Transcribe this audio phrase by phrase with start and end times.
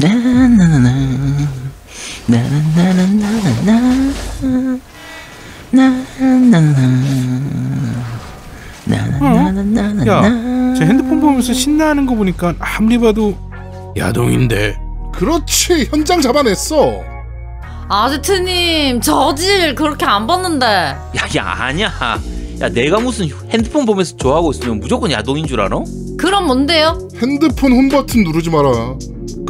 [0.00, 0.90] 나나나나
[2.26, 4.00] 나나 나나나나
[8.84, 13.36] 나나나나나나 야, 제 핸드폰 보면서 신나하는 거 보니까 아무리 봐도
[13.96, 14.76] 야동인데.
[15.12, 17.02] 그렇지 현장 잡아냈어.
[17.88, 21.90] 아제트님 저질 그렇게 안 봤는데 야야 아니야
[22.60, 25.80] 야 내가 무슨 핸드폰 보면서 좋아하고 있으면 무조건 야동인 줄 알아?
[26.16, 27.08] 그럼 뭔데요?
[27.20, 28.70] 핸드폰 홈 버튼 누르지 마라.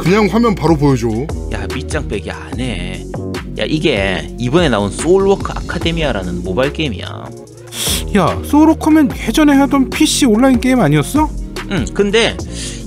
[0.01, 1.07] 그냥 화면 바로 보여줘.
[1.53, 3.03] 야 밑장 빼기 안 해
[3.59, 7.25] 야 이게 이번에 나온 소울워커 아카데미아라는 모바일 게임이야
[8.15, 11.29] 야, 소울워커면 예전에 하던 PC 온라인 게임 아니었어?
[11.71, 12.37] 응 근데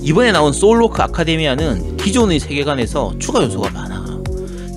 [0.01, 4.05] 이번에 나온 소울워커 아카데미아는 기존의 세계관에서 추가 요소가 많아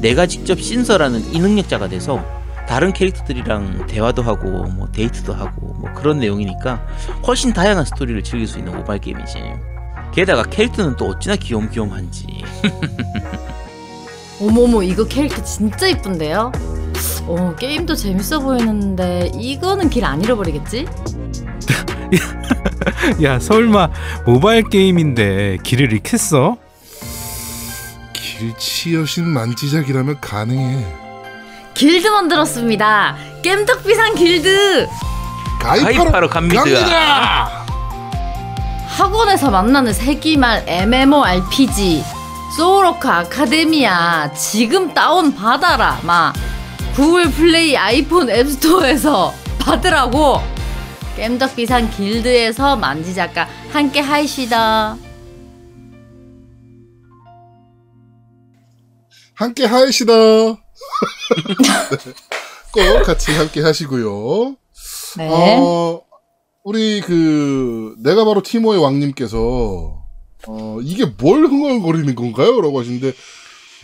[0.02, 2.22] 내가 직접 신설하는 이능력자가 돼서
[2.68, 6.86] 다른 캐릭터들이랑 대화도 하고 뭐 데이트도 하고 뭐 그런 내용이니까
[7.26, 9.38] 훨씬 다양한 스토리를 즐길 수 있는 모바일 게임이지
[10.14, 12.44] 게다가 캐릭터는 또 어찌나 귀염귀염한지
[14.40, 16.52] 어머머 이거 캐릭터 진짜 이쁜데요?
[17.26, 20.86] 어 게임도 재밌어 보이는데 이거는 길 안 잃어버리겠지?
[23.22, 23.90] 야, 설마
[24.24, 26.56] 모바일 게임인데 길을 잃겠어?
[28.12, 30.84] 길치 여신 만지작이라면 가능해.
[31.74, 34.86] 길드 만들었습니다 겜덕비상 길드
[35.60, 36.62] 가입하러, 가입하러 갑니다.
[36.64, 37.66] 갑니다.
[38.98, 42.02] 학원에서 만나는 세기말 MMORPG
[42.56, 46.32] 소울워커 아카데미아 지금 다운 받아라 마
[46.96, 49.32] 구글 플레이 아이폰 앱스토어에서
[49.62, 50.40] 받으라고
[51.14, 54.96] 겜덕 비상 길드에서 만지 작가 함께 하입시다
[59.34, 60.12] 함께 하시다.
[60.12, 60.56] 네.
[62.98, 64.56] 꼭 같이 함께 하시고요.
[65.18, 66.02] 네 어,
[66.64, 70.04] 우리 그 내가 바로 티모의 왕님께서
[70.46, 72.60] 어, 이게 뭘 흥얼거리는 건가요?
[72.60, 73.12] 라고 하시는데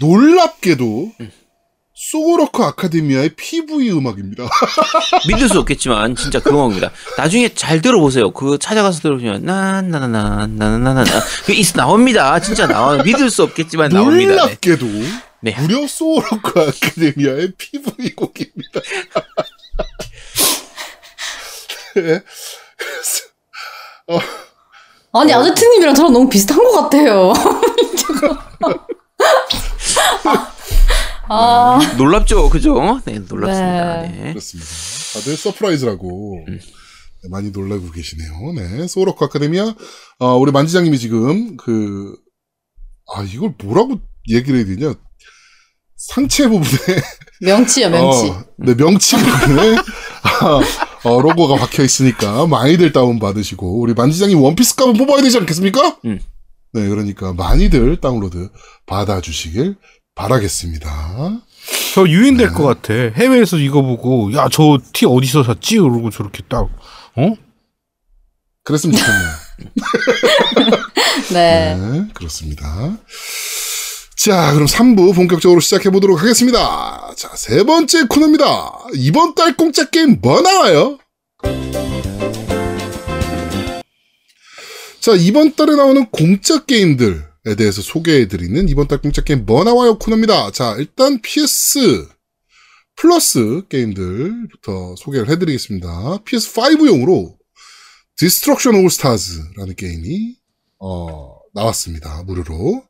[0.01, 1.13] 놀랍게도
[1.95, 4.49] 소울워크 아카데미아의 PV 음악입니다.
[5.29, 6.91] 믿을 수 없겠지만 진짜 그런 겁니다.
[7.17, 8.33] 나중에 잘 들어보세요.
[8.33, 11.05] 그 찾아가서 들어보시면 나나나나 나나나나
[11.47, 12.41] 그있 나옵니다.
[12.41, 13.03] 진짜 나와요.
[13.05, 14.33] 믿을 수 없겠지만 나옵니다.
[14.33, 14.37] 네.
[14.37, 14.87] 놀랍게도
[15.41, 15.57] 네.
[15.61, 18.81] 무려 소울워커 아카데미아의 PV 곡입니다.
[21.97, 22.23] 네.
[25.13, 27.33] 어, 아니 아제트님이랑 저랑 너무 비슷한 것 같아요
[31.27, 33.01] 아 놀랍죠, 그죠?
[33.07, 34.03] 네, 놀랍습니다.
[34.03, 34.09] 네.
[34.09, 34.29] 네.
[34.31, 34.71] 그렇습니다.
[35.15, 36.59] 다들 surprise라고 음.
[36.59, 38.53] 네, 많이 놀라고 계시네요.
[38.57, 39.75] 네, 소울워커 아카데미아
[40.19, 42.15] 어, 우리 만지장님이 지금 그
[43.13, 44.95] 아 이걸 뭐라고 얘기를 해야 되냐?
[45.97, 47.01] 상체 부분에
[47.43, 49.77] 명치요 명치 어, 네 명치 부분에
[50.23, 50.61] 아,
[51.05, 55.99] 어, 로고가 박혀 있으니까 많이들 다운 받으시고 우리 만지장님 원피스 값은 뽑아야 되지 않겠습니까?
[56.07, 56.21] 음.
[56.73, 58.49] 네 그러니까 많이들 다운로드
[58.87, 59.77] 받아주시길
[60.15, 61.41] 바라겠습니다.
[61.95, 62.95] 저 유인될 것 같아.
[62.95, 65.79] 해외에서 이거 보고 야 저 티 어디서 샀지?
[65.79, 66.63] 그러고 저렇게 딱
[67.17, 67.35] 어?
[68.65, 69.29] 그랬으면 좋겠네요.
[71.33, 71.75] 네.
[71.77, 72.97] 네, 그렇습니다.
[74.25, 77.13] 자, 그럼 3부 본격적으로 시작해 보도록 하겠습니다.
[77.15, 78.87] 자, 세 번째 코너입니다.
[78.95, 80.99] 이번 달 공짜 게임 뭐 나와요?
[84.99, 89.99] 자, 이번 달에 나오는 공짜 게임들에 대해서 소개해 드리는 이번 달 공짜 게임 뭐 나와요
[89.99, 90.53] 코너입니다.
[90.53, 92.09] 자, 일단 PS
[92.97, 96.21] 플러스 게임들부터 소개를 해 드리겠습니다.
[96.25, 97.37] PS5용으로
[98.17, 100.37] 디스트럭션 올 스타즈라는 게임이
[100.79, 102.23] 어, 나왔습니다.
[102.23, 102.85] 무료로.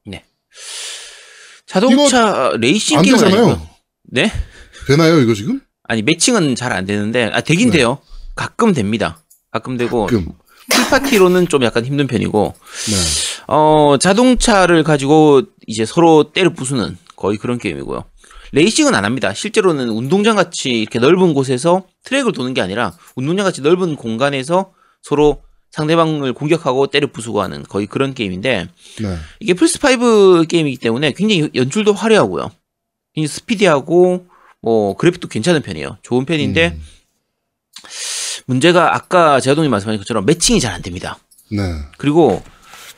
[1.75, 3.37] 자동차 레이싱 되잖아요.
[3.47, 3.69] 아니고요.
[4.05, 4.31] 네?
[4.87, 5.61] 되나요, 이거 지금?
[5.83, 7.79] 아니 매칭은 잘 안 되는데 아 되긴 네.
[7.79, 7.99] 돼요.
[8.37, 9.23] 가끔 됩니다.
[9.51, 10.29] 가끔 되고 가끔.
[10.71, 12.55] full 파티로는 좀 약간 힘든 편이고
[12.87, 13.45] 네.
[13.49, 18.05] 어 자동차를 가지고 이제 서로 때려 부수는 거의 그런 게임이고요.
[18.53, 19.35] 레이싱은 안 합니다.
[19.35, 25.43] 실제로는 운동장 같이 이렇게 넓은 곳에서 트랙을 도는 게 아니라 운동장 같이 넓은 공간에서 서로
[25.75, 28.69] 상대방을 공격하고 때려 부수고 하는 거의 그런 게임인데
[29.01, 29.17] 네.
[29.41, 32.51] 이게 플스 5 게임이기 때문에 굉장히 연출도 화려하고요.
[33.13, 34.27] 굉장히 스피디하고
[34.63, 35.99] 뭐 그래픽도 괜찮은 편이에요.
[36.03, 36.83] 좋은 편인데 음,
[38.47, 41.19] 문제가 아까 제아동님 말씀하신 것처럼 매칭이 잘 안 됩니다.
[41.51, 41.61] 네.
[41.99, 42.41] 그리고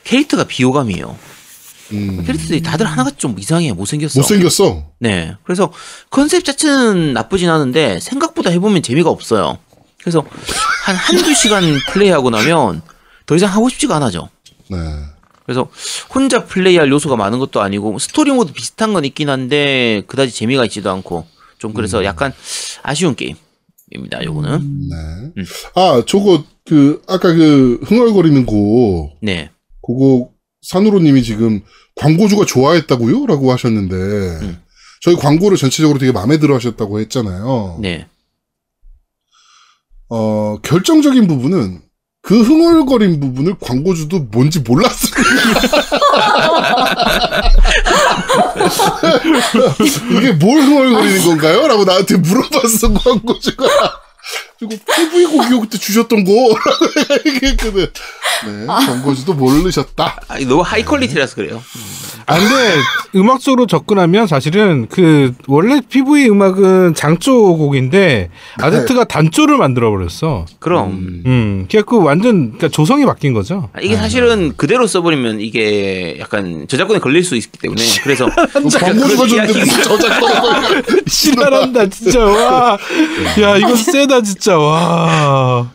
[0.03, 1.17] 캐릭터가 비호감이에요.
[1.93, 2.23] 음.
[2.25, 4.19] 캐릭터들이 다들 하나같이 좀 이상해 못생겼어.
[4.19, 4.91] 못생겼어.
[4.99, 5.35] 네.
[5.43, 5.73] 그래서
[6.11, 9.57] 컨셉 자체는 나쁘진 않은데 생각보다 해보면 재미가 없어요.
[10.07, 10.23] 그래서
[10.85, 12.81] 한 한두 시간 플레이하고 나면
[13.25, 14.29] 더 이상 하고 싶지가 않아져.
[14.69, 14.77] 네.
[15.45, 15.69] 그래서
[16.15, 20.91] 혼자 플레이할 요소가 많은 것도 아니고 스토리 모드 비슷한 건 있긴 한데 그다지 재미가 있지도
[20.91, 21.27] 않고
[21.57, 22.31] 좀 그래서 약간
[22.83, 24.23] 아쉬운 게임입니다.
[24.23, 24.89] 요거는.
[24.89, 24.95] 네.
[25.37, 25.45] 음.
[25.75, 29.49] 아, 저거, 그, 아까 그, 흥얼거리는 곡, 네.
[29.85, 30.29] 그거
[30.61, 31.61] 산으로님이 지금
[31.95, 33.25] 광고주가 좋아했다고요?
[33.25, 34.55] 라고 하셨는데,
[35.01, 37.79] 저희 광고를 전체적으로 되게 마음에 들어 하셨다고 했잖아요.
[37.81, 38.07] 네.
[40.09, 41.81] 어, 결정적인 부분은
[42.21, 45.13] 그 흥얼거린 부분을 광고주도 뭔지 몰랐어요.
[50.17, 51.67] 이게 뭘 흥얼거리는 건가요?
[51.67, 53.65] 라고 나한테 물어봤어, 광고주가.
[54.59, 56.31] 그리고 PV 고기요 그때 주셨던 거.
[57.25, 57.87] 얘기했거든.
[58.45, 60.19] 네, 광고주도 모르셨다.
[60.27, 61.61] 아, 너무 high quality라서 그래요.
[62.25, 62.75] 아, 근데
[63.15, 70.45] 음악적으로 접근하면 사실은 그 원래 PV 음악은 장조 곡인데 아제트가 단조를 만들어 버렸어.
[70.59, 71.23] 그럼 음.
[71.25, 73.69] 음, 그러니까 그 완전 그러니까 조성이 바뀐 거죠.
[73.73, 79.65] 아, 이게 사실은 그대로 써버리면 이게 약간 저작권에 걸릴 수 있기 때문에 그래서 광고주가 줬는데
[79.83, 80.41] 저작권을
[80.83, 80.83] 걸려.
[81.07, 82.77] 실화란다 진짜 와.
[83.41, 85.73] 야 이거 세다 진짜 와.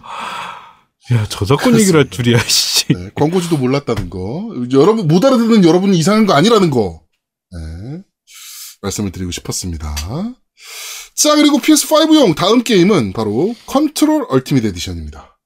[1.12, 2.86] 야 저작권 얘기를 할 줄이야 씨.
[2.94, 4.50] 네, 광고주도 몰랐다는 거.
[4.72, 7.02] 여러분, 못 알아듣는 여러분이 이상한 거 아니라는 거.
[7.50, 8.02] 네,
[8.82, 9.94] 말씀을 드리고 싶었습니다.
[11.14, 15.38] 자, 그리고 PS5용 다음 게임은 바로 컨트롤 얼티밋 에디션입니다.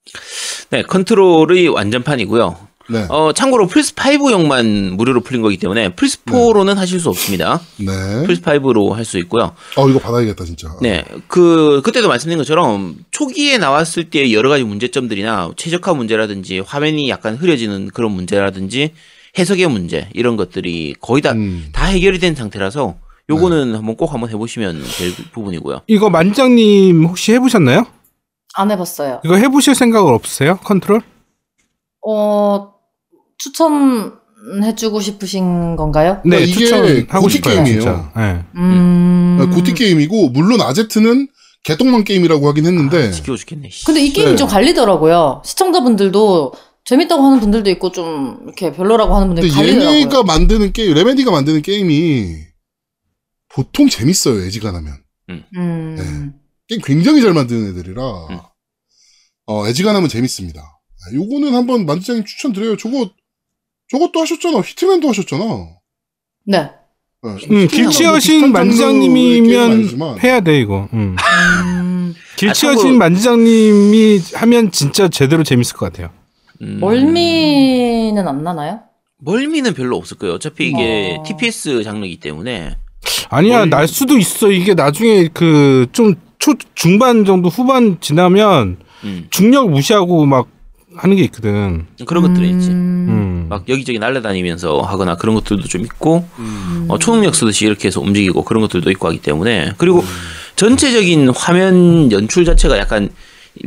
[0.70, 2.65] 네 컨트롤의 완전판이고요.
[2.88, 3.06] 네.
[3.08, 7.60] 어 참고로 플스 5용만 무료로 풀린 거기 때문에 플스 4로는 하실 수 없습니다.
[7.78, 8.24] 네.
[8.26, 9.54] 플스 5로 할 수 있고요.
[9.76, 10.68] 어, 이거 받아야겠다, 진짜.
[10.82, 17.36] 네, 그 그때도 말씀드린 것처럼 초기에 나왔을 때 여러 가지 문제점들이나 최적화 문제라든지 화면이 약간
[17.36, 18.92] 흐려지는 그런 문제라든지
[19.38, 21.70] 해석의 문제 이런 것들이 거의 다다 음.
[21.76, 22.96] 해결이 된 상태라서
[23.28, 25.82] 요거는 한번 꼭 한번 해보시면 될 부분이고요.
[25.88, 27.86] 이거 만장님 혹시 해보셨나요?
[28.54, 29.20] 안 해봤어요.
[29.24, 30.58] 이거 해보실 생각은 없으세요?
[30.64, 31.02] 컨트롤?
[32.08, 32.72] 어,
[33.38, 36.20] 추천해주고 싶으신 건가요?
[36.24, 37.80] 네, 그러니까 이게 추천하고 고티 싶어요, 게임이에요.
[37.80, 38.12] 진짜.
[38.16, 38.44] 네.
[38.56, 39.50] 음.
[39.54, 41.28] 고티 게임이고, 물론 아제트는
[41.64, 43.70] 개똥만 게임이라고 하긴 했는데, 아, 지겨워 죽겠네.
[43.70, 43.84] 씨.
[43.84, 44.36] 근데 이 게임이 네.
[44.36, 45.42] 좀 갈리더라고요.
[45.44, 46.52] 시청자분들도
[46.84, 49.96] 재밌다고 하는 분들도 있고 좀 이렇게 별로라고 하는 분들이 근데 갈리더라고요.
[49.96, 52.36] 얘네가 만드는 게임, 레메디가 만드는 게임이
[53.48, 54.94] 보통 재밌어요, 애지간하면.
[55.30, 55.96] 음.
[55.96, 56.04] 네.
[56.68, 58.38] 게임 굉장히 잘 만드는 애들이라 음.
[59.46, 60.60] 어, 애지간하면 재밌습니다.
[60.60, 62.76] 아, 요거는 한번 만지장님 추천드려요.
[62.76, 63.10] 저거
[63.90, 64.58] 저것도 하셨잖아.
[64.60, 65.44] 히트맨도 하셨잖아.
[66.46, 66.70] 네.
[67.22, 70.18] 네, 음, 게임은 만지장님이면.
[70.22, 70.88] 해야 돼 이거.
[70.92, 71.16] 음.
[71.64, 76.10] 음, 길치여신 참고로- 만지장님이 하면 진짜 제대로 재밌을 것 같아요.
[76.62, 78.80] 음, 멀미는 안 나나요?
[79.18, 80.34] 멀미는 별로 없을 거예요.
[80.34, 81.22] 어차피 이게 어.
[81.24, 82.76] TPS 장르이기 때문에
[83.30, 84.50] 아니야 멀미- 날 수도 있어.
[84.50, 90.46] 이게 나중에 그 좀 초 중반 정도 후반 지나면 음, 중력 무시하고 막
[90.96, 91.86] 하는 게 있거든.
[92.06, 92.70] 그런 것들이 있지.
[92.70, 93.06] 음.
[93.08, 93.46] 음.
[93.48, 96.86] 막 여기저기 날아다니면서 하거나 그런 것들도 좀 있고 음.
[96.88, 100.02] 어, 초능력 쓰듯이 이렇게 해서 움직이고 그런 것들도 있고 하기 때문에 그리고
[100.56, 103.10] 전체적인 화면 연출 자체가 약간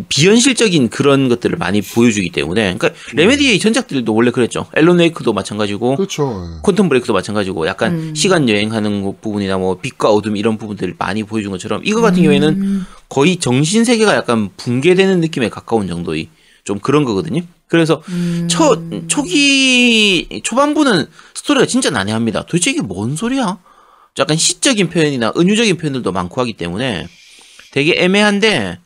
[0.08, 4.68] 비현실적인 그런 것들을 많이 보여주기 때문에 그러니까 레메디의 전작들도 원래 그랬죠.
[4.76, 6.48] 앨런 웨이크도 마찬가지고 그렇죠.
[6.58, 6.62] 예.
[6.62, 8.16] 콘텀 브레이크도 마찬가지고 약간 음.
[8.16, 12.50] 시간 여행하는 거 부분이나 뭐 빛과 어둠 이런 부분들을 많이 보여준 것처럼 이거 같은 경우에는
[12.50, 12.86] 음.
[13.08, 16.28] 거의 정신 세계가 약간 붕괴되는 느낌에 가까운 정도의
[16.70, 17.42] 좀 그런 거거든요.
[17.68, 18.48] 그래서 음.
[18.48, 18.78] 초
[19.08, 22.46] 초기 초반부는 스토리가 진짜 난해합니다.
[22.46, 23.58] 도대체 이게 뭔 소리야?
[24.20, 27.08] 약간 시적인 표현이나 은유적인 표현들도 많고 하기 때문에
[27.72, 28.78] 되게 애매한데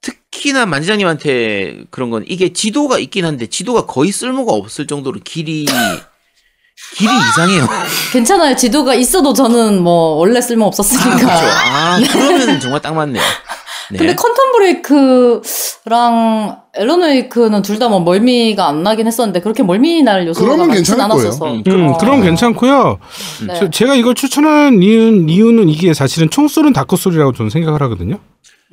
[0.00, 5.66] 특히나 만지장님한테 그런 건 이게 지도가 있긴 한데 지도가 거의 쓸모가 없을 정도로 길이
[6.94, 7.68] 길이 이상해요.
[8.12, 8.56] 괜찮아요.
[8.56, 11.16] 지도가 있어도 저는 뭐 원래 쓸모 없었으니까.
[11.16, 11.46] 그렇죠.
[11.46, 13.22] 아 그러면 정말 딱 맞네요.
[13.92, 13.98] 네.
[13.98, 14.52] 근데 컨텀
[15.84, 20.74] 브레이크랑 앨런 웨이크는 둘 다 뭐 멀미가 안 나긴 했었는데 그렇게 멀미 날 요소가 그러면
[20.74, 21.22] 괜찮을 거예요.
[21.26, 21.52] 않았어서.
[21.52, 21.98] 음, 음, 어.
[21.98, 22.98] 그럼 괜찮고요.
[23.46, 23.54] 네.
[23.58, 28.18] 저- 제가 이걸 추천하는 이유, 이유는 이게 사실은 총 쏘는 다크 소울이라고 저는 생각을 하거든요.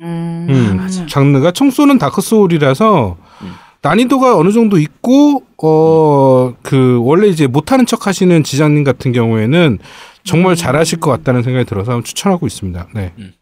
[0.00, 0.46] 음.
[0.50, 3.52] 음, 장르가 총 쏘는 다크 소울이라서 음.
[3.82, 9.78] 난이도가 어느 정도 있고 어 그 원래 이제 못하는 척 하시는 지장님 같은 경우에는
[10.24, 12.88] 정말 잘하실 것 같다는 생각이 들어서 추천하고 있습니다.
[12.94, 13.12] 네.
[13.18, 13.32] 음.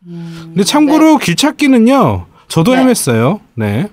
[0.47, 2.27] 근데 참고로 길 찾기는요.
[2.49, 2.85] 저도 네.
[2.85, 3.41] 헤맸어요.
[3.55, 3.89] 네.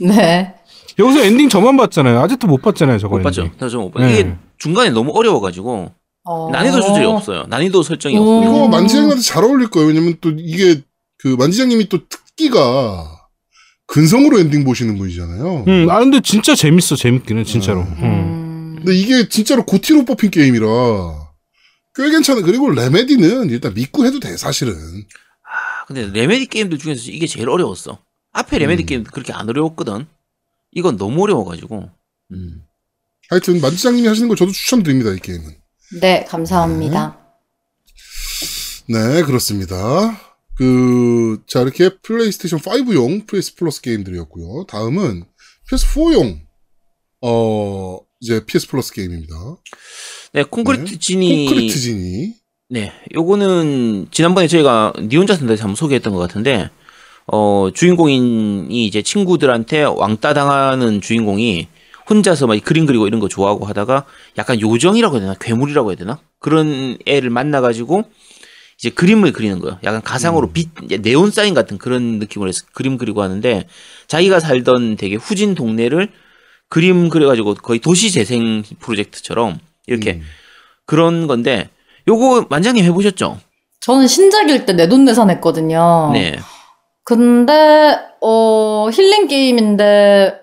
[0.00, 0.54] 네.
[0.98, 2.18] 여기서 엔딩 저만 봤잖아요.
[2.20, 2.98] 아직도 못 봤잖아요.
[2.98, 3.50] 저거 못 봤죠.
[3.58, 4.00] 저못 봤.
[4.00, 4.12] 네.
[4.12, 5.92] 이게 중간에 너무 어려워가지고
[6.24, 6.50] 어.
[6.50, 7.44] 난이도 조절이 없어요.
[7.48, 8.22] 난이도 설정이 오.
[8.22, 8.42] 없고.
[8.44, 9.88] 이거 만지장님한테 잘 어울릴 거예요.
[9.88, 10.80] 왜냐면 또 이게
[11.18, 13.04] 그 만지장님이 또 특기가
[13.86, 15.64] 근성으로 엔딩 보시는 분이잖아요.
[15.68, 16.96] 음, 아 근데 진짜 재밌어.
[16.96, 17.80] 재밌기는 진짜로.
[17.82, 17.96] 음.
[17.98, 18.04] 음.
[18.04, 18.74] 음.
[18.78, 20.66] 근데 이게 진짜로 GOTY로 뽑힌 게임이라
[21.96, 22.42] 꽤 괜찮아.
[22.42, 24.74] 그리고 레메디는 일단 믿고 해도 돼 사실은.
[24.74, 27.98] 아, 근데 레메디 게임들 중에서 이게 제일 어려웠어.
[28.32, 28.86] 앞에 레메디 음.
[28.86, 30.06] 게임도 그렇게 안 어려웠거든.
[30.72, 31.90] 이건 너무 어려워가지고.
[32.32, 32.62] 음.
[33.30, 35.56] 하여튼 만지장님이 하시는 거 저도 추천드립니다 이 게임은.
[36.00, 37.18] 네, 감사합니다.
[38.88, 40.20] 네 그렇습니다.
[40.56, 44.64] 그, 자, 이렇게 플레이스테이션 5용 PS 플러스 게임들이었고요.
[44.66, 45.24] 다음은
[45.70, 46.40] PS4용,
[47.20, 49.34] 어, 이제 PS 플러스 게임입니다.
[50.36, 52.34] 네, 콘크리트 지니 콘크리트 지니.
[52.68, 56.68] 네, 요거는 지난번에 저희가 니 혼자 산다에서 한번 소개했던 것 같은데
[57.26, 61.68] 어 주인공이 이제 친구들한테 왕따 당하는 주인공이
[62.10, 64.04] 혼자서 막 그림 그리고 이런 거 좋아하고 하다가
[64.36, 68.04] 약간 요정이라고 해야 되나 괴물이라고 해야 되나 그런 애를 만나가지고
[68.78, 69.78] 이제 그림을 그리는 거예요.
[69.84, 73.66] 약간 가상으로 빛 이제 네온 사인 같은 그런 느낌으로 해서 그림 그리고 하는데
[74.06, 76.10] 자기가 살던 되게 후진 동네를
[76.68, 80.22] 그림 그려가지고 거의 도시 재생 프로젝트처럼 이렇게 음.
[80.84, 81.70] 그런 건데
[82.08, 83.38] 요거 만장님 해보셨죠?
[83.80, 86.10] 저는 신작일 때 내돈내산 했거든요.
[86.12, 86.38] 네.
[87.04, 90.34] 근데 어 힐링 게임인데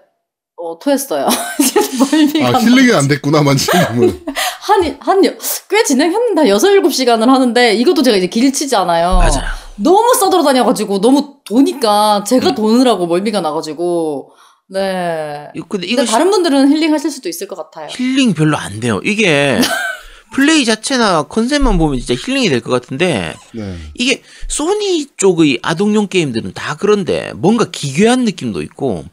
[0.57, 1.27] 어 토했어요.
[2.11, 4.25] 멀미가 아, 힐링이 안 됐구나, 만지님은.
[4.99, 9.17] 한 한 꽤 진행했는데 한 6, 7시간을 하는데 이것도 제가 이제 길치잖아요.
[9.17, 9.43] 맞아요.
[9.75, 14.31] 너무 싸돌아다녀가지고 너무 도니까 제가 도느라고 멀미가 나가지고
[14.69, 15.49] 네.
[15.55, 17.87] 이거 근데 이거 근데 다른 분들은 힐링 하실 수도 있을 것 같아요.
[17.89, 19.01] 힐링 별로 안 돼요.
[19.03, 19.59] 이게
[20.33, 23.77] 플레이 자체나 컨셉만 보면 진짜 힐링이 될 것 같은데 네.
[23.93, 29.05] 이게 소니 쪽의 아동용 게임들은 다 그런데 뭔가 기괴한 느낌도 있고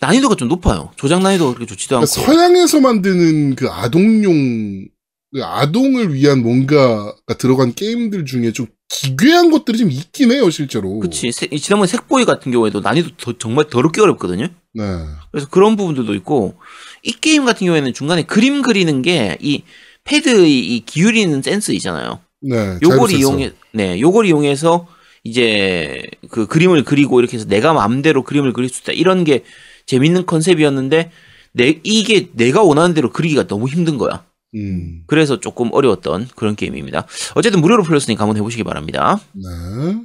[0.00, 0.90] 난이도가 좀 높아요.
[0.96, 2.06] 조작 난이도가 그렇게 좋지도 않고.
[2.06, 4.86] 그러니까 서양에서 만드는 그 아동용,
[5.32, 10.98] 그 아동을 위한 뭔가가 들어간 게임들 중에 좀 기괴한 것들이 좀 있긴 해요, 실제로.
[10.98, 11.30] 그치.
[11.32, 14.48] 세- 지난번에 색보이 같은 경우에도 난이도 더- 정말 더럽게 어렵거든요.
[14.74, 14.82] 네.
[15.30, 16.54] 그래서 그런 부분들도 있고
[17.02, 19.62] 이 게임 같은 경우에는 중간에 그림 그리는 게 이
[20.04, 22.20] 패드의 이 기울이는 센스 있잖아요.
[22.40, 22.78] 네.
[22.82, 23.12] 요걸.
[23.12, 24.86] 이용해 네, 요걸 이용해서
[25.24, 28.92] 이제 그 그림을 그리고 이렇게 해서 내가 마음대로 그림을 그릴 수 있다.
[28.92, 29.44] 이런 게
[29.86, 31.10] 재밌는 컨셉이었는데
[31.52, 34.24] 내 이게 내가 원하는 대로 그리기가 너무 힘든 거야.
[34.54, 35.02] 음.
[35.06, 37.06] 그래서 조금 어려웠던 그런 게임입니다.
[37.34, 39.20] 어쨌든 무료로 풀렸으니까 한번 해보시기 바랍니다.
[39.32, 40.00] 네.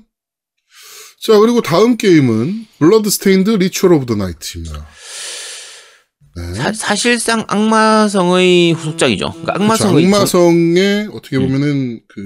[1.22, 4.88] 자, 그리고 다음 게임은 Bloodstained Ritual of the Night입니다.
[6.36, 6.74] 네.
[6.74, 9.32] 사, 실상 악마성의 후속작이죠.
[9.32, 11.44] 그러니까 그쵸, 악마성의 악마성의 어떻게 음.
[11.44, 12.22] 보면은 그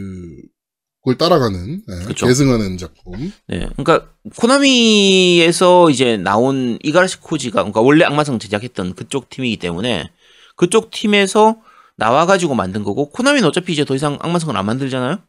[1.01, 2.27] 그걸 따라가는 네, 그쵸.
[2.27, 3.31] 계승하는 작품.
[3.47, 10.09] 네, 그러니까 코나미에서 이제 나온 이가라시 코지가 그러니까 원래 악마성 제작했던 그쪽 팀이기 때문에
[10.57, 11.61] 그쪽 팀에서
[11.99, 15.19] 나와가지고 만든 거고 코나미는 어차피 이제 더 이상 악마성을 안 만들잖아요.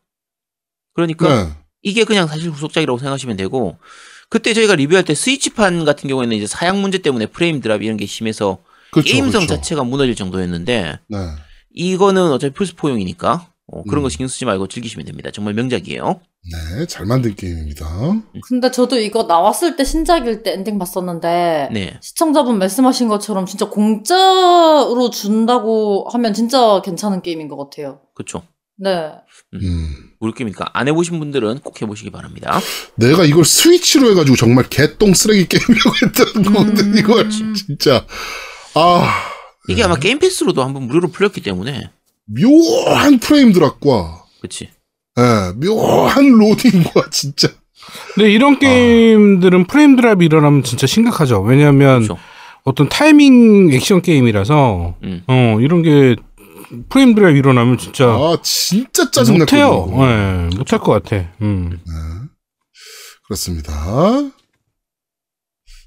[0.95, 1.50] 그러니까 네.
[1.83, 3.77] 이게 그냥 사실 후속작이라고 생각하시면 되고
[4.29, 8.07] 그때 저희가 리뷰할 때 스위치판 같은 경우에는 이제 사양 문제 때문에 프레임 드랍 이런 게
[8.07, 8.59] 심해서
[8.93, 9.57] 그렇죠, 게임성 그렇죠.
[9.57, 11.19] 자체가 무너질 정도였는데 네.
[11.75, 14.03] 이거는 어차피 플스4용이니까 어, 그런 음.
[14.05, 15.31] 거 신경 쓰지 말고 즐기시면 됩니다.
[15.33, 16.21] 정말 명작이에요.
[16.42, 17.87] 네, 잘 만든 게임입니다.
[18.49, 21.99] 근데 저도 이거 나왔을 때 신작일 때 엔딩 봤었는데 네.
[22.00, 28.00] 시청자분 말씀하신 것처럼 진짜 공짜로 준다고 하면 진짜 괜찮은 게임인 것 같아요.
[28.14, 28.42] 그쵸.
[28.78, 29.12] 네.
[29.54, 30.11] 음.
[30.20, 32.59] 우리 게임이니까 안 해보신 분들은 꼭 해보시기 바랍니다.
[32.94, 36.99] 내가 이걸 스위치로 해가지고 정말 개똥 쓰레기 게임이라고 했던 거거든, 음.
[36.99, 37.28] 이걸.
[37.28, 38.06] 진짜.
[38.75, 39.12] 아,
[39.68, 41.90] 이게 아마 Game Pass로도 한번 무료로 풀렸기 때문에
[42.25, 44.70] 묘한 frame drop과, 그치.
[45.19, 47.49] 예, 묘한 로딩과, 진짜.
[48.14, 51.40] 근데 이런 게임들은 frame drop이 일어나면 진짜 심각하죠.
[51.40, 52.19] 왜냐하면 그렇죠.
[52.64, 55.23] 어떤 타이밍 액션 게임이라서 음.
[55.26, 56.17] 어 이런 게
[56.88, 59.87] frame drop 일어나면 진짜 아, 진짜 짜증났거든요.
[59.87, 60.07] 못해요.
[60.07, 61.33] 예, 못할 것 같아.
[61.43, 61.71] 음.
[61.85, 61.93] 네.
[63.25, 63.73] 그렇습니다.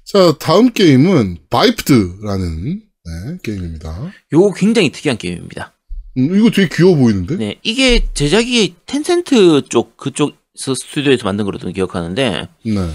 [0.06, 4.12] 자, 다음 게임은 Biped라는 네, 게임입니다.
[4.32, 5.73] 요거 굉장히 특이한 게임입니다.
[6.16, 7.36] 음, 이거 되게 귀여워 보이는데?
[7.36, 7.56] 네.
[7.62, 12.88] 이게 제작이 텐센트 쪽, 그쪽 스튜디오에서 만든 거로 기억하는데, 네.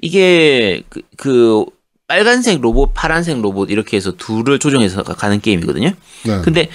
[0.00, 1.64] 이게 그, 그
[2.08, 5.92] 빨간색 로봇, 파란색 로봇 이렇게 해서 둘을 조정해서 가는 게임이거든요.
[6.24, 6.40] 네.
[6.42, 6.68] 근데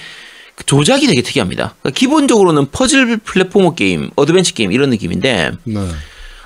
[0.54, 1.74] 그 조작이 되게 특이합니다.
[1.80, 5.80] 그러니까 기본적으로는 퍼즐 platformer 게임, 어드벤처 게임 이런 느낌인데, 네.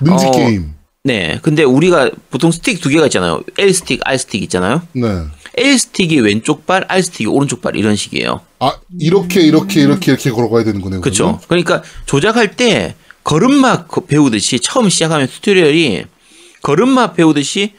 [0.01, 0.73] 능지 어, 게임.
[1.03, 1.39] 네.
[1.41, 3.43] 근데 우리가 보통 스틱 두 개가 있잖아요.
[3.57, 4.81] L 스틱, R 스틱 있잖아요.
[4.93, 5.07] 네.
[5.55, 8.41] L 스틱이 왼쪽 발, R 스틱이 오른쪽 발 이런 식이에요.
[8.59, 11.01] 아, 이렇게, 이렇게, 이렇게, 이렇게 걸어가야 되는 거네요.
[11.01, 11.39] 그렇죠.
[11.47, 16.05] 그러니까 조작할 때 걸음마 거- 배우듯이 처음 시작하면 tutorial이
[16.61, 17.73] 걸음마 배우듯이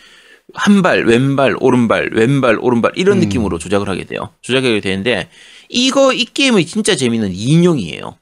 [0.52, 3.20] 한 발, 왼발, 오른발, 왼발, 오른발 이런 음.
[3.20, 4.30] 느낌으로 조작을 하게 돼요.
[4.42, 5.28] 조작하게 되는데
[5.68, 8.14] 이거 이 게임의 진짜 재미는 2인용이에요.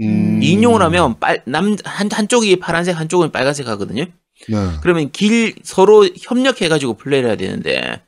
[0.00, 0.40] 음.
[0.40, 4.04] 2인용을 하면 빨, 남, 한, 한쪽이 파란색, 한쪽은 빨간색 하거든요.
[4.48, 4.56] 네.
[4.82, 8.00] 그러면 길 서로 협력해가지고 플레이를 해야 되는데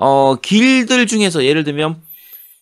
[0.00, 2.00] 어 길들 중에서 예를 들면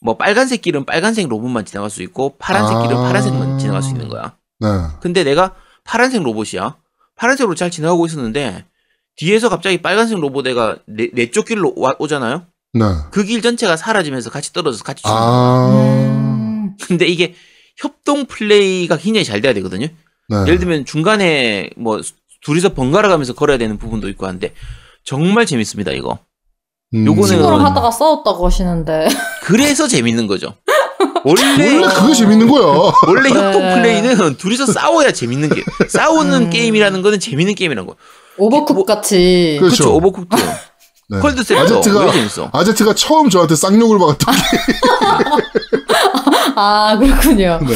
[0.00, 3.02] 뭐 빨간색 길은 빨간색 로봇만 지나갈 수 있고 파란색 길은 아.
[3.02, 4.35] 파란색만 지나갈 수 있는 거야.
[4.61, 4.69] 네.
[5.00, 6.76] 근데 내가 파란색 로봇이야.
[7.16, 8.64] 파란색으로 잘 지나가고 있었는데
[9.16, 12.45] 뒤에서 갑자기 빨간색 로봇 애가 내, 내 쪽 길로 와- 오잖아요.
[12.75, 12.85] 네.
[13.11, 15.28] 그 길 전체가 사라지면서 같이 떨어져서 같이 죽는 거야.
[15.28, 16.02] 아.
[16.05, 16.76] 음.
[16.83, 17.35] 근데 이게
[17.78, 19.87] 협동 플레이가 굉장히 잘 돼야 되거든요.
[20.28, 20.37] 네.
[20.43, 22.00] 예를 들면 중간에 뭐
[22.43, 24.55] 둘이서 번갈아 가면서 걸어야 되는 부분도 있고 한데
[25.05, 26.19] 정말 재밌습니다 이거.
[26.95, 27.05] 음.
[27.05, 29.09] 요거는- 친구랑 하다가 싸웠다고 하시는데.
[29.43, 30.55] 그래서 재밌는 거죠.
[31.25, 32.93] 원래 원래 그게 재밌는 거야.
[33.07, 33.75] 원래 협동 네.
[33.75, 36.50] 플레이는 둘이서 싸워야 재밌는 게 싸우는 음.
[36.50, 37.97] 게임이라는 거는 재밌는 게임이라는 거.
[38.38, 39.57] 오버쿡 뭐- 같이.
[39.59, 39.76] 그렇죠.
[39.85, 39.97] 그렇죠.
[39.97, 40.37] 오버쿡도
[41.09, 41.19] 네.
[41.21, 42.50] 콜드 세터 아제트가 왜 재밌어?
[42.52, 44.40] 아제트가 처음 저한테 쌍욕을 박았던 게.
[46.57, 47.59] 아, 그렇군요.
[47.66, 47.75] 네.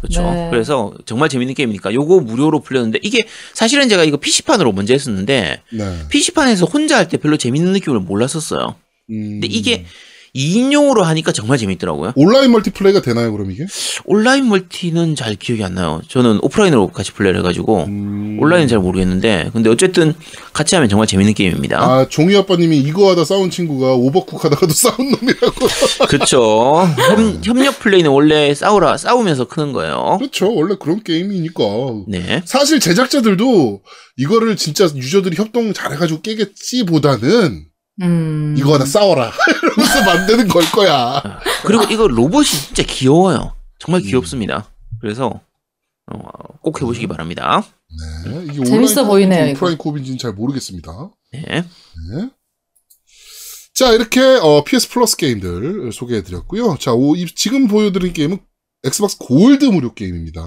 [0.00, 0.22] 그렇죠.
[0.22, 0.48] 네.
[0.50, 5.98] 그래서 정말 재밌는 게임이니까 요거 무료로 풀렸는데 이게 사실은 제가 이거 PC판으로 먼저 했었는데 네.
[6.08, 8.76] PC판에서 혼자 할 때 별로 재밌는 느낌을 몰랐었어요.
[9.10, 9.40] 음.
[9.40, 9.84] 근데 이게
[10.34, 12.12] 2인용으로 하니까 정말 재밌더라고요.
[12.16, 13.66] 온라인 multiplay가 되나요, 그럼 이게?
[14.04, 16.00] 온라인 멀티는 잘 기억이 안 나요.
[16.08, 18.38] 저는 오프라인으로 같이 플레이를 해가지고 음.
[18.40, 20.14] 온라인은 잘 모르겠는데 근데 어쨌든
[20.52, 21.80] 같이 하면 정말 재밌는 게임입니다.
[21.82, 26.06] 아, 종이 아빠님이 이거 하다 싸운 친구가 오버쿡 하다가도 싸운 놈이라고.
[26.08, 26.88] 그렇죠.
[26.96, 30.16] 협, 협력 플레이는 원래 싸우라 싸우면서 크는 거예요.
[30.18, 30.54] 그렇죠.
[30.54, 31.62] 원래 그런 게임이니까.
[32.08, 32.42] 네.
[32.44, 33.80] 사실 제작자들도
[34.16, 37.64] 이거를 진짜 유저들이 협동 잘해가지고 깨겠지보다는
[38.00, 38.54] 음.
[38.58, 39.30] 이거 하나 싸워라.
[39.62, 41.40] 이러면서 만드는 걸 거야.
[41.64, 43.54] 그리고 이거 로봇이 진짜 귀여워요.
[43.78, 44.06] 정말 음.
[44.06, 44.70] 귀엽습니다.
[45.00, 45.40] 그래서
[46.12, 46.18] 어,
[46.62, 47.62] 꼭 해보시기 바랍니다.
[48.26, 48.44] 네.
[48.52, 49.52] 이게 재밌어 보이네요.
[49.52, 51.10] 오프라인 co-op인지는 잘 모르겠습니다.
[51.32, 51.42] 네.
[51.48, 52.30] 네.
[53.74, 56.76] 자, 이렇게 어, PS Plus 게임들 소개해드렸고요.
[56.78, 58.38] 자, 오, 이- 지금 보여드린 게임은
[58.84, 60.40] Xbox Gold 무료 게임입니다.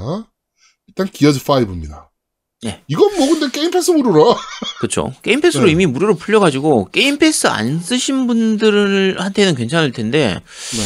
[0.88, 2.10] 일단 Gears 5입니다.
[2.64, 2.82] 네.
[2.88, 4.36] 이건 뭐 근데 Game Pass 무료라.
[4.80, 5.14] 그렇죠.
[5.22, 5.72] Game Pass로 네.
[5.72, 10.84] 이미 무료로 풀려가지고 Game Pass 안 쓰신 분들한테는 괜찮을 텐데 네.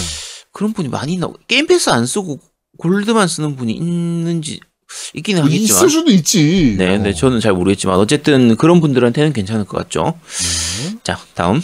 [0.51, 1.29] 그런 분이 많이 있나?
[1.47, 2.39] Game Pass 안 쓰고
[2.77, 4.59] Gold만 쓰는 분이 있는지
[5.13, 5.63] 있기는 하겠지만.
[5.63, 6.75] 있을 수도 있지.
[6.77, 7.13] 네, 네, 어.
[7.13, 10.17] 저는 잘 모르겠지만 어쨌든 그런 분들한테는 괜찮을 것 같죠.
[10.83, 10.97] 네.
[11.03, 11.61] 자, 다음.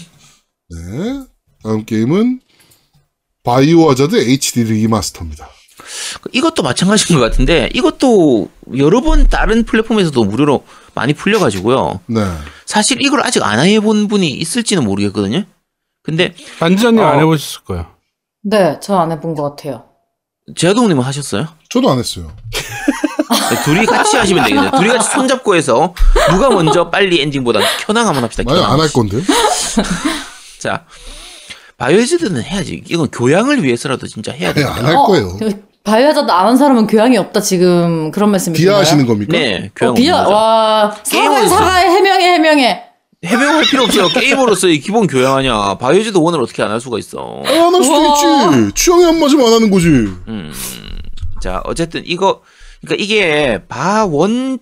[0.69, 1.23] 네.
[1.63, 2.41] 다음 게임은
[3.43, 5.49] Biohazard HD Remaster입니다.
[6.31, 10.63] 이것도 마찬가지인 것 같은데 이것도 여러 번 다른 플랫폼에서도 무료로
[10.95, 12.01] 많이 풀려가지고요.
[12.07, 12.21] 네.
[12.65, 15.43] 사실 이걸 아직 안 해본 분이 있을지는 모르겠거든요.
[16.03, 17.05] 근데 안지자님 어.
[17.05, 17.87] 안 해보셨을 거예요.
[18.43, 19.85] 네, 저 안 해본 것 같아요.
[20.55, 21.47] 제아동님은 하셨어요?
[21.69, 22.31] 저도 안 했어요.
[22.51, 24.71] 네, 둘이 같이 하시면 되겠네요.
[24.71, 25.93] 둘이 같이 손잡고 해서
[26.31, 28.43] 누가 먼저 빨리 엔딩보다 켜낭 한번 합시다.
[28.45, 28.73] 만약 켜낭.
[28.73, 29.21] 안할 건데.
[30.59, 30.85] 자,
[31.77, 32.83] 바이오헤즈드는 해야지.
[32.87, 34.77] 이건 교양을 위해서라도 진짜 해야 네, 됩니다.
[34.79, 35.37] 안할 거예요.
[35.83, 38.71] 바이오하자드 아는 사람은 교양이 없다 지금 그런 말씀이신가요?
[38.71, 39.33] 비하하시는 겁니까?
[39.37, 40.27] 네, 교양 어, 비하.
[40.27, 42.83] 와 사과해 게임을- 사과해 해명해 해명해.
[43.25, 44.07] 해명할 필요 없어요.
[44.09, 45.75] 게임으로서의 기본 교양하냐.
[45.77, 47.41] 바이오헤즈드 원을 어떻게 안 할 수가 있어.
[47.45, 48.65] 안 할 수도.
[48.65, 48.73] 있지.
[48.75, 49.87] 취향이 안 맞으면 안 하는 거지.
[49.87, 50.53] 음,
[51.41, 52.41] 자, 어쨌든 이거,
[52.81, 54.59] 그러니까 이게 바원을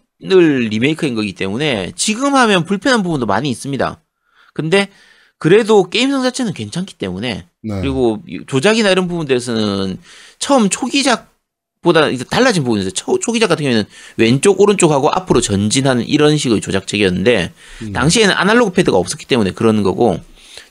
[0.69, 3.99] 리메이크인 거기 때문에 지금 하면 불편한 부분도 많이 있습니다.
[4.53, 4.89] 근데
[5.41, 7.81] 그래도 게임성 자체는 괜찮기 때문에 네.
[7.81, 9.97] 그리고 조작이나 이런 부분들에서는
[10.37, 11.31] 처음 초기작
[11.81, 13.85] 보다 이제 달라진 부분에서 초, 초기작 같은 경우에는
[14.17, 17.91] 왼쪽 오른쪽하고 앞으로 전진하는 이런 식의 조작책이었는데 음.
[17.91, 20.19] 당시에는 아날로그 패드가 없었기 때문에 그러는 거고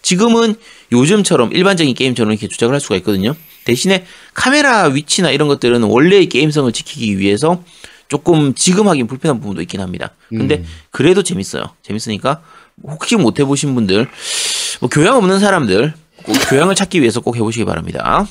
[0.03, 0.55] 지금은
[0.93, 3.35] 요즘처럼 일반적인 게임처럼 이렇게 조작을 할 수가 있거든요.
[3.65, 4.05] 대신에
[4.35, 7.65] 카메라 위치나 이런 것들은 원래의 게임성을 지키기 위해서
[8.07, 10.15] 조금 지금 하긴 불편한 부분도 있긴 합니다.
[10.29, 10.65] 근데 음.
[10.93, 11.65] 그래도 재밌어요.
[11.83, 12.43] 재밌으니까
[12.85, 14.09] 혹시 못 해보신 분들,
[14.81, 18.27] 뭐 교양 없는 사람들 꼭 교양을 찾기 위해서 꼭 해보시기 바랍니다.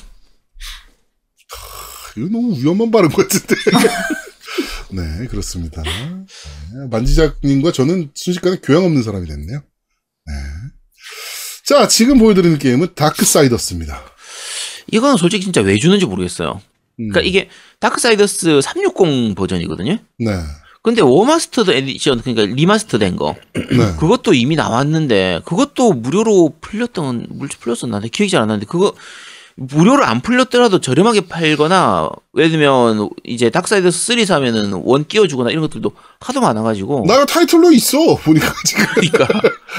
[2.16, 3.54] 이거 너무 위험한 발언 같은데.
[4.92, 5.82] 네, 그렇습니다.
[5.82, 9.60] 네, 만지작님과 저는 순식간에 교양 없는 사람이 됐네요.
[10.26, 10.32] 네.
[11.66, 14.02] 자, 지금 보여드리는 게임은 Darksiders입니다.
[14.90, 16.60] 이거는 솔직히 진짜 왜 주는지 모르겠어요.
[16.98, 17.48] 음, 그러니까 이게
[17.78, 19.98] Darksiders 360 버전이거든요.
[20.18, 20.32] 네,
[20.82, 23.94] 근데 Warmastered Edition 그러니까 remaster된 거 네.
[23.98, 28.00] 그것도 이미 나왔는데 그것도 무료로 풀렸던 물질 풀렸었나?
[28.00, 28.94] 내 기억이 잘 안 나는데 그거
[29.56, 35.92] 무료로 안 풀렸더라도 저렴하게 팔거나 예를 들면 이제 Darksiders 3 사면은 one 끼워주거나 이런 것들도
[36.20, 38.86] 하도 많아가지고 나가 타이틀로 있어, 보니까 지금.
[38.94, 39.28] 그러니까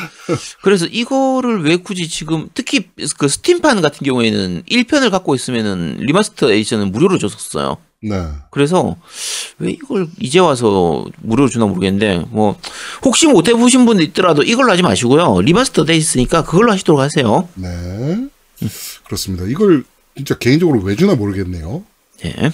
[0.62, 6.92] 그래서 이거를 왜 굳이 지금 특히 그 Steam판 같은 경우에는 1편을 갖고 있으면은 remaster edition은
[6.92, 7.78] 무료로 줬었어요.
[8.02, 8.24] 네.
[8.50, 8.96] 그래서
[9.60, 12.58] 왜 이걸 이제 와서 무료로 주나 모르겠는데 뭐
[13.04, 17.48] 혹시 못 해보신 분들 있더라도 이걸로 하지 마시고요 remaster 돼 있으니까 그걸로 하시도록 하세요.
[17.56, 18.28] 네.
[19.06, 19.46] 그렇습니다.
[19.46, 19.84] 이걸
[20.16, 21.84] 진짜 개인적으로 왜 주나 모르겠네요.
[22.26, 22.52] 예.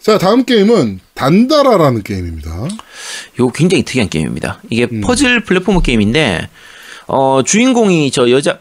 [0.00, 2.68] 자, 다음 게임은 단다라라는 게임입니다.
[3.34, 4.60] 이거 굉장히 특이한 게임입니다.
[4.70, 5.00] 이게 음.
[5.00, 6.48] 퍼즐 플랫포머 게임인데
[7.06, 8.58] 어 주인공이 저 여자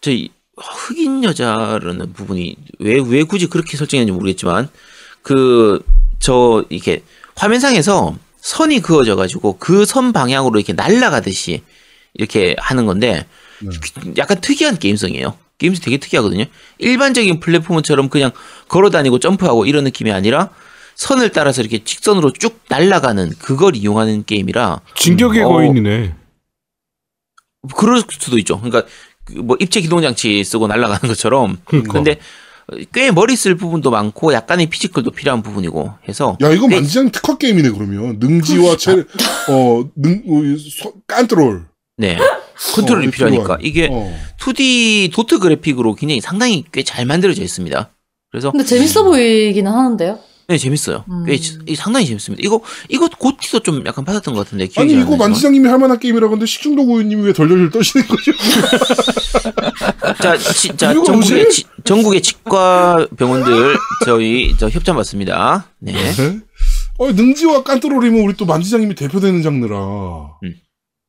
[0.00, 4.68] 저 이- 흑인 여자라는 부분이 왜 왜 굳이 그렇게 설정했는지 모르겠지만
[5.22, 5.80] 그
[6.20, 7.02] 저 이렇게
[7.36, 11.62] 화면상에서 선이 그어져 가지고 그 선 방향으로 이렇게 날아가듯이
[12.14, 13.26] 이렇게 하는 건데
[13.60, 14.14] 네.
[14.16, 15.36] 약간 특이한 게임성이에요.
[15.58, 16.44] 게임이 되게 특이하거든요.
[16.78, 18.30] 일반적인 플랫폼처럼 그냥
[18.68, 20.50] 걸어 다니고 점프하고 이런 느낌이 아니라
[20.94, 25.48] 선을 따라서 이렇게 직선으로 쭉 날아가는 그걸 이용하는 게임이라 진격의 어.
[25.48, 26.14] 거인이네.
[27.76, 28.60] 그럴 수도 있죠.
[28.60, 28.88] 그러니까 그
[29.42, 31.58] 뭐 입체 기동 장치 쓰고 날아가는 것처럼.
[31.64, 31.92] 그러니까.
[31.92, 32.18] 근데
[32.92, 36.76] 꽤 머리 쓸 부분도 많고 약간의 피지컬도 필요한 부분이고 해서 야, 이거 네.
[36.76, 38.18] 만지장 특화 게임이네, 그러면.
[38.18, 38.92] 능지와 체,
[39.48, 41.66] 어, 능, 어, 소- 깐트롤.
[41.96, 42.18] 네
[42.74, 43.60] 컨트롤이 어, 필요하니까 필요한.
[43.62, 44.16] 이게 어.
[44.40, 47.90] 2D 도트 그래픽으로 굉장히 상당히 꽤 잘 만들어져 있습니다.
[48.30, 50.18] 그래서 근데 재밌어 보이기는 하는데요.
[50.46, 51.04] 네 재밌어요.
[51.08, 51.24] 음.
[51.26, 52.42] 꽤 지- 이 상당히 재밌습니다.
[52.44, 55.16] 이거 이거 고티도 좀 약간 받았던 것 같은데 기억이 아니, 잘 이거.
[55.16, 58.32] 만지장님이 할 만한 게임이라고 하는데 식중독 고유님이 왜 덜덜덜 떠시는 거죠?
[60.22, 61.50] 자, 치, 자 전국의?
[61.50, 65.70] 치- 전국의 치과 병원들 저희 저 협찬 받습니다.
[65.80, 65.92] 네.
[65.92, 66.40] 네?
[66.98, 69.76] 어, 능지와 깐트롤이면 우리 또 만지장님이 대표되는 장르라.
[70.44, 70.54] 음.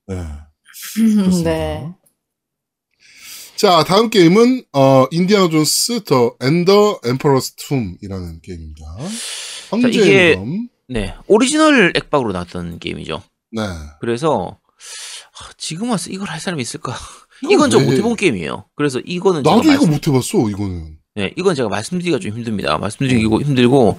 [0.07, 0.23] 네.
[0.95, 1.49] 그렇습니다.
[1.49, 1.87] 네.
[3.55, 8.85] 자, 다음 게임은, 어, Indiana Jones and the Emperor's Tomb이라는 게임입니다.
[9.71, 10.67] 황제의 이게- 무덤.
[10.89, 11.13] 네.
[11.27, 13.23] 오리지널 액박으로 나왔던 게임이죠.
[13.53, 13.61] 네.
[14.01, 14.57] 그래서
[15.39, 16.93] 아, 지금 와서 이걸 할 사람이 있을까?
[17.49, 17.85] 이건 저 왜?
[17.85, 18.65] 못 해본 게임이에요.
[18.75, 20.97] 그래서 이거는 나도 이거 말씀- 못 해봤어, 이거는.
[21.15, 22.75] 네, 이건 제가 말씀드리기가 좀 힘듭니다.
[22.75, 22.81] 음.
[22.81, 23.97] 말씀드리기고 힘들고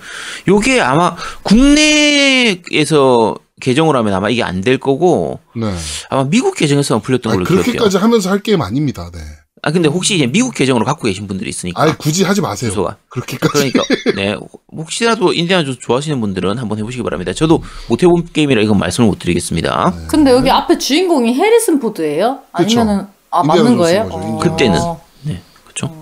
[0.48, 5.74] 요게 아마 국내에서 계정을 하면 아마 이게 안 될 거고 네.
[6.10, 7.64] 아마 미국 계정에서만 풀렸던 아니, 걸로 기억해요.
[7.72, 9.18] 그렇게까지 하면서 할 게임 아닙니다, 네.
[9.66, 12.70] 아 근데 혹시 이제 미국 계정으로 갖고 계신 분들이 있으니까 아니, 굳이 하지 마세요.
[12.70, 13.72] 주소가 그렇게까지.
[13.72, 13.82] 그러니까
[14.14, 14.36] 네
[14.70, 17.32] 혹시라도 인디아나 존스 좋아하시는 분들은 한번 해보시기 바랍니다.
[17.32, 19.92] 저도 못 해본 게임이라 이건 말씀을 못 드리겠습니다.
[19.98, 20.06] 네.
[20.06, 22.42] 근데 여기 앞에 주인공이 해리슨 포드예요?
[22.56, 22.78] 그쵸.
[22.78, 24.08] 아니면은 아 맞는 거예요?
[24.08, 24.38] 어.
[24.38, 24.78] 그때는.
[25.22, 25.92] 네 그렇죠.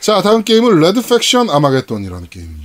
[0.00, 2.63] 자, 다음 게임은 Red Faction Armageddon이라는 게임입니다.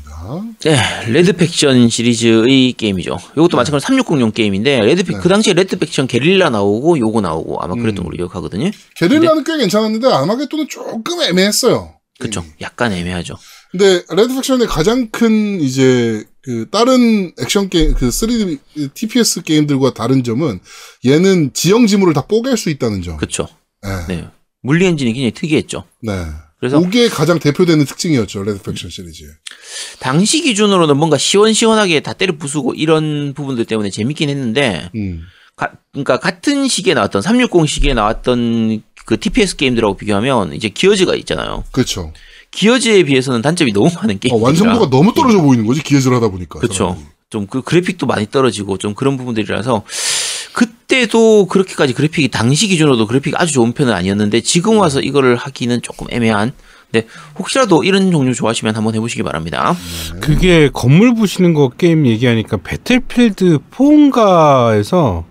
[0.60, 3.18] 네 Red Faction 시리즈의 게임이죠.
[3.34, 5.20] 이것도 마찬가지로 360용 게임인데 Red Fac, 네.
[5.22, 8.04] 그 당시에 Red Faction Guerrilla 나오고 요거 나오고 아마 그랬던 음.
[8.04, 8.72] 걸로 기억하거든요.
[8.96, 11.96] Guerrilla는 꽤 괜찮았는데 Armageddon은 조금 애매했어요.
[12.20, 12.44] 그렇죠.
[12.62, 13.36] 약간 애매하죠.
[13.72, 20.24] 근데 Red Faction의 가장 큰 이제 그 다른 액션 게임 그 3D TPS 게임들과 다른
[20.24, 20.60] 점은
[21.06, 23.18] 얘는 지형 지물을 다 뽀갤 수 있다는 점.
[23.18, 23.48] 그렇죠.
[23.84, 24.16] 네.
[24.16, 24.28] 네
[24.62, 25.84] 물리 엔진이 굉장히 특이했죠.
[26.02, 26.14] 네.
[26.60, 28.44] 그래서 그게 가장 대표되는 특징이었죠.
[28.44, 29.30] 레드 팩션 시리즈의.
[30.00, 35.24] 당시 기준으로는 뭔가 시원시원하게 다 때려 부수고 이런 부분들 때문에 재밌긴 했는데 음.
[35.56, 41.64] 가, 그러니까 같은 시기에 나왔던 360 시기에 나왔던 그 TPS 게임들하고 비교하면 이제 기어즈가 있잖아요.
[41.72, 42.14] 그렇죠.
[42.52, 46.60] 기어즈에 비해서는 단점이 너무 많은 어, 게임이라 완성도가 너무 떨어져 보이는 거지 기어즈를 하다 보니까.
[46.60, 46.98] 그렇죠.
[47.30, 49.84] 좀 그 그래픽도 많이 떨어지고 좀 그런 부분들이라서
[50.60, 56.08] 그때도 그렇게까지 그래픽이 당시 기준으로도 그래픽이 아주 좋은 편은 아니었는데 지금 와서 이거를 하기는 조금
[56.10, 56.52] 애매한.
[56.92, 59.74] 근데 혹시라도 이런 종류 좋아하시면 한번 해보시기 바랍니다.
[60.20, 65.24] 그게 건물 부시는 거 게임 얘기하니까 배틀필드 4인가에서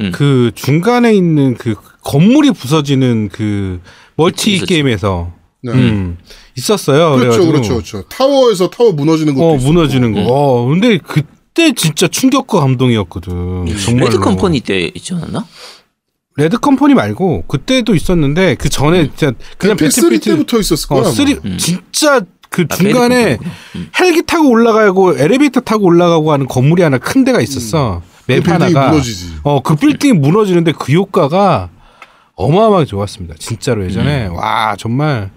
[0.00, 0.12] 음.
[0.12, 3.80] 그 중간에 있는 그 건물이 부서지는 그
[4.16, 4.74] multi 있었지.
[4.74, 5.72] 게임에서 네.
[5.72, 6.18] 음,
[6.56, 7.16] 있었어요.
[7.16, 8.02] 그렇죠, 그래가지고 그렇죠, 그렇죠.
[8.08, 9.72] 타워에서 타워 무너지는 것도 어 있었고.
[9.72, 10.20] 무너지는 거.
[10.20, 10.26] 음.
[10.28, 11.22] 어 근데 그
[11.58, 13.66] 때 진짜 충격과 감동이었거든.
[13.84, 14.06] 정말로.
[14.06, 15.44] 배드 컴퍼니 때 있지 않았나?
[16.36, 21.00] 배드 컴퍼니 말고 그때도 있었는데 그 전에 진짜 그냥 PS3 배틀필드 때부터 있었을 거야.
[21.00, 21.10] 어, 아마.
[21.10, 21.58] three 음.
[21.58, 23.38] 진짜 그 아, 중간에.
[23.74, 23.90] 음.
[23.98, 28.02] 헬기 타고 올라가고 엘리베이터 타고 올라가고 하는 건물이 하나 큰 데가 있었어.
[28.26, 29.32] 그 map 빌딩이 하나가 무너지지.
[29.42, 31.70] 어그 빌딩이 무너지는데 그 효과가
[32.36, 33.34] 어마어마하게 좋았습니다.
[33.40, 34.36] 진짜로 예전에 음.
[34.36, 35.30] 와 정말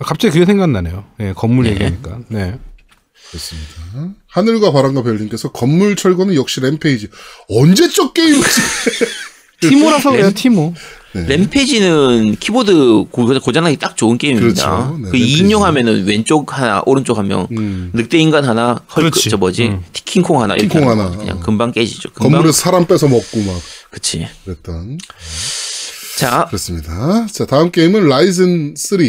[0.00, 1.04] 갑자기 그게 생각나네요.
[1.20, 1.70] 예, 건물 네.
[1.72, 2.18] 얘기하니까.
[2.28, 2.58] 네.
[3.30, 4.14] 그렇습니다.
[4.28, 7.08] 하늘과 바람과 별님께서 건물 철거는 역시 램페이지.
[7.48, 8.60] 언제적 게임이지?
[9.60, 10.30] 티모라서 그래요.
[10.32, 10.72] 티모.
[11.14, 11.26] 네.
[11.26, 14.70] 램페이지는 키보드 고- 고장나기 딱 좋은 게임입니다.
[14.70, 14.96] 그렇죠.
[14.98, 15.42] 네, 그 램페이지.
[15.44, 17.90] 2인용 하면은 왼쪽 하나, 오른쪽 한 명, 음.
[17.94, 19.30] 늑대 인간 하나, 헐크 그렇지.
[19.30, 19.82] 저 뭐지, 음.
[19.92, 21.10] 킹콩 하나 이렇게 킹콩 하나.
[21.10, 21.40] 거 그냥 어.
[21.40, 22.10] 금방 깨지죠.
[22.10, 22.30] 금방.
[22.32, 23.60] 건물에서 사람 뺏어 먹고 막
[23.90, 24.28] 그치.
[24.44, 24.98] 그랬던.
[26.18, 27.26] 자, 그렇습니다.
[27.32, 29.00] 자, 다음 게임은 라이즌 3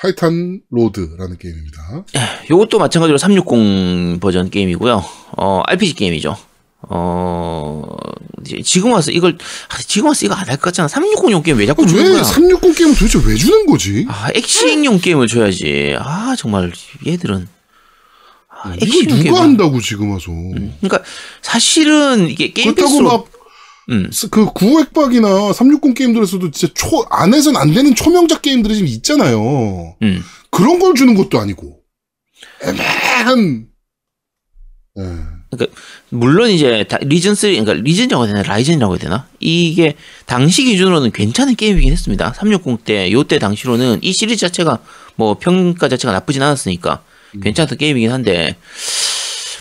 [0.00, 2.04] 타이탄 로드라는 게임입니다.
[2.50, 5.04] 요것도 마찬가지로 360 버전 게임이고요.
[5.36, 6.36] 어, RPG 게임이죠.
[6.88, 7.82] 어,
[8.64, 9.36] 지금 와서 이걸,
[9.68, 10.88] 아, 지금 와서 이거 안 할 것 같잖아.
[10.88, 12.22] 360용 게임 왜 자꾸 주는 왜 거야?
[12.24, 14.06] 360 게임을 도대체 왜 주는 거지?
[14.08, 15.96] 아, 엑원용 게임을 줘야지.
[15.98, 16.72] 아, 정말,
[17.06, 17.46] 얘들은.
[18.48, 20.32] 아, 엑원용 누가 게임을- 한다고 지금 와서.
[20.80, 21.02] 그러니까,
[21.42, 23.08] 사실은 이게 게임 그렇다고 패스로.
[23.08, 23.26] 막
[23.90, 24.10] 음.
[24.30, 29.96] 그 구획박이나 360 게임들에서도 진짜 초 안에선 안 되는 초명작 게임들이 지금 있잖아요.
[30.02, 30.22] 음.
[30.50, 31.80] 그런 걸 주는 것도 아니고
[32.62, 33.66] 애매한.
[34.98, 35.02] 예.
[36.10, 41.10] 물론 이제 다- 리전 3 그러니까 리전이라고 해야 되나 라이전이라고 해야 되나 이게 당시 기준으로는
[41.10, 42.32] 괜찮은 게임이긴 했습니다.
[42.34, 44.78] 360 때 요때 당시로는 이 시리즈 자체가
[45.16, 47.02] 뭐 평가 자체가 나쁘진 않았으니까
[47.34, 47.40] 음.
[47.40, 48.56] 괜찮던 게임이긴 한데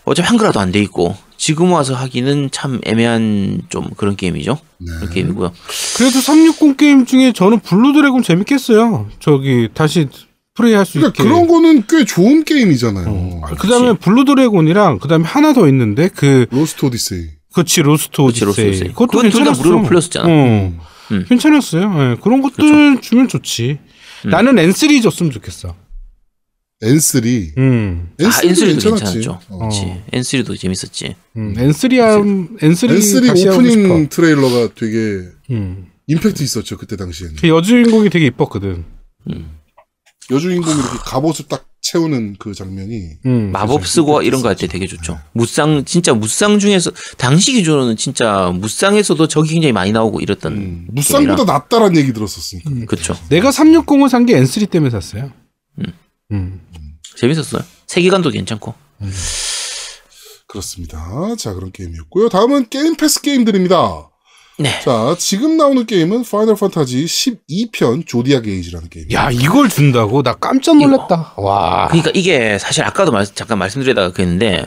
[0.06, 4.60] 어차피 한글화도 안 돼 있고 지금 와서 하기는 참 애매한 좀 그런 게임이죠.
[4.80, 4.92] 네.
[5.00, 5.54] 그런 게임이고요.
[5.98, 9.08] 그래도 360 게임 중에 저는 블루 드래곤 재밌겠어요.
[9.20, 10.08] 저기 다시
[10.54, 11.24] 플레이할 수 그러니까 있게.
[11.24, 13.06] 그런 거는 꽤 좋은 게임이잖아요.
[13.08, 13.42] 어.
[13.46, 17.28] 아, 그다음에 블루 드래곤이랑 그다음에 하나 더 있는데 그 로스트 오디세이.
[17.54, 18.70] 그렇지 로스트 그렇지, 로스 오디세이.
[18.72, 18.88] 오디세이.
[18.90, 19.62] 그것도 괜찮았어.
[19.64, 20.26] 무료로 풀렸었잖아.
[20.28, 20.74] 어.
[21.12, 21.26] 음.
[21.30, 21.84] 괜찮았어요.
[22.00, 23.80] 예, 그런 것들 주면 좋지.
[24.26, 24.30] 음.
[24.30, 25.74] 나는 N3 줬으면 좋겠어.
[26.82, 27.58] N3.
[27.58, 28.10] 음.
[28.22, 29.04] 아, N3도 괜찮았지.
[29.04, 29.40] 괜찮았죠.
[29.50, 29.58] 어.
[29.60, 30.02] 그렇지.
[30.14, 31.16] N3도 재밌었지.
[31.36, 31.54] 음.
[31.58, 34.08] N3 함 N3, N3 다시 하고 오프닝.
[34.10, 35.88] 트레일러가 되게 음.
[36.08, 37.36] 임팩트 있었죠 그때 당시에는.
[37.36, 38.86] 그 여주인공이 되게 이뻤거든.
[39.30, 39.50] 음.
[40.32, 43.52] 여주인공이 이렇게 갑옷을 딱 채우는 그 장면이 음.
[43.52, 45.20] 마법 쓰고 이런 거 할 때 되게 좋죠.
[45.34, 51.46] 무쌍 진짜 무쌍 중에서 당시 기준으로는 진짜 무쌍에서도 적이 굉장히 많이 나오고 이랬던 음, 무쌍보다
[51.46, 52.70] 낫다라는 얘기 들었었으니까.
[52.86, 53.16] 그렇죠.
[53.30, 55.32] 내가 360을 산 게 N3 때문에 샀어요.
[56.32, 56.62] 음.
[57.20, 57.22] 음.
[57.22, 57.62] 재밌었어요.
[57.88, 58.74] 세계관도 괜찮고.
[60.48, 61.36] 그렇습니다.
[61.38, 62.30] 자 그런 게임이었고요.
[62.30, 64.10] 다음은 게임 패스 게임들입니다.
[64.58, 64.80] 네.
[64.84, 69.18] 자 지금 나오는 게임은 파이널 판타지 12편 조디악 에이지라는 게임이에요.
[69.18, 71.34] 야 이걸 준다고 나 깜짝 놀랐다.
[71.38, 71.88] 와.
[71.88, 74.66] 그러니까 이게 사실 아까도 말, 잠깐 말씀드리다가 그랬는데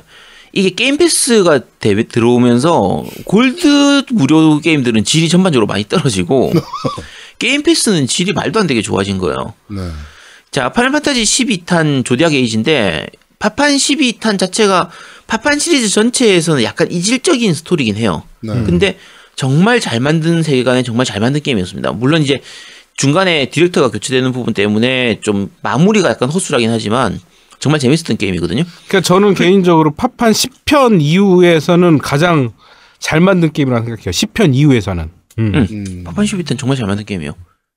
[0.55, 6.53] 이게 게임 패스가 대- 들어오면서 골드 무료 게임들은 질이 전반적으로 많이 떨어지고
[7.39, 9.53] 게임 패스는 질이 말도 안 되게 좋아진 거예요.
[9.69, 9.81] 네.
[10.53, 13.07] 자, 파이널 판타지 12탄 조디악 에이지인데
[13.39, 14.91] 파판 12탄 자체가
[15.27, 18.23] 파판 시리즈 전체에서는 약간 이질적인 스토리긴 해요.
[18.41, 18.53] 네.
[18.63, 18.99] 근데
[19.35, 21.93] 정말 잘 만든 세계관에 정말 잘 만든 게임이었습니다.
[21.93, 22.43] 물론 이제
[22.99, 27.19] 중간에 디렉터가 교체되는 부분 때문에 좀 마무리가 약간 허술하긴 하지만
[27.59, 28.65] 정말 재밌었던 게임이거든요.
[28.89, 32.53] 그러니까 저는 개인적으로 파판 10편 이후에서는 가장
[32.99, 34.11] 잘 만든 게임이라고 생각해요.
[34.11, 35.11] 10편 이후에서는.
[35.39, 35.55] 음.
[35.55, 35.67] 음.
[35.71, 36.05] 음.
[36.05, 37.33] 파판 12탄 정말 잘 만든 게임이에요.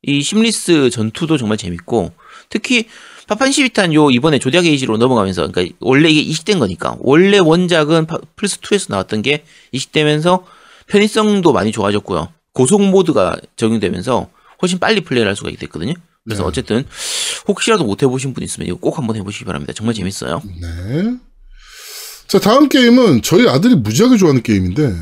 [0.07, 2.11] 이 seamless 전투도 정말 재밌고
[2.49, 2.85] 특히
[3.27, 8.19] 파판 12탄 요 이번에 조디악 에이지로 넘어가면서 그러니까 원래 이게 이식된 거니까 원래 원작은 파-
[8.35, 10.45] 플스 2에서 나왔던 게 이식되면서
[10.87, 12.31] 편의성도 많이 좋아졌고요.
[12.53, 14.29] 고속 모드가 적용되면서
[14.61, 15.93] 훨씬 빨리 플레이를 할 수가 있게 됐거든요.
[16.23, 16.47] 그래서 네.
[16.47, 16.85] 어쨌든
[17.47, 19.73] 혹시라도 못 해보신 분 있으면 이거 꼭 한번 해보시기 바랍니다.
[19.73, 20.41] 정말 재밌어요.
[20.61, 21.15] 네.
[22.27, 24.93] 자 다음 게임은 저희 아들이 무지하게 좋아하는 게임인데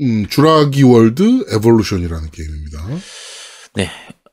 [0.00, 2.86] 음, 주라기 월드 에볼루션이라는 게임입니다.
[3.74, 3.90] 네.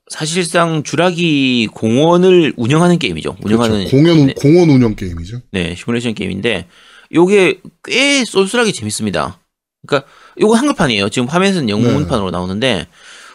[0.08, 3.38] 사실상 주라기 공원을 운영하는 게임이죠.
[3.44, 3.98] 운영하는 그렇죠.
[3.98, 4.34] 공원 네.
[4.34, 5.42] 공원 운영 게임이죠.
[5.52, 6.68] 네, 시뮬레이션 게임인데
[7.14, 9.40] 요게 꽤 쏠쏠하게 재밌습니다.
[9.86, 11.10] 그러니까 요거 한글판이에요.
[11.10, 12.88] 지금 화면에서는 영문판으로 나오는데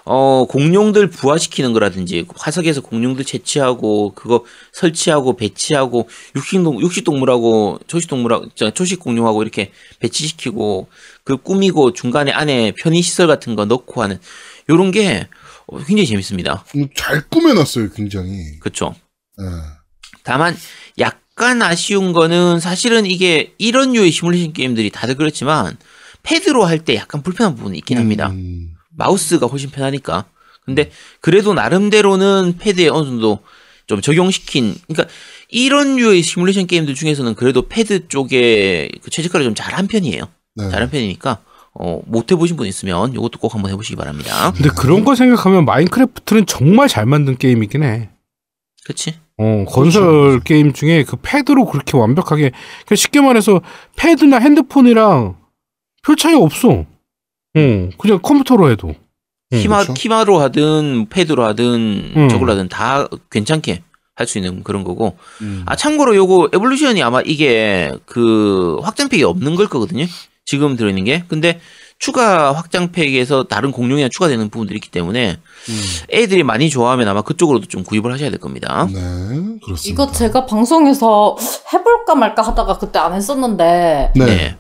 [0.05, 8.99] 어 공룡들 부화시키는 거라든지 화석에서 공룡들 채취하고 그거 설치하고 배치하고 육식동 육식동물하고 초식동물하고 저 초식
[9.01, 10.89] 공룡하고 이렇게 배치시키고
[11.23, 14.19] 그 꾸미고 중간에 안에 편의 시설 같은 거 넣고 하는
[14.69, 15.40] 요런 게 어,
[15.79, 16.65] 굉장히 재밌습니다.
[16.77, 18.59] 음, 잘 꾸며놨어요, 굉장히.
[18.61, 18.95] 그렇죠.
[19.41, 19.45] 예.
[20.23, 20.57] 다만
[20.99, 25.77] 약간 아쉬운 거는 사실은 이게 이런 류의 시뮬레이션 게임들이 다들 그렇지만
[26.23, 28.29] 패드로 할 때 약간 불편한 부분이 있긴 합니다.
[28.31, 30.27] 음, 마우스가 훨씬 편하니까.
[30.65, 33.41] 근데 그래도 나름대로는 패드에 어느 정도
[33.87, 35.13] 좀 적용시킨 그러니까
[35.49, 40.29] 이런 류의 시뮬레이션 게임들 중에서는 그래도 패드 쪽에 그 최적화를 좀 잘한 편이에요.
[40.57, 40.71] 네.
[40.71, 41.43] 잘한 편이니까
[41.75, 44.53] 어, 못 해보신 분 있으면 이것도 꼭 한번 해보시기 바랍니다.
[44.53, 48.11] 근데 그런 거 생각하면 마인크래프트는 정말 잘 만든 게임이긴 해.
[48.85, 49.15] 그치?
[49.39, 50.45] 어, 건설 그렇죠.
[50.45, 53.61] 게임 중에 그 패드로 그렇게 완벽하게 그러니까 쉽게 말해서
[53.97, 55.37] 패드나 핸드폰이랑
[56.03, 56.71] 별 차이 없어.
[56.71, 58.95] 어, 그냥 컴퓨터로 해도.
[59.53, 59.95] 음, 키마, 그렇죠.
[59.95, 62.29] 키마로 하든 패드로 하든 음.
[62.29, 63.83] 저걸로 하든 다 괜찮게
[64.15, 65.63] 할 수 있는 그런 거고 음.
[65.67, 70.05] 아 참고로 요거 에볼루션이 아마 이게 그 확장팩이 없는 걸 거거든요
[70.51, 71.61] 지금 들어있는 게 근데
[72.01, 75.37] 추가 확장팩에서 다른 공룡이나 추가되는 부분들이 있기 때문에
[75.69, 75.83] 음.
[76.13, 78.99] 애들이 많이 좋아하면 아마 그쪽으로도 좀 구입을 하셔야 될 겁니다 네,
[79.65, 79.85] 그렇습니다.
[79.85, 81.37] 이거 제가 방송에서
[81.73, 84.25] 해볼까 말까 하다가 그때 안 했었는데 네.
[84.27, 84.57] 네.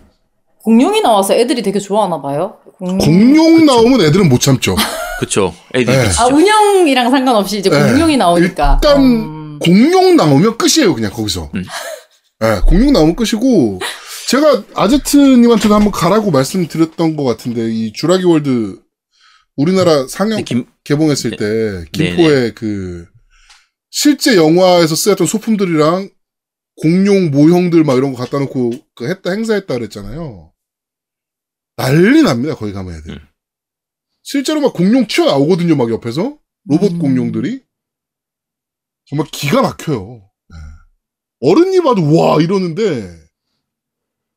[0.63, 2.59] 공룡이 나와서 애들이 되게 좋아하나 봐요.
[2.79, 4.77] 공룡, 공룡 나오면 애들은 못 참죠.
[5.19, 6.09] 그쵸 애들이 네.
[6.21, 7.83] 아 운영이랑 상관없이 이제 네.
[7.83, 8.79] 공룡이 나오니까.
[8.81, 9.59] 일단 음.
[9.59, 11.51] 공룡 나오면 끝이에요, 그냥 거기서.
[11.55, 11.65] 음.
[12.41, 13.81] 네, 공룡 나오면 끝이고,
[14.31, 18.81] 제가 아제트님한테도 한번 가라고 말씀드렸던 것 같은데, 이 주라기 월드
[19.57, 21.37] 우리나라 상영 근데 김 개봉했을 네.
[21.37, 23.09] 때, 김포에 그,
[23.91, 26.11] 실제 영화에서 쓰였던 소품들이랑
[26.77, 30.53] 공룡 모형들 막 이런 거 갖다 놓고 그 했다, 행사했다 그랬잖아요.
[31.75, 33.15] 난리 납니다, 거기 가면 애들.
[33.15, 33.29] 음.
[34.23, 36.39] 실제로 막 공룡 튀어나오거든요, 막 옆에서.
[36.67, 36.99] 로봇 음.
[37.01, 37.65] 공룡들이.
[39.07, 40.31] 정말 기가 막혀요.
[40.51, 40.57] 네.
[41.41, 43.20] 어른이 봐도 와 이러는데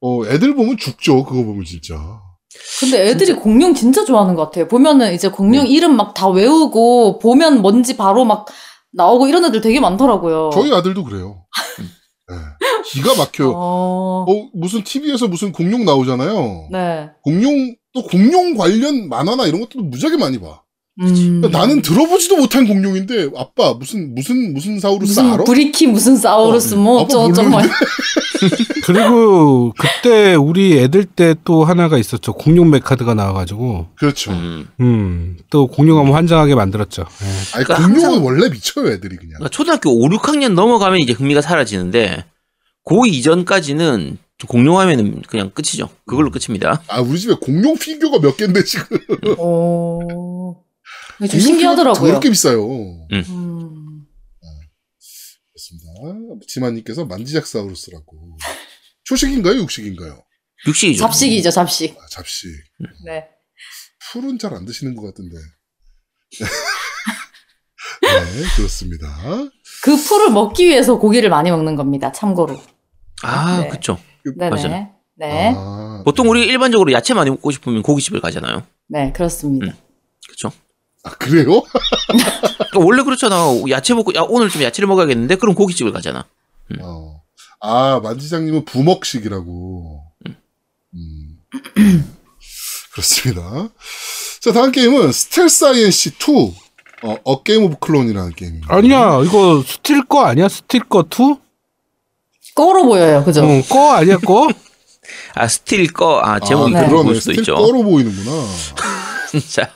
[0.03, 1.23] 어 애들 보면 죽죠.
[1.23, 1.95] 그거 보면 진짜.
[2.81, 4.67] 근데 애들이 공룡 진짜 좋아하는 것 같아요.
[4.67, 5.69] 보면은 이제 공룡 네.
[5.69, 8.45] 이름 막 다 외우고 보면 뭔지 바로 막
[8.91, 10.51] 나오고 이런 애들 되게 많더라고요.
[10.53, 11.45] 저희 아들도 그래요.
[12.29, 12.35] 네.
[12.85, 13.53] 기가 막혀요.
[13.55, 14.25] 어...
[14.27, 16.67] 어 무슨 TV에서 무슨 공룡 나오잖아요.
[16.71, 17.09] 네.
[17.23, 20.62] 공룡 또 공룡 관련 만화나 이런 것들도 무지하게 많이 봐.
[21.01, 21.41] 음.
[21.51, 25.43] 나는 들어보지도 못한 공룡인데 아빠 무슨 무슨 무슨 사우루스 무슨 알아?
[25.43, 27.57] 브리키 무슨 사우루스 어, 뭐 어쩌고저쩌고?
[28.85, 32.33] 그리고 그때 우리 애들 때 또 하나가 있었죠.
[32.33, 34.31] 공룡 메카드가 나와가지고 그렇죠.
[34.31, 34.67] 음.
[34.79, 37.01] 음, 또 공룡하면 환장하게 만들었죠.
[37.01, 37.57] 예.
[37.57, 39.33] 아니 그러니까 공룡은 원래 미쳐요 애들이 그냥.
[39.37, 42.25] 그러니까 초등학교 5, 6학년 넘어가면 이제 흥미가 사라지는데
[42.83, 45.89] 고 이전까지는 공룡하면은 그냥 끝이죠.
[46.05, 46.81] 그걸로 끝입니다.
[46.87, 48.97] 아 우리 집에 공룡 피규어가 몇 개인데 지금.
[49.37, 50.55] 오.
[51.19, 52.07] 좀 신기하더라고요.
[52.11, 52.65] 더럽게 비싸요.
[53.11, 54.05] 음.
[55.53, 56.45] 그렇습니다.
[56.47, 58.37] 지만님께서 만지작사우루스라고.
[59.05, 60.23] 초식인가요, 육식인가요?
[60.67, 60.99] 육식이죠.
[60.99, 61.97] 잡식이죠, 잡식.
[61.99, 62.49] 아, 잡식.
[63.05, 63.27] 네.
[64.11, 65.35] 풀은 잘 안 드시는 것 같은데.
[68.01, 69.07] 네, 그렇습니다.
[69.83, 72.11] 그 풀을 먹기 위해서 고기를 많이 먹는 겁니다.
[72.11, 72.61] 참고로.
[73.23, 73.67] 아, 네.
[73.69, 73.99] 그쵸.
[74.37, 74.49] 네네.
[74.49, 74.89] 맞아요.
[75.15, 75.53] 네.
[75.55, 78.65] 아, 보통 우리 일반적으로 야채 많이 먹고 싶으면 고깃집을 가잖아요.
[78.87, 79.67] 네, 그렇습니다.
[79.67, 79.73] 음.
[80.29, 80.51] 그쵸?
[81.03, 81.61] 아, 그래요?
[82.07, 83.45] 그러니까 원래 그렇잖아.
[83.69, 85.35] 야채 먹고, 야, 오늘 좀 야채를 먹어야겠는데?
[85.35, 86.25] 그럼 고깃집을 가잖아.
[86.79, 87.21] 어.
[87.59, 90.03] 아, 만지장님은 부먹식이라고.
[90.95, 91.37] 음.
[92.93, 93.69] 그렇습니다.
[94.39, 96.53] 자, 다음 게임은 스텔스 INC 2.
[97.03, 98.73] 어, 어 게임 오브 클론이라는 게임입니다.
[98.73, 100.47] 아니야, 이거 스틸 거 아니야?
[100.47, 101.35] 스틸 거 2?
[102.55, 103.43] 꺼로 보여요, 그죠?
[103.43, 104.47] 어, 거 아니야, 거?
[105.35, 107.05] 아, 스틸 거, 아, 제목이 아, 그런.
[107.05, 107.55] 걸 수도 스틸 있죠.
[107.55, 108.31] 꺼로 보이는구나.
[109.31, 109.69] 진짜.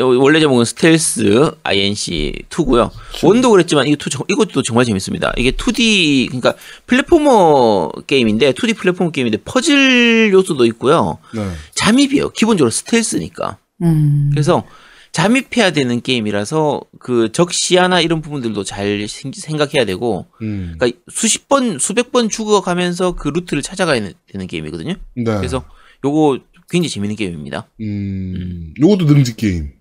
[0.00, 2.90] 원래 제목은 스텔스 INC2고요.
[3.24, 5.32] one도 그랬지만 이거 2, 이것도 정말 재밌습니다.
[5.36, 6.54] 이게 2D 그러니까
[6.86, 11.18] platformer 게임인데 2D platformer 게임인데 퍼즐 요소도 있고요.
[11.34, 11.46] 네.
[11.74, 12.30] 잠입이에요.
[12.30, 13.58] 기본적으로 스텔스니까.
[13.82, 14.28] 음.
[14.32, 14.64] 그래서
[15.12, 20.74] 잠입해야 되는 게임이라서 그 적시야나 이런 부분들도 잘 생- 생각해야 되고 음.
[20.78, 24.00] 그러니까 수십 번 수백 번 죽어가면서 그 루트를 찾아가야
[24.30, 24.94] 되는 게임이거든요.
[25.16, 25.24] 네.
[25.24, 25.64] 그래서
[26.04, 26.38] 요거
[26.70, 27.66] 굉장히 재밌는 게임입니다.
[27.82, 29.72] 음, 요것도 능지 게임.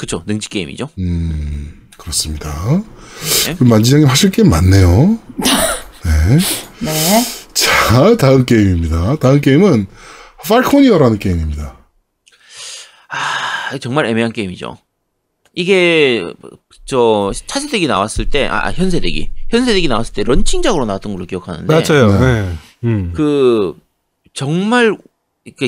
[0.00, 0.88] 그쵸 능지 게임이죠.
[0.98, 2.50] 음, 그렇습니다.
[3.44, 3.54] 네.
[3.60, 5.18] 만지장님 하실 게임 많네요.
[5.36, 6.38] 네.
[6.80, 7.24] 네.
[7.52, 9.16] 자, 다음 게임입니다.
[9.16, 9.86] 다음 게임은
[10.42, 11.76] 팔코니어라는 게임입니다.
[13.10, 14.78] 아, 정말 애매한 게임이죠.
[15.52, 16.24] 이게
[16.86, 22.18] 저 차세대기 나왔을 때, 아 아, 현세대기, 현세대기 나왔을 때 launching작으로 나왔던 걸로 기억하는데, 맞아요.
[22.18, 22.40] 네.
[22.40, 22.54] 네.
[22.84, 23.12] 음.
[23.14, 23.78] 그
[24.32, 24.96] 정말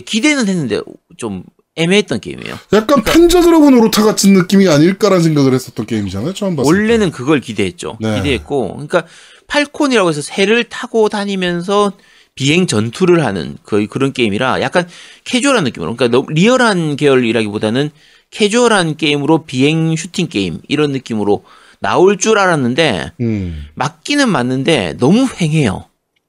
[0.06, 0.80] 기대는 했는데
[1.18, 1.44] 좀
[1.76, 2.58] 애매했던 게임이에요.
[2.74, 6.34] 약간 판저 드래곤 오르타 같은 느낌이 아닐까라는 생각을 했었던 게임이잖아요.
[6.34, 6.78] 처음 봤을 때.
[6.78, 7.96] 원래는 그걸 기대했죠.
[8.00, 8.16] 네.
[8.16, 9.04] 기대했고, 그러니까
[9.46, 11.92] Falcon이라고 해서 새를 타고 다니면서
[12.34, 14.88] 비행 전투를 하는 거의 그런 게임이라 약간
[15.24, 17.90] 캐주얼한 느낌으로, 그러니까 너무 리얼한 계열이라기보다는
[18.30, 21.44] 캐주얼한 게임으로 비행 슈팅 게임 이런 느낌으로
[21.80, 23.66] 나올 줄 알았는데 음.
[23.74, 25.86] 맞기는 맞는데 너무 휑해요.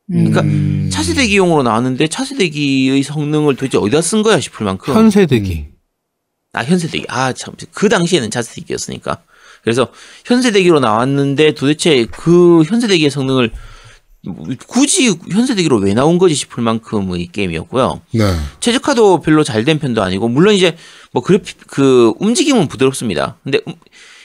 [0.09, 0.89] 그러니까 음.
[0.91, 5.67] 차세대기용으로 나왔는데 차세대기의 성능을 도대체 어디다 쓴 거야 싶을 만큼 현세대기.
[6.53, 9.23] 아 현세대기 아 참 그 당시에는 차세대기였으니까
[9.63, 9.87] 그래서
[10.25, 13.51] 현세대기로 나왔는데 도대체 그 현세대기의 성능을
[14.67, 18.01] 굳이 현세대기로 왜 나온 거지 싶을 만큼의 게임이었고요.
[18.11, 18.35] 네.
[18.59, 20.77] 최적화도 별로 잘 된 편도 아니고 물론 이제
[21.11, 23.37] 뭐 그래픽 그 움직임은 부드럽습니다.
[23.43, 23.73] 근데 음-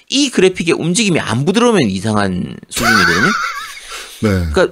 [0.08, 3.26] 이 그래픽의 움직임이 안 부드러우면 이상한 수준이거든요.
[4.22, 4.28] 네.
[4.52, 4.68] 그러니까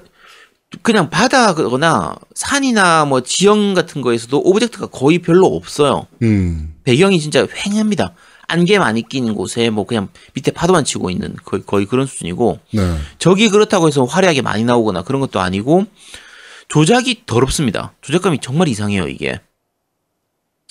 [0.83, 6.07] 그냥 바다거나 산이나 뭐 지형 같은 거에서도 object가 거의 별로 없어요.
[6.23, 6.75] 음.
[6.85, 8.13] 배경이 진짜 휑합니다.
[8.49, 12.99] 안개 많이 끼는 곳에 뭐 그냥 밑에 파도만 치고 있는 거의, 거의 그런 수준이고 네.
[13.19, 15.87] 적이 그렇다고 해서 화려하게 많이 나오거나 그런 것도 아니고
[16.69, 17.93] 조작이 더럽습니다.
[18.03, 19.41] 조작감이 정말 이상해요 이게.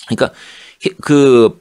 [0.08, 0.32] 그러니까
[0.86, 1.58] 해- 그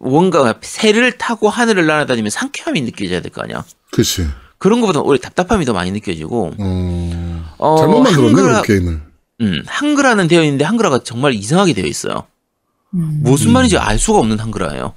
[0.00, 3.64] 뭔가 새를 타고 하늘을 날아다니면 상쾌함이 느껴져야 될 거 아니야.
[3.92, 4.26] 그치.
[4.58, 7.44] 그런 것보다 오히려 답답함이 더 많이 느껴지고 어.
[7.58, 9.00] 어, 잘못 만들었네, 한글화- 그 게임을.
[9.42, 12.24] 음, 한글화는 되어 있는데 한글화가 정말 이상하게 되어 있어요.
[12.94, 13.20] 음.
[13.22, 14.94] 무슨 말인지 알 수가 없는 한글화예요.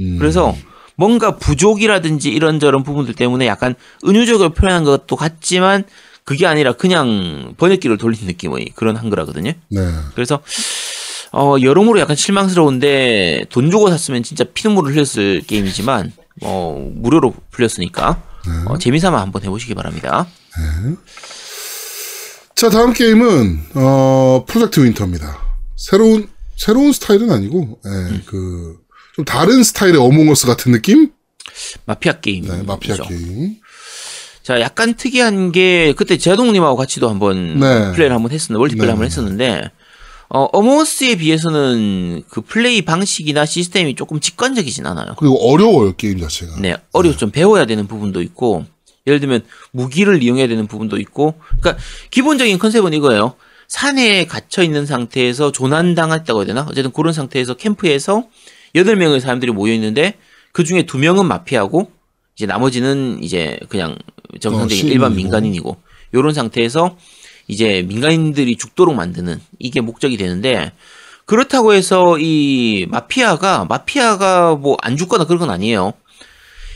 [0.00, 0.16] 음.
[0.18, 0.56] 그래서
[0.96, 3.74] 뭔가 부족이라든지 이런저런 부분들 때문에 약간
[4.06, 5.84] 은유적으로 표현한 것도 같지만
[6.24, 9.52] 그게 아니라 그냥 번역기를 돌린 느낌의 그런 한글화거든요.
[9.68, 9.80] 네.
[10.14, 10.40] 그래서
[11.32, 18.22] 어, 여러모로 약간 실망스러운데 돈 주고 샀으면 진짜 피눈물을 흘렸을 게임이지만 어, 무료로 풀렸으니까
[18.66, 20.26] 어, 재미삼아 한번 해보시기 바랍니다.
[22.54, 25.38] 자, 다음 게임은, 어, Project Winter입니다.
[25.76, 28.22] 새로운, 새로운 스타일은 아니고, 예, 음.
[28.26, 28.78] 그,
[29.14, 31.12] 좀 다른 스타일의 Among Us 같은 느낌?
[31.86, 32.46] 마피아 게임.
[32.46, 33.56] 네, 마피아 게임.
[34.42, 37.92] 자, 약간 특이한 게 그때 제동님하고 같이도 한번 네.
[37.92, 38.90] 플레이를 한번 했었는데 월드플레이 네.
[38.90, 39.70] 한번 했었는데
[40.30, 45.14] 어, 어머스에 비해서는 그 플레이 방식이나 시스템이 조금 직관적이진 않아요.
[45.18, 46.60] 그리고 어려워요, 게임 자체가.
[46.60, 48.66] 네, 어려 좀 배워야 되는 부분도 있고
[49.06, 53.34] 예를 들면 무기를 이용해야 되는 부분도 있고 그러니까 기본적인 컨셉은 이거예요.
[53.68, 56.66] 산에 갇혀 있는 상태에서 조난 당했다고 해야 되나?
[56.68, 58.24] 어쨌든 그런 상태에서 캠프에서
[58.74, 60.14] 여덟 명의 사람들이 모여 있는데
[60.52, 61.90] 그 중에 두 명은 마피아고
[62.36, 63.96] 이제 나머지는 이제 그냥
[64.40, 65.14] 정상적인 어, 일반.
[65.16, 65.76] 민간인이고
[66.14, 66.96] 요런 상태에서
[67.48, 70.72] 이제 민간인들이 죽도록 만드는 이게 목적이 되는데
[71.24, 75.92] 그렇다고 해서 이 마피아가 마피아가 뭐 안 죽거나 그런 건 아니에요.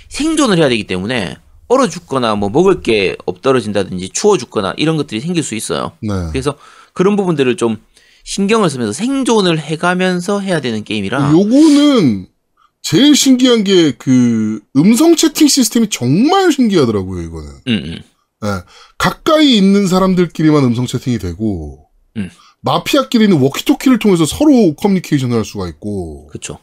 [0.09, 1.37] 생존을 해야 되기 때문에
[1.69, 5.93] 얼어 죽거나 뭐 먹을 게 없떨어진다든지 추워 죽거나 이런 것들이 생길 수 있어요.
[6.01, 6.09] 네.
[6.33, 6.57] 그래서
[6.93, 7.79] 그런 부분들을 좀
[8.25, 12.27] 신경을 쓰면서 생존을 해가면서 해야 되는 게임이라 요거는
[12.83, 17.49] 제일 신기한 게 그 음성 채팅 시스템이 정말 신기하더라고요, 이거는.
[17.69, 17.99] 음, 음.
[18.45, 18.63] 예.
[18.99, 21.87] 가까이 있는 사람들끼리만 음성 채팅이 되고,
[22.17, 22.31] 음.
[22.63, 26.59] 마피아끼리는 워키토키를 통해서 서로 커뮤니케이션을 할 수가 있고, 그쵸.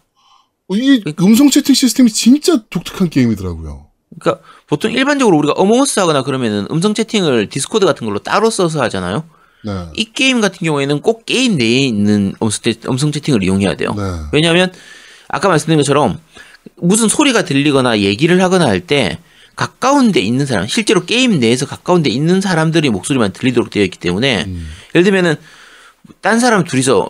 [0.68, 3.88] 어, 이게 음성 채팅 시스템이 진짜 독특한 게임이더라고요.
[4.20, 8.82] 그러니까 보통 일반적으로 우리가 Among Us 하거나 그러면은 음성 채팅을 디스코드 같은 걸로 따로 써서
[8.84, 9.24] 하잖아요.
[9.66, 9.88] 네.
[9.96, 13.94] 이 게임 같은 경우에는 꼭 게임 내에 있는 음성, 채- 음성 채팅을 이용해야 돼요.
[13.96, 14.04] 네.
[14.32, 14.72] 왜냐하면
[15.28, 16.20] 아까 말씀드린 것처럼
[16.76, 19.20] 무슨 소리가 들리거나 얘기를 하거나 할 때
[19.60, 24.00] 가까운 데 있는 사람, 실제로 게임 내에서 가까운 데 있는 사람들의 목소리만 들리도록 되어 있기
[24.00, 24.70] 때문에 음.
[24.96, 25.36] 예를 들면은
[26.22, 27.10] 딴 사람 둘이서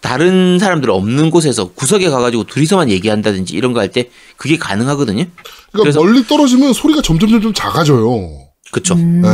[0.00, 5.24] 다른 사람들 없는 곳에서 구석에 가가지고 둘이서만 얘기한다든지 이런 거 할 때 그게 가능하거든요.
[5.72, 8.38] 그러니까 그래서- 멀리 떨어지면 소리가 점점 점점 작아져요.
[8.70, 8.94] 그쵸.
[8.94, 9.26] 네.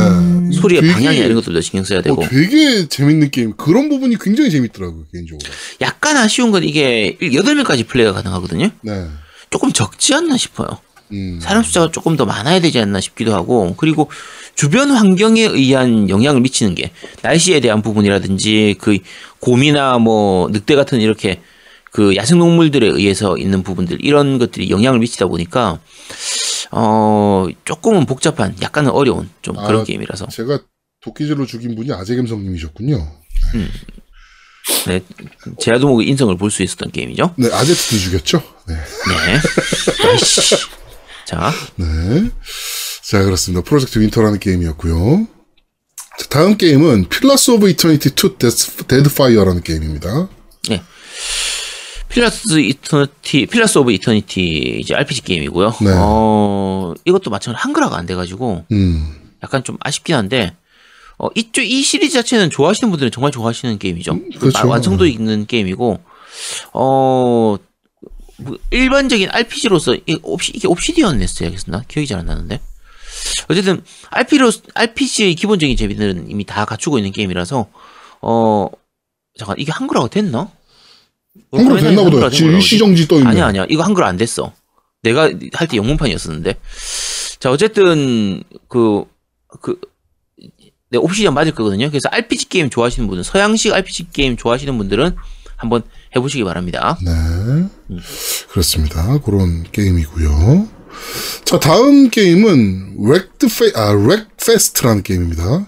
[0.59, 2.23] 소리의 되게- 방향이나 이런 것들도 신경 써야 되고.
[2.23, 3.55] 어, 되게 재밌는 게임.
[3.55, 5.47] 그런 부분이 굉장히 재밌더라고요, 개인적으로.
[5.81, 8.71] 약간 아쉬운 건 이게 8명까지 플레이가 가능하거든요.
[8.81, 9.05] 네.
[9.51, 10.67] 조금 적지 않나 싶어요.
[11.11, 11.39] 음.
[11.41, 14.09] 사람 숫자가 조금 더 많아야 되지 않나 싶기도 하고 그리고
[14.55, 16.91] 주변 환경에 의한 영향을 미치는 게
[17.21, 18.97] 날씨에 대한 부분이라든지 그
[19.39, 21.41] 곰이나 뭐 늑대 같은 이렇게
[21.91, 25.79] 그 야생 동물들에 의해서 있는 부분들 이런 것들이 영향을 미치다 보니까
[26.71, 30.59] 어 조금은 복잡한 약간은 어려운 좀 그런 아, 게임이라서 제가
[31.01, 33.07] 도끼질로 죽인 분이 아재갬성님이셨군요.
[34.87, 35.01] 네
[35.61, 37.35] 제아도목의 인성을 볼 수 있었던 게임이죠.
[37.37, 38.43] 네, 아제트도 죽였죠?
[38.67, 38.75] 네.
[38.75, 39.39] 네.
[41.27, 42.29] 자 네.
[43.03, 43.63] 자, 그렇습니다.
[43.63, 45.27] Project Winter라는 게임이었고요.
[46.19, 48.37] 자, 다음 게임은 Pillars of Eternity 2
[48.87, 50.29] Deadfire라는 게임입니다.
[52.09, 55.73] Pillars Eternity, Pillars of Eternity 이제 RPG 게임이고요.
[55.81, 55.91] 네.
[55.95, 59.13] 어, 이것도 마찬가지로 한글화가 안 돼가지고 음.
[59.43, 60.55] 약간 좀 아쉽긴 한데,
[61.19, 64.19] 어, 이쪽, 이 시리즈 자체는 좋아하시는 분들은 정말 좋아하시는 게임이죠.
[64.39, 64.65] 그렇죠.
[64.65, 65.99] 마- 완성도 있는 게임이고,
[66.73, 67.55] 어,
[68.39, 71.83] 뭐 일반적인 RPG로서, 이게, 옵시, 이게 옵시디언 냈어야겠나?
[71.87, 72.59] 기억이 잘 안 나는데.
[73.49, 77.67] 어쨌든, RP로, RPG의 기본적인 재미들은 이미 다 갖추고 있는 게임이라서,
[78.21, 78.67] 어,
[79.37, 80.51] 잠깐, 이게 한글화가 됐나?
[81.51, 82.15] 한글화 됐나 보다.
[82.15, 83.29] 한글화 된 지금 일시정지 떠 있네.
[83.29, 83.65] 아니야, 아니야.
[83.69, 84.53] 이거 한글 안 됐어.
[85.03, 86.55] 내가 할 때 영문판이었었는데.
[87.39, 89.05] 자, 어쨌든, 그,
[89.61, 89.79] 그,
[90.89, 91.89] 네, 옵시디언 맞을 거거든요.
[91.89, 95.15] 그래서 RPG 게임 좋아하시는 분은, 서양식 RPG 게임 좋아하시는 분들은
[95.55, 95.81] 한번
[96.15, 96.97] 해보시기 바랍니다.
[97.03, 97.11] 네.
[98.49, 99.17] 그렇습니다.
[99.19, 100.67] 그런 게임이고요.
[101.45, 105.67] 자, 다음 게임은 렉드 페, 아, Wreckfest라는 게임입니다.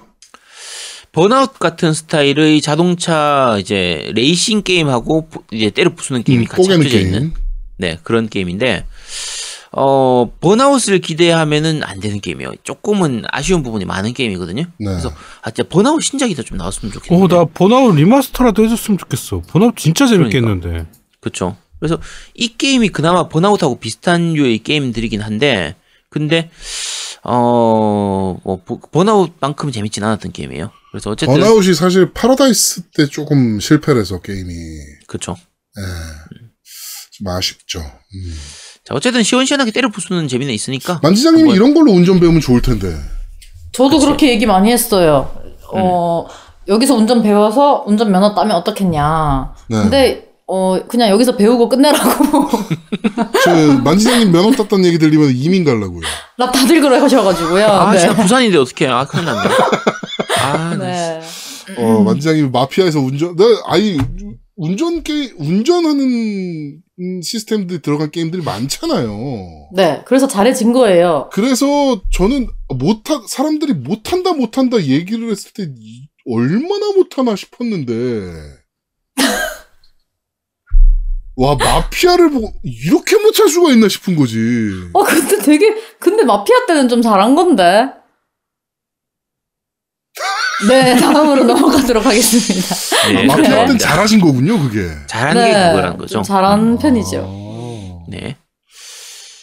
[1.11, 6.89] 번아웃 같은 스타일의 자동차 이제 레이싱 게임하고 부- 이제 때려 부수는 게임이 음, 같이 합쳐져
[6.89, 7.07] 게임.
[7.07, 7.33] 있는
[7.77, 8.85] 네 그런 게임인데
[9.71, 12.53] 어 Burnout을 기대하면은 안 되는 게임이에요.
[12.63, 14.63] 조금은 아쉬운 부분이 많은 게임이거든요.
[14.63, 14.85] 네.
[14.85, 15.13] 그래서
[15.43, 17.35] 아 진짜 번아웃 신작이 더 좀 나왔으면 좋겠는데.
[17.35, 19.41] 어, 나 Burnout remaster라도 해줬으면 좋겠어.
[19.47, 20.87] 번아웃 진짜 재밌겠는데.
[21.19, 21.55] 그렇죠.
[21.79, 21.99] 그래서
[22.33, 25.75] 이 게임이 그나마 Burnout하고 비슷한 류의 게임들이긴 한데
[26.09, 26.49] 근데
[27.23, 28.61] 어 뭐
[28.91, 30.71] Burnout만큼 재밌진 않았던 게임이에요.
[30.91, 34.51] 그래서 어쨌든 번아웃이 사실 파라다이스 때 조금 실패를 해서 게임이
[35.07, 35.35] 그렇죠.
[35.77, 35.83] 예,
[37.11, 37.79] 좀 아쉽죠.
[37.79, 38.35] 음.
[38.89, 42.91] 자 어쨌든 시원시원하게 때려 부수는 재미는 있으니까 만지장님이 한번- 이런 걸로 운전 배우면 좋을 텐데.
[43.71, 45.29] 저도 그렇게 얘기 많이 했어요.
[45.71, 46.25] 어,
[46.67, 49.53] 여기서 운전 배워서 운전 면허 따면 어떻겠냐.
[49.67, 49.77] 네.
[49.77, 52.49] 근데 어 그냥 여기서 배우고 끝내라고.
[53.45, 56.01] 저 만지장님 면허 땄다는 얘기 들리면 이민 가려고요.
[56.39, 57.65] 나 다들 그래 하셔가지고요.
[57.67, 57.99] 아 네.
[57.99, 59.49] 진짜 부산인데 어떻게 아 큰일 났네.
[60.41, 61.19] 아 네.
[61.67, 61.75] 네.
[61.77, 63.99] 어, 만지장님이 마피아에서 운전, 나, 아니,
[64.57, 66.77] 운전 게 운전하는
[67.23, 69.69] 시스템들이 들어간 게임들이 많잖아요.
[69.73, 70.01] 네.
[70.05, 71.29] 그래서 잘해진 거예요.
[71.31, 72.47] 그래서 저는
[72.77, 77.93] 못하, 사람들이 못한다, 못한다 얘기를 했을 때 이- 얼마나 못하나 싶었는데.
[81.35, 84.37] 와, 마피아를 보고 이렇게 못할 수가 있나 싶은 거지.
[84.93, 87.87] 어 근데 되게 근데 마피아 때는 좀 잘한 건데.
[90.67, 92.75] 네 다음으로 넘어가도록 하겠습니다.
[93.07, 93.87] 네, 마피아 때는 그렇습니다.
[93.87, 94.89] 잘하신 거군요, 그게.
[95.07, 96.13] 잘하는 게 그거란 거죠.
[96.15, 97.25] 좀 잘한 편이죠.
[97.25, 98.35] 아, 네.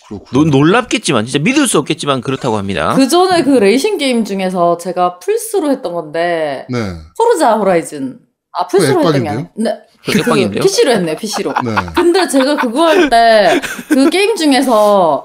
[0.08, 0.44] 그렇군요.
[0.50, 2.94] 노, 놀랍겠지만 진짜 믿을 수 없겠지만 그렇다고 합니다.
[2.94, 6.78] 그 전에 그 레이싱 게임 중에서 제가 플스로 했던 건데 네.
[7.18, 8.18] Forza Horizon
[8.52, 9.28] 아 플스로 했던 게?
[9.28, 9.48] 아니에요.
[9.56, 9.70] 네.
[10.04, 10.12] 그?
[10.60, 11.16] PC로 했네요.
[11.16, 11.52] PC로.
[11.64, 11.70] 네.
[11.96, 15.24] 근데 제가 그거 할 때 그 게임 중에서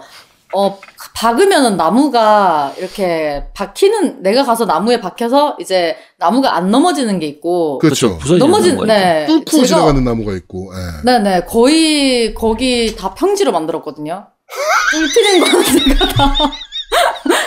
[0.55, 0.79] 어
[1.15, 8.17] 박으면은 나무가 이렇게 박히는 내가 가서 나무에 박혀서 이제 나무가 안 넘어지는 게 있고 그렇죠.
[8.17, 8.77] 부서지는 넘어진.
[8.87, 10.71] 네 뚫고 제가- 지나가는 나무가 있고.
[10.73, 11.05] 예.
[11.05, 14.25] 네네 거의 거기 다 평지로 만들었거든요.
[15.13, 16.33] 뚫히는 거는 제가 다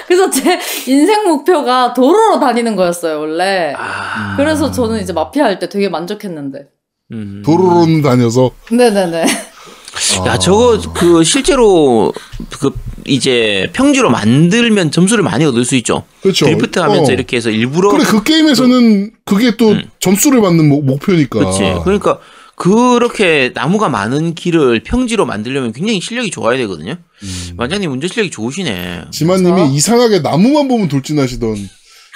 [0.07, 3.75] 그래서 제 인생 목표가 도로로 다니는 거였어요 원래.
[3.77, 6.67] 아, 그래서 저는 이제 마피아 할 때 되게 만족했는데.
[7.13, 7.43] 음.
[7.45, 8.51] 도로로는 다녀서.
[8.71, 9.25] 네네네.
[9.25, 10.27] 아.
[10.27, 12.13] 야 저거 그 실제로
[12.61, 12.71] 그
[13.07, 16.05] 이제 평지로 만들면 점수를 많이 얻을 수 있죠.
[16.23, 16.47] 그렇죠.
[16.47, 17.15] 드리프트 하면서 어.
[17.15, 19.83] 이렇게 해서 일부러 그래 그 게임에서는 그게 또 음.
[20.01, 21.39] 점수를 받는 목- 목표니까.
[21.39, 21.61] 그렇지.
[21.85, 22.19] 그러니까
[22.57, 26.97] 그렇게 나무가 많은 길을 평지로 만들려면 굉장히 실력이 좋아야 되거든요.
[27.23, 27.55] 음.
[27.57, 29.03] 완장님 운전 실력이 좋으시네.
[29.11, 29.75] 지만님이?
[29.75, 31.57] 이상하게 나무만 보면 돌진하시던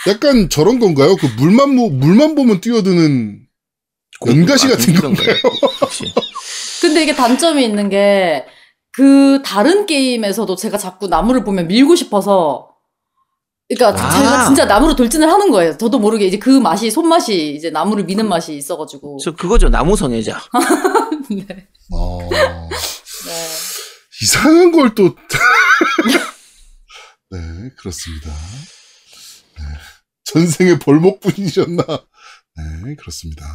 [0.07, 1.16] 약간 저런 건가요?
[1.16, 3.41] 그 물만 보- 물만 보면 뛰어드는
[4.26, 5.36] 연가시 아, 같은 그런 건가요?
[6.80, 8.45] 근데 이게 단점이 있는 게,
[8.99, 12.74] 그 다른 게임에서도 제가 자꾸 나무를 보면 밀고 싶어서,
[13.68, 14.11] 그러니까 아.
[14.11, 15.78] 제가 진짜 나무로 돌진을 하는 거예요.
[15.78, 19.18] 저도 모르게 이제 그 맛이, 손맛이 이제 나무를 미는 맛이 있어가지고.
[19.22, 20.40] 저 그거죠 나무 성애자.
[21.30, 21.68] 네.
[21.92, 23.49] 어, 네.
[24.20, 25.14] 이상한 걸 또.
[27.30, 27.38] 네,
[27.78, 28.32] 그렇습니다.
[29.59, 29.64] 네.
[30.24, 31.84] 전생에 벌목분이셨나?
[31.86, 33.46] 네, 그렇습니다.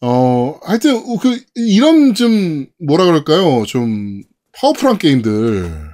[0.00, 3.64] 어, 하여튼, 그, 이런 좀, 뭐라 그럴까요?
[3.66, 4.22] 좀,
[4.52, 5.90] 파워풀한 게임들,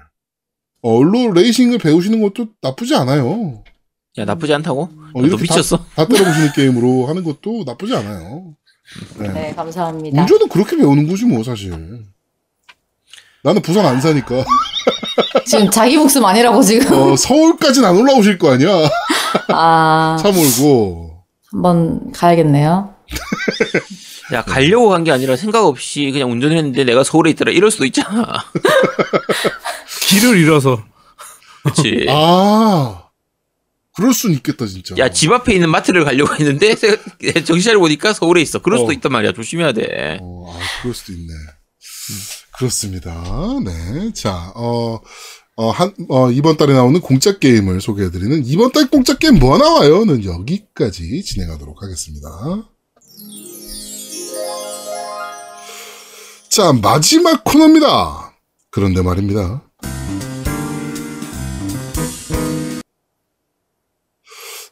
[0.83, 3.63] 어, 로 레이싱을 배우시는 것도 나쁘지 않아요.
[4.19, 4.83] 야 나쁘지 않다고?
[4.83, 5.85] 어, 너 이렇게 다, 미쳤어?
[5.95, 8.55] 다 때려부시는 게임으로 하는 것도 나쁘지 않아요.
[9.19, 9.29] 네.
[9.29, 10.23] 네, 감사합니다.
[10.23, 11.71] 운전은 그렇게 배우는 거지, 뭐, 사실.
[13.45, 14.45] 나는 부산 안 사니까.
[15.47, 16.93] 지금 자기 목숨 아니라고 지금.
[16.93, 18.69] 어, 서울까지는 안 올라오실 거 아니야?
[19.49, 21.23] 아, 차 몰고.
[21.53, 22.95] 한번 가야겠네요.
[24.33, 28.27] 야 가려고 간 게 아니라 생각 없이 그냥 운전했는데 내가 서울에 있더라 이럴 수도 있잖아.
[30.09, 30.83] 길을 잃어서
[31.63, 32.07] 그렇지.
[32.11, 33.05] 아,
[33.97, 34.95] 그럴 순 있겠다, 진짜.
[34.99, 36.75] 야 집 앞에 있는 마트를 가려고 했는데
[37.45, 38.61] 정신 차려 보니까 서울에 있어.
[38.61, 38.93] 그럴 수도 어.
[38.93, 39.33] 있단 말이야.
[39.33, 40.19] 조심해야 돼.
[40.23, 41.33] 어, 아, 그럴 수도 있네.
[42.57, 43.13] 그렇습니다.
[43.65, 44.13] 네.
[44.15, 45.01] 자, 어,
[45.57, 50.25] 어, 한, 어, 이번 달에 나오는 공짜 게임을 소개해드리는 이번 달 공짜 게임 뭐 나와요?는
[50.25, 52.29] 여기까지 진행하도록 하겠습니다.
[56.49, 58.35] 자, 마지막 코너입니다.
[58.71, 59.63] 그런데 말입니다.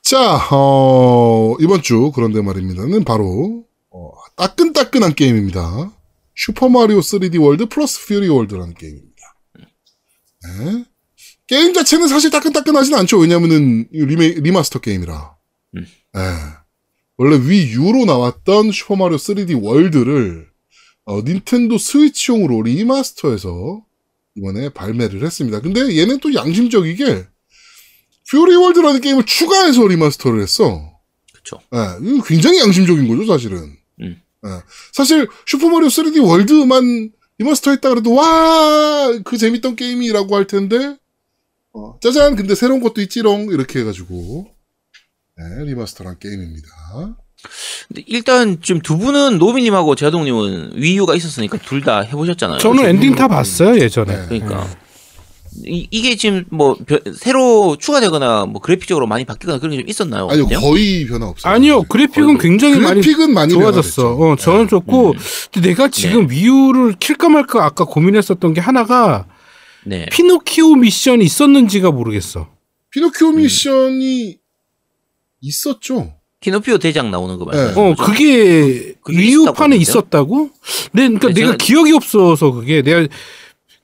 [0.02, 5.92] 자, 어, 이번 주 그런데 말입니다는 바로 어, 따끈따끈한 게임입니다.
[6.34, 9.34] 슈퍼마리오 3D 월드 플러스 퓨리 월드라는 게임입니다.
[10.42, 10.84] 네.
[11.46, 13.18] 게임 자체는 사실 따끈따끈하진 않죠.
[13.18, 15.36] 왜냐면은 이 리메, remaster 게임이라.
[15.76, 15.86] 음.
[16.14, 16.20] 네.
[17.18, 20.48] 원래 Wii U로 나왔던 슈퍼마리오 3D 월드를
[21.04, 23.84] 어, 닌텐도 스위치용으로 remaster해서
[24.36, 25.60] 이번에 발매를 했습니다.
[25.60, 27.26] 근데 얘는 또 양심적이게
[28.30, 30.92] Fury World라는 게임을 추가해서 remaster를 했어.
[31.32, 31.60] 그렇죠.
[31.74, 33.76] 예, 이거 굉장히 양심적인 거죠, 사실은.
[34.00, 34.22] 음.
[34.46, 34.50] 예.
[34.92, 40.96] 사실 슈퍼마리오 3D 월드만 리마스터 했다 그래도 와, 그 재밌던 게임이라고 할 텐데
[41.72, 44.57] 어, 짜잔, 근데 새로운 것도 있지롱 이렇게 해가지고
[45.38, 46.68] 네, remaster란 게임입니다.
[47.86, 52.58] 근데 일단 지금 두 분은 노비님하고 제아동님은 Wii U가 있었으니까 둘 다 해보셨잖아요.
[52.58, 54.14] 저는 그래서 엔딩 다 봤어요 예전에.
[54.16, 54.26] 네.
[54.40, 54.68] 그러니까
[55.64, 60.28] 이, 게 지금 뭐 벼- 새로 추가되거나 뭐 그래픽적으로 많이 바뀌거나 그런 게 좀 있었나요?
[60.28, 60.60] 아니요, 없나요?
[60.60, 61.52] 거의 변화 없어요.
[61.52, 64.02] 아니요 그래픽은 굉장히 많이 그래픽은 많이 좋아졌어.
[64.16, 64.32] 변화됐죠.
[64.32, 64.68] 어, 저는 네.
[64.68, 65.18] 좋고 음.
[65.52, 69.26] 근데 내가 지금 Wii U를 킬까 말까 아까 고민했었던 게 하나가
[69.86, 70.06] 네.
[70.10, 72.48] 피노키오 미션이 있었는지가 모르겠어.
[72.90, 74.38] 피노키오 미션이
[75.40, 76.14] 있었죠.
[76.40, 77.56] 키노피오 대장 나오는 거 네.
[77.56, 77.78] 말이에요.
[77.78, 80.50] 어 그게 그게 Wii U판에 있었다고?
[80.92, 83.06] 네, 그러니까 네, 내가 저는- 기억이 없어서 그게 내가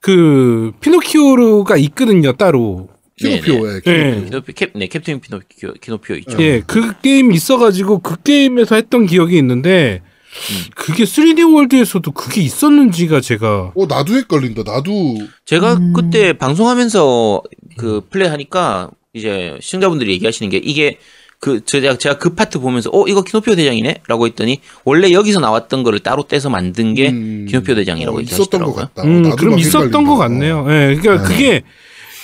[0.01, 2.89] 그 피노키오가 있거든요 따로.
[3.17, 4.25] 키노피오에 네.
[4.25, 6.37] 키노피 캡, 네 캡틴 피노피오 키노피오 있죠.
[6.41, 10.03] 예, 그 게임 있어가지고 그 게임에서 했던 기억이 있는데
[10.51, 10.71] 음.
[10.75, 14.63] 그게 3D 월드에서도 그게 있었는지가 제가 어, 나도 헷갈린다.
[14.65, 15.93] 나도 제가 음.
[15.93, 17.43] 그때 방송하면서
[17.77, 20.99] 그 플레이 하니까 이제 시청자분들이 얘기하시는 게 이게
[21.41, 26.01] 그 제가 제가 그 파트 보면서 어 이거 키노피오 대장이네라고 했더니 원래 여기서 나왔던 거를
[26.01, 28.75] 따로 떼서 만든 게 음, 키노피오 대장이라고 어, 있었던 것 하시더라고요.
[28.75, 29.03] 같다.
[29.05, 30.05] 음, 나도 그럼 막 있었던.
[30.05, 30.67] 것 같네요.
[30.69, 31.29] 예, 그러니까 네.
[31.29, 31.63] 그게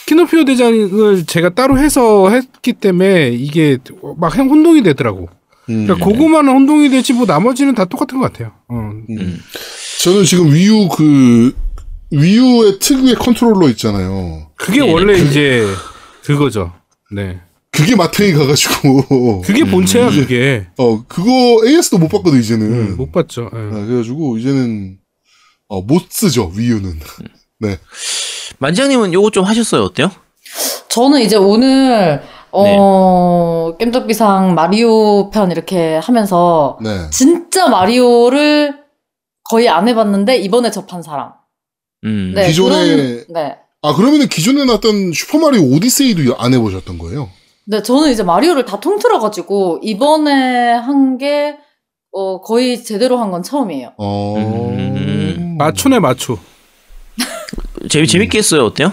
[0.07, 3.79] 키노피오 대장을 제가 따로 해서 했기 때문에 이게
[4.17, 5.29] 막 혼동이 되더라고.
[5.69, 5.87] 음.
[5.87, 8.53] 그러니까 그거만은 혼동이 되지 뭐 나머지는 다 똑같은 것 같아요.
[8.69, 8.91] 어.
[9.09, 9.41] 음.
[10.03, 11.55] 저는 지금 Wii U 그
[12.11, 14.49] Wii U의 특유의 컨트롤러 있잖아요.
[14.57, 15.65] 그게 네, 원래 이제
[16.25, 16.73] 그거죠.
[17.13, 17.39] 네.
[17.81, 20.67] 그게 마탱이 가가지고 그게 본체야 그게.
[20.79, 22.67] 어 그거 AS도 못 받거든 이제는.
[22.67, 23.51] 음, 못 받죠.
[23.55, 23.59] 예.
[23.59, 24.99] 아, 그래가지고 이제는
[25.69, 26.99] 어, 못 쓰죠 Wii U는.
[27.61, 27.79] 네.
[28.59, 29.83] 만장님은 요거 좀 하셨어요.
[29.83, 30.11] 어때요?
[30.89, 32.23] 저는 이제 오늘
[32.53, 37.09] 어 겜덕비상 마리오 편 이렇게 하면서 네.
[37.11, 38.75] 진짜 마리오를
[39.49, 41.33] 거의 안 해봤는데 이번에 접한 사람.
[42.05, 42.33] 음.
[42.35, 43.57] 네, 기존에- 그런- 네.
[43.83, 47.31] 아 그러면은 기존에 나왔던 슈퍼마리오 오디세이도 안 해보셨던 거예요?
[47.67, 51.57] 네, 저는 이제 마리오를 다 통틀어가지고 이번에 한 게
[52.13, 53.93] 어, 거의 제대로 한 건 처음이에요.
[53.97, 54.35] 어.
[54.37, 55.55] 음.
[55.59, 56.39] 마초네 마초.
[57.89, 58.65] 재미 재밌게 했어요.
[58.65, 58.91] 어때요?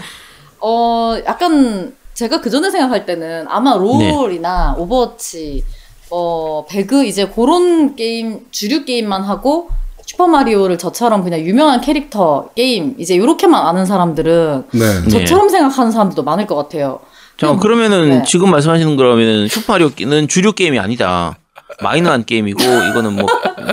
[0.60, 5.64] 어, 약간 제가 그 전에 생각할 때는 아마 롤이나 오버워치,
[6.10, 9.68] 뭐 배그 이제 그런 게임 주류 게임만 하고
[10.06, 15.00] 슈퍼 마리오를 저처럼 그냥 유명한 캐릭터 게임 이제 이렇게만 아는 사람들은 네.
[15.02, 15.08] 네.
[15.08, 17.00] 저처럼 생각하는 사람들도 많을 것 같아요.
[17.38, 18.22] 자, 음, 그러면은 네.
[18.26, 21.38] 지금 말씀하시는 거라면은 슈퍼마리오는 주류 게임이 아니다.
[21.80, 23.26] 마이너한 게임이고 이거는 뭐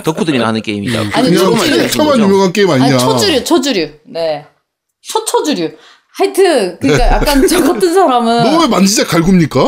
[0.04, 1.00] 덕후들이나 하는 게임이다.
[1.00, 1.76] 아니, 그냥 초주류.
[1.76, 2.86] 캐릭터만 유명한 게임 아니냐?
[2.90, 4.46] 아니 초주류, 초주류, 네,
[5.02, 5.70] 초초주류.
[6.18, 9.60] 하여튼 그러니까 약간 저 같은 사람은 너 왜 만지작 갈굽니까?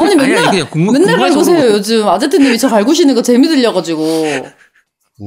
[0.00, 4.04] 아니 아니, 맨날 아니, 그냥 궁금- 맨날 갈구세요 요즘 아제트님이 저 갈구시는 거 재미 들려가지고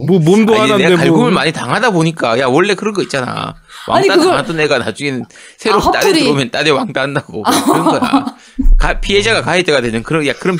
[0.07, 0.97] 뭐 몸도 아니, 내가 뭐.
[0.97, 3.55] 갈굼을 많이 당하다 보니까 야 원래 그런 거 있잖아.
[3.87, 5.25] 아니, 왕따 그걸- 당하던 애가 나중엔
[5.57, 6.19] 새로 아, 딸에 화풀이.
[6.21, 8.35] 들어오면 딸에 왕따 한다고 그런 거야.
[8.77, 10.57] 가- 피해자가 가해자가 되는 그런 야 그런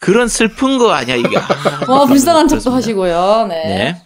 [0.00, 1.36] 그런 슬픈 거 아니야 이게.
[1.38, 1.46] 아,
[1.88, 2.70] 와 불쌍한 척도.
[2.70, 3.46] 하시고요.
[3.48, 3.54] 네.
[3.64, 4.02] 네.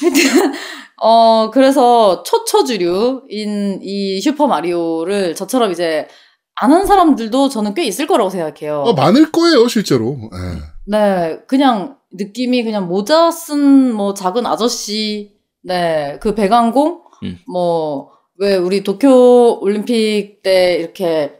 [0.00, 0.52] 하여튼
[1.00, 6.08] 어 그래서 초초주류인 이 슈퍼 마리오를 저처럼 이제
[6.56, 8.82] 안한 사람들도 저는 꽤 있을 거라고 생각해요.
[8.82, 10.16] 어, 많을 거예요 실제로.
[10.34, 10.58] 예.
[10.86, 17.38] 네, 그냥 느낌이 그냥 모자 쓴 뭐 작은 아저씨, 네, 그 배관공, 음.
[17.46, 21.34] 뭐왜 우리 도쿄 올림픽 때 이렇게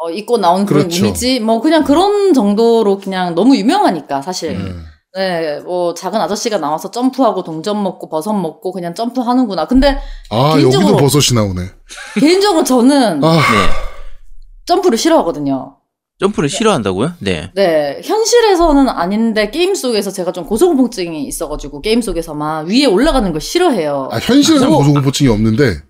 [0.00, 1.06] 어, 입고 나온 그런 그렇죠.
[1.06, 4.52] 이미지, 뭐 그냥 그런 정도로 그냥 너무 유명하니까 사실.
[4.52, 4.84] 음.
[4.84, 4.98] 예.
[5.18, 9.66] 네, 뭐 작은 아저씨가 나와서 점프하고 동전 먹고 버섯 먹고 그냥 점프하는구나.
[9.66, 9.98] 근데
[10.30, 11.62] 아 개인적으로- 여기도 버섯이 나오네.
[12.20, 13.40] 개인적으로 저는 아 네.
[14.66, 15.77] 점프를 싫어하거든요.
[16.20, 17.12] 점프를 싫어한다고요?
[17.20, 17.50] 네.
[17.54, 24.08] 네, 현실에서는 아닌데 게임 속에서 제가 좀 고소공포증이 있어가지고 게임 속에서만 위에 올라가는 걸 싫어해요.
[24.10, 25.82] 아, 현실에서 뭐- 고소공포증이 없는데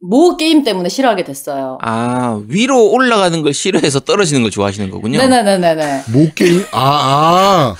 [0.00, 1.78] 모 게임 때문에 싫어하게 됐어요.
[1.82, 5.18] 아 위로 올라가는 걸 싫어해서 떨어지는 걸 좋아하시는 거군요.
[5.18, 6.04] 네네네네네.
[6.12, 7.74] 모 게임 아아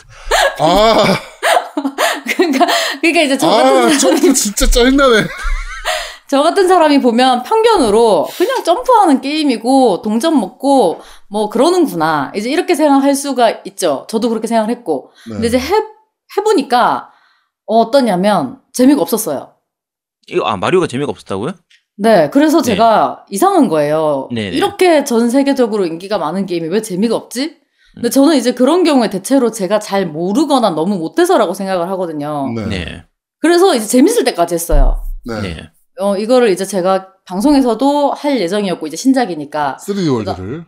[0.58, 1.04] 아,
[2.36, 2.66] 그러니까
[3.00, 5.24] 그러니까 이제 저 같은 아, 사람이 점프 진짜 짜증나네.
[6.30, 11.00] 저 같은 사람이 보면 편견으로 그냥 점프하는 게임이고 동전 먹고
[11.34, 12.30] 뭐 그러는구나.
[12.36, 14.06] 이제 이렇게 생각할 수가 있죠.
[14.08, 15.10] 저도 그렇게 생각을 했고.
[15.26, 15.32] 네.
[15.32, 15.64] 근데 이제 해
[16.38, 17.10] 해보니까
[17.66, 19.52] 어, 어떠냐면 재미가 없었어요.
[20.28, 21.54] 이거 아 마리오가 재미가 없었다고요?
[21.96, 22.70] 네, 그래서 네.
[22.70, 24.28] 제가 이상한 거예요.
[24.32, 24.56] 네네.
[24.56, 27.56] 이렇게 전 세계적으로 인기가 많은 게임이 왜 재미가 없지?
[27.94, 32.48] 근데 저는 이제 그런 경우에 대체로 제가 잘 모르거나 너무 못해서라고 생각을 하거든요.
[32.54, 32.66] 네.
[32.66, 32.84] 네.
[32.84, 33.04] 네.
[33.40, 35.02] 그래서 이제 재밌을 때까지 했어요.
[35.24, 35.68] 네.
[35.98, 39.78] 어, 이거를 이제 제가 방송에서도 할 예정이었고, 이제 신작이니까.
[39.80, 40.64] 3D 월드를.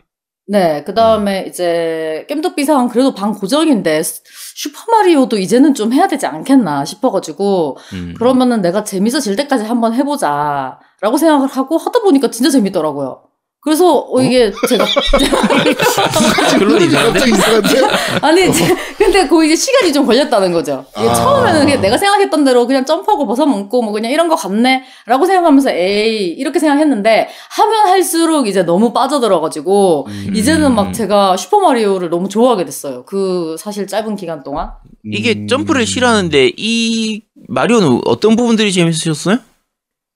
[0.49, 4.21] 네, 그 다음에 이제 겜덕비상 그래도 방 고정인데, 스-
[4.55, 8.13] 슈퍼마리오도 이제는 좀 해야 되지 않겠나 싶어가지고, 음.
[8.17, 10.79] 그러면은 내가 재밌어질 때까지 한번 해보자.
[11.01, 13.23] 라고 생각을 하고 하다 보니까 진짜 재밌더라고요.
[13.67, 14.85] 그래서 어, 이게 제가
[16.57, 16.87] 결론이?
[16.87, 17.69] 갑자기 이상한데?
[18.25, 20.85] 아니 제- 근데 그 이제 시간이 좀 걸렸다는 거죠.
[20.97, 21.13] 이게 아.
[21.13, 25.71] 처음에는 그냥 내가 생각했던 대로 그냥 점프하고 벗어 먹고 뭐 그냥 이런 거 같네라고 생각하면서
[25.71, 30.31] 에이 이렇게 생각했는데 하면 할수록 이제 너무 빠져들어가지고 음.
[30.33, 33.03] 이제는 막 제가 슈퍼 마리오를 너무 좋아하게 됐어요.
[33.05, 34.69] 그 사실 짧은 기간 동안.
[35.11, 35.47] 이게 음.
[35.49, 39.39] 점프를 싫어하는데 이 마리오는 어떤 부분들이 재밌으셨어요?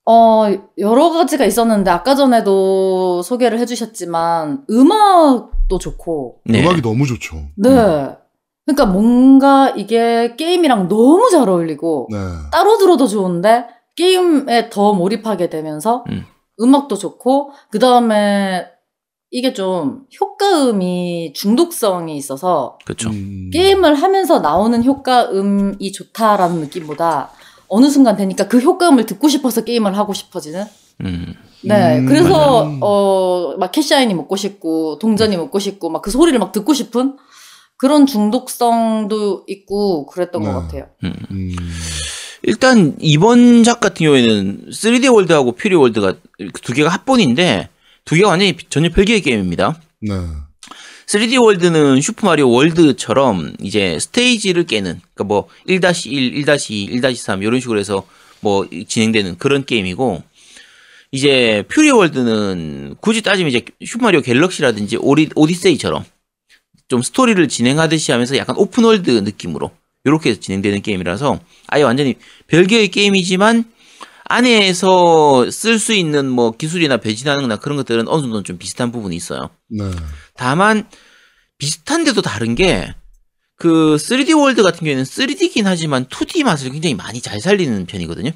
[0.05, 0.45] 어,
[0.77, 6.61] 여러 가지가 있었는데, 아까 전에도 소개를 해주셨지만, 음악도 좋고, 네.
[6.61, 7.37] 음악이 너무 좋죠.
[7.55, 8.15] 네.
[8.65, 12.17] 그러니까 뭔가 이게 게임이랑 너무 잘 어울리고, 네.
[12.51, 16.25] 따로 들어도 좋은데, 게임에 더 몰입하게 되면서, 음.
[16.61, 16.75] 음.
[16.75, 18.65] 악도 좋고, 그 다음에
[19.29, 23.09] 이게 좀 효과음이 중독성이 있어서, 그렇죠.
[23.09, 23.49] 음.
[23.53, 27.29] 게임을 하면서 나오는 효과음이 좋다라는 느낌보다,
[27.73, 30.65] 어느 순간 되니까 그 효과음을 듣고 싶어서 게임을 하고 싶어지는?
[31.05, 31.33] 음.
[31.63, 32.69] 네, 음, 그래서.
[32.81, 37.15] 어막 캐시아인이 먹고 싶고 동전이 먹고 싶고 막 그 소리를 막 듣고 싶은
[37.77, 40.47] 그런 중독성도 있고 그랬던 네.
[40.51, 40.85] 것 같아요.
[41.03, 41.13] 음.
[41.31, 41.55] 음.
[42.43, 46.15] 일단 이번 작 같은 경우에는 3D 월드하고 퓨리 월드가
[46.61, 47.69] 두 개가 합본인데
[48.03, 49.79] 두 개가 완전히 전혀 별개의 게임입니다.
[50.01, 50.13] 네.
[51.11, 58.07] 3D 월드는 슈퍼마리오 월드처럼 이제 스테이지를 깨는 그러니까 뭐 1-1, 1-2, 1-3 이런 식으로 해서
[58.39, 60.23] 뭐 진행되는 그런 게임이고
[61.11, 66.05] 이제 퓨리 월드는 굳이 따지면 이제 슈퍼마리오 갤럭시라든지 오리, 오디세이처럼
[66.87, 69.69] 좀 스토리를 진행하듯이 하면서 약간 open world 느낌으로
[70.05, 72.15] 이렇게 진행되는 게임이라서 아예 완전히
[72.47, 73.65] 별개의 게임이지만
[74.31, 79.15] 안에서 쓸 수 있는 뭐 기술이나 변신하는 거나 그런 것들은 어느 정도 좀 비슷한 부분이
[79.15, 79.49] 있어요.
[79.69, 79.83] 네.
[80.35, 80.87] 다만
[81.57, 82.93] 비슷한데도 다른 게
[83.61, 88.31] 그 3D 월드 같은 경우에는 3D긴 하지만 2D 맛을 굉장히 많이 잘 살리는 편이거든요.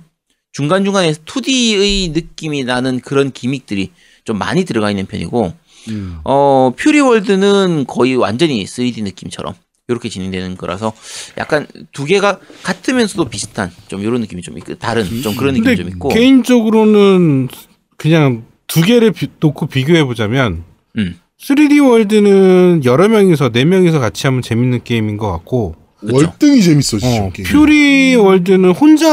[0.52, 3.92] 중간중간에 2D의 느낌이 나는 그런 기믹들이
[4.24, 5.52] 좀 많이 들어가 있는 편이고
[5.88, 6.20] 음.
[6.24, 9.56] 어 퓨리 월드는 거의 완전히 3D 느낌처럼
[9.88, 10.94] 이렇게 진행되는 거라서
[11.38, 15.76] 약간 두 개가 같으면서도 비슷한 좀 이런 느낌이 좀 있고 다른 좀 그런 느낌이 근데
[15.84, 17.50] 좀 있고 개인적으로는
[17.98, 20.64] 그냥 두 개를 비- 놓고 비교해 보자면
[20.98, 26.16] 음 3D 월드는 여러 명이서 네 명이서 같이 하면 재밌는 게임인 것 같고 그쵸.
[26.16, 27.24] 월등히 재밌어 진짜.
[27.24, 27.48] 어, 게임.
[27.48, 29.10] 퓨리 월드는 혼자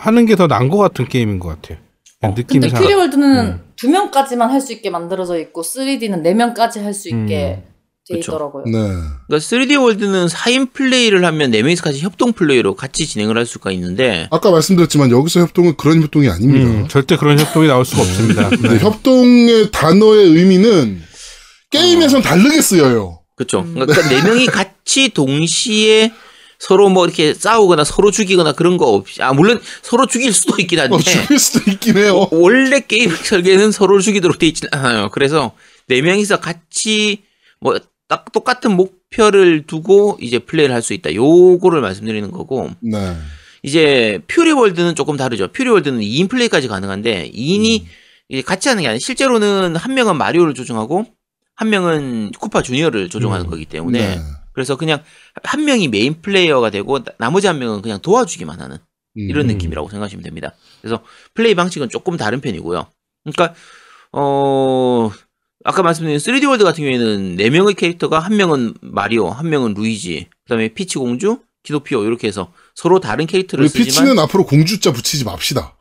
[0.00, 1.78] 하는 게 더 나은 것 같은 게임인 것 같아요.
[2.22, 2.28] 어.
[2.36, 2.78] 느낌이 근데 사.
[2.80, 3.60] 퓨리 월드는 음.
[3.76, 7.62] 두 명까지만 할 수 있게 만들어져 있고 3D는 네 명까지 할 수 있게
[8.08, 8.18] 돼.
[8.18, 8.64] 있더라고요.
[8.66, 8.72] 네.
[8.72, 14.28] 그러니까 3D 월드는 4인 플레이를 하면 4명이서 같이 협동 플레이로 같이 진행을 할 수가 있는데
[14.30, 16.70] 아까 말씀드렸지만 여기서 협동은 그런 협동이 아닙니다.
[16.70, 18.48] 음, 절대 그런 협동이 나올 수가 없습니다.
[18.50, 18.78] 근데 네.
[18.78, 21.02] 협동의 단어의 의미는
[21.70, 23.20] 게임에선 다르게 쓰여요.
[23.34, 23.66] 그렇죠.
[23.74, 26.12] 그러니까 4명이 같이 동시에
[26.58, 30.80] 서로 뭐 이렇게 싸우거나 서로 죽이거나 그런 거 없이 아 물론 서로 죽일 수도 있긴
[30.80, 32.28] 한데 어, 죽일 수도 있긴 해요.
[32.30, 35.10] 원래 게임 설계는 서로를 죽이도록 돼 있지는 않아요.
[35.10, 35.52] 그래서
[35.86, 37.24] 네 명이서 같이
[37.60, 37.78] 뭐
[38.08, 41.14] 딱 똑같은 목표를 두고 이제 플레이를 할 수 있다.
[41.14, 43.16] 요거를 말씀드리는 거고 네.
[43.62, 45.48] 이제 퓨리 월드는 조금 다르죠.
[45.48, 47.84] 퓨리 월드는 2인 플레이까지 가능한데 2인이
[48.28, 51.06] 이제 같이 하는 게 아니라 실제로는 한 명은 마리오를 조종하고
[51.56, 53.50] 한 명은 쿠파 주니어를 조종하는 음.
[53.50, 54.20] 거기 때문에 네.
[54.52, 55.02] 그래서 그냥
[55.42, 58.78] 한 명이 메인 플레이어가 되고 나- 나머지 한 명은 그냥 도와주기만 하는
[59.14, 59.54] 이런 음.
[59.54, 60.54] 느낌이라고 생각하시면 됩니다.
[60.80, 61.02] 그래서
[61.34, 62.86] 플레이 방식은 조금 다른 편이고요.
[63.24, 63.54] 그러니까
[64.12, 65.10] 어
[65.66, 70.28] 아까 말씀드린 3D 월드 같은 경우에는 네 명의 캐릭터가 한 명은 마리오, 한 명은 루이지,
[70.44, 75.76] 그다음에 피치 공주, 키노피오 이렇게 해서 서로 다른 캐릭터를 쓰지만 피치는 앞으로 공주자 붙이지 맙시다.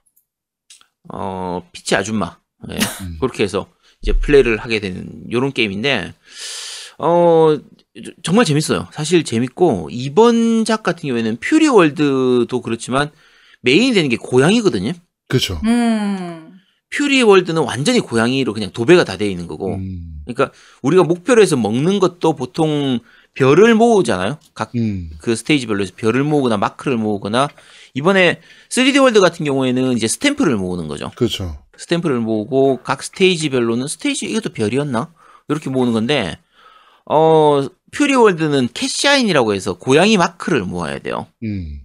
[1.13, 2.39] 어 피치 아줌마
[2.71, 3.17] 예, 음.
[3.19, 3.69] 그렇게 해서
[4.01, 6.15] 이제 플레이를 하게 되는 요런 게임인데
[6.97, 7.55] 어
[8.23, 8.88] 정말 재밌어요.
[8.91, 13.11] 사실 재밌고 이번 작 같은 경우에는 퓨리 월드도 그렇지만
[13.61, 14.93] 메인이 되는 게 고양이거든요.
[15.27, 15.61] 그렇죠.
[15.63, 16.44] 음.
[16.95, 19.75] 퓨리 월드는 완전히 고양이로 그냥 도배가 다 돼 있는 거고.
[19.75, 20.21] 음.
[20.25, 22.99] 그러니까 우리가 목표로 해서 먹는 것도 보통
[23.33, 24.39] 별을 모으잖아요.
[24.53, 25.09] 각 그 음.
[25.21, 27.49] 스테이지별로 해서 별을 모으거나 마크를 모으거나
[27.93, 28.39] 이번에
[28.69, 31.11] 3D 월드 같은 경우에는 이제 스탬프를 모으는 거죠.
[31.15, 31.57] 그렇죠.
[31.77, 35.13] 스탬프를 모으고 각 스테이지별로는 스테이지 이것도 별이었나?
[35.49, 36.39] 이렇게 모으는 건데
[37.05, 41.27] 어 퓨리 월드는 Cat Shine이라고 해서 고양이 마크를 모아야 돼요.
[41.43, 41.81] 음.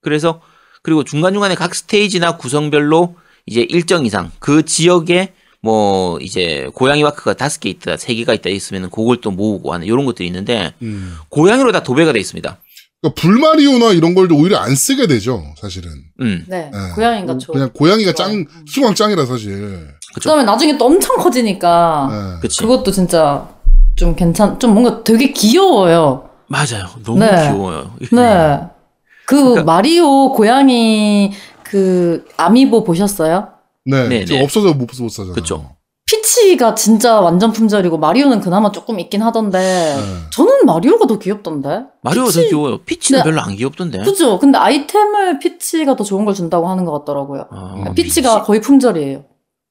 [0.00, 0.40] 그래서
[0.82, 3.16] 그리고 중간중간에 각 스테이지나 구성별로
[3.46, 8.50] 이제 일정 이상 그 지역에 뭐 이제 고양이 마크가 다섯 개 있다, 세 개가 있다
[8.50, 11.16] 있으면 그걸 또 모으고 하는 이런 것들이 있는데 음.
[11.28, 12.58] 고양이로 다 도배가 돼 있습니다.
[13.00, 15.90] 그러니까 불마리오나 이런 걸 오히려 안 쓰게 되죠, 사실은.
[16.20, 16.70] 음, 네.
[16.72, 16.78] 네.
[16.94, 17.52] 고양이가 좋.
[17.52, 18.44] 그냥 고양이가 짱, 좋아요.
[18.66, 19.88] 수강 짱이라 사실.
[20.14, 20.30] 그쵸.
[20.30, 22.40] 그다음에 나중에 또 엄청 커지니까 네.
[22.42, 22.60] 그치.
[22.60, 23.48] 그것도 진짜
[23.96, 24.58] 좀 괜찮.
[24.60, 26.28] 좀 뭔가 되게 귀여워요.
[26.48, 26.86] 맞아요.
[27.04, 27.30] 너무 네.
[27.30, 27.92] 귀여워요.
[28.12, 28.58] 네.
[29.26, 31.32] 그 그러니까- 마리오 고양이
[31.72, 33.48] 그 아미보 보셨어요?
[33.86, 34.06] 네.
[34.08, 34.44] 네, 지금 네.
[34.44, 35.32] 없어서 못, 못 사잖아요.
[35.32, 35.74] 그쵸.
[36.04, 39.96] 피치가 진짜 완전 품절이고 마리오는 그나마 조금 있긴 하던데 네.
[40.30, 41.84] 저는 마리오가 더 귀엽던데.
[42.02, 42.78] 마리오가 피치- 더 귀여워요.
[42.84, 43.24] 피치는 네.
[43.24, 43.98] 별로 안 귀엽던데.
[44.04, 44.38] 그죠?
[44.38, 47.46] 근데 아이템을 피치가 더 좋은 걸 준다고 하는 것 같더라고요.
[47.50, 49.24] 아, 피치가 거의 품절이에요.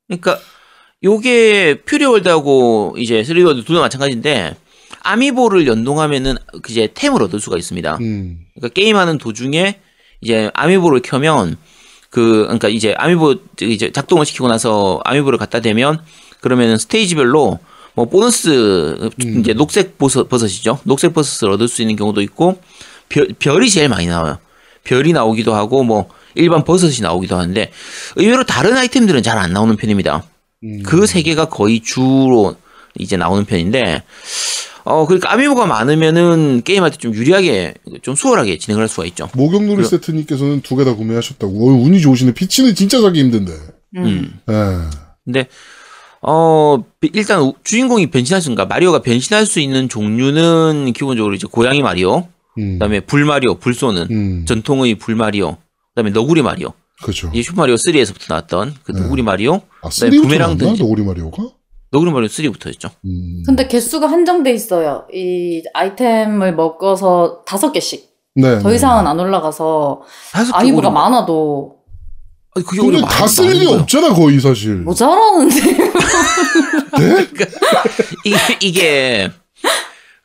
[0.08, 0.40] 그러니까
[1.04, 4.56] 요게 퓨리월드하고 이제 3D월드 둘 다 마찬가지인데
[5.04, 7.98] 아미보를 연동하면은 그 이제 템을 얻을 수가 있습니다.
[8.02, 8.40] 음.
[8.56, 9.80] 그러니까 게임하는 도중에
[10.22, 11.58] 이제 아미보를 켜면
[12.12, 16.00] 그 그러니까 이제 아미보 이제 작동을 시키고 나서 아미보를 갖다 대면
[16.42, 17.60] 그러면은 스테이지별로
[17.94, 19.40] 뭐 보너스 음.
[19.40, 20.80] 이제 녹색 버섯, 버섯이죠.
[20.84, 22.62] 녹색 버섯을 얻을 수 있는 경우도 있고
[23.10, 24.38] 별, 별이 제일 많이 나와요.
[24.84, 27.72] 별이 나오기도 하고 뭐 일반 버섯이 나오기도 하는데
[28.18, 30.24] 의외로 다른 아이템들은 잘 안 나오는 편입니다.
[30.64, 30.84] 음.
[30.84, 32.56] 그세 개가 거의 주로
[33.00, 34.04] 이제 나오는 편인데
[34.84, 39.30] 어 그러니까 아미보가 많으면은 게임할 때 좀 유리하게 좀 수월하게 진행을 할 수가 있죠.
[39.36, 39.88] 목욕놀이 그래.
[39.88, 41.52] 세트님께서는 두 개 다 구매하셨다고.
[41.54, 42.34] 어, 운이 좋으시네.
[42.34, 43.52] 피치는 진짜 사기 힘든데.
[43.98, 44.40] 음.
[44.50, 44.54] 예.
[45.26, 45.48] 근데
[46.22, 51.82] 어 일단 우- 주인공이 변신할 수 있는가 마리오가 변신할 수 있는 종류는 기본적으로 이제 고양이
[51.82, 52.28] 마리오,
[52.60, 52.74] 음.
[52.74, 54.46] 그다음에 불 마리오, 불 쏘는 음.
[54.48, 55.58] 전통의 불 마리오,
[55.96, 56.74] 그다음에 너구리 마리오.
[57.02, 57.32] 그렇죠.
[57.34, 59.02] 이 슈퍼 마리오 3에서부터 나왔던 그 네.
[59.02, 60.66] 너구리 마리오, 아, 그다음에 3부터 부메랑 나왔나?
[60.66, 60.84] 던지.
[60.84, 61.44] 너구리 마리오가?
[61.92, 62.90] 너구리 마리오 3부터였죠.
[63.06, 63.44] 음.
[63.46, 65.06] 근데 개수가 한정돼 있어요.
[65.14, 68.10] 이 아이템을 먹어서 다섯 개씩.
[68.36, 68.60] 네.
[68.60, 68.76] 더 네.
[68.76, 71.76] 이상은 안 올라가서 다섯 개 아미보가 오른- 많아도
[72.56, 73.82] 아니, 그게 근데 오히려 다 많- 쓸 많은 일이 거예요.
[73.82, 74.76] 없잖아 거의 사실.
[74.78, 75.56] 뭐 잘하는데.
[76.98, 77.28] 네?
[78.24, 79.32] 이게, 이게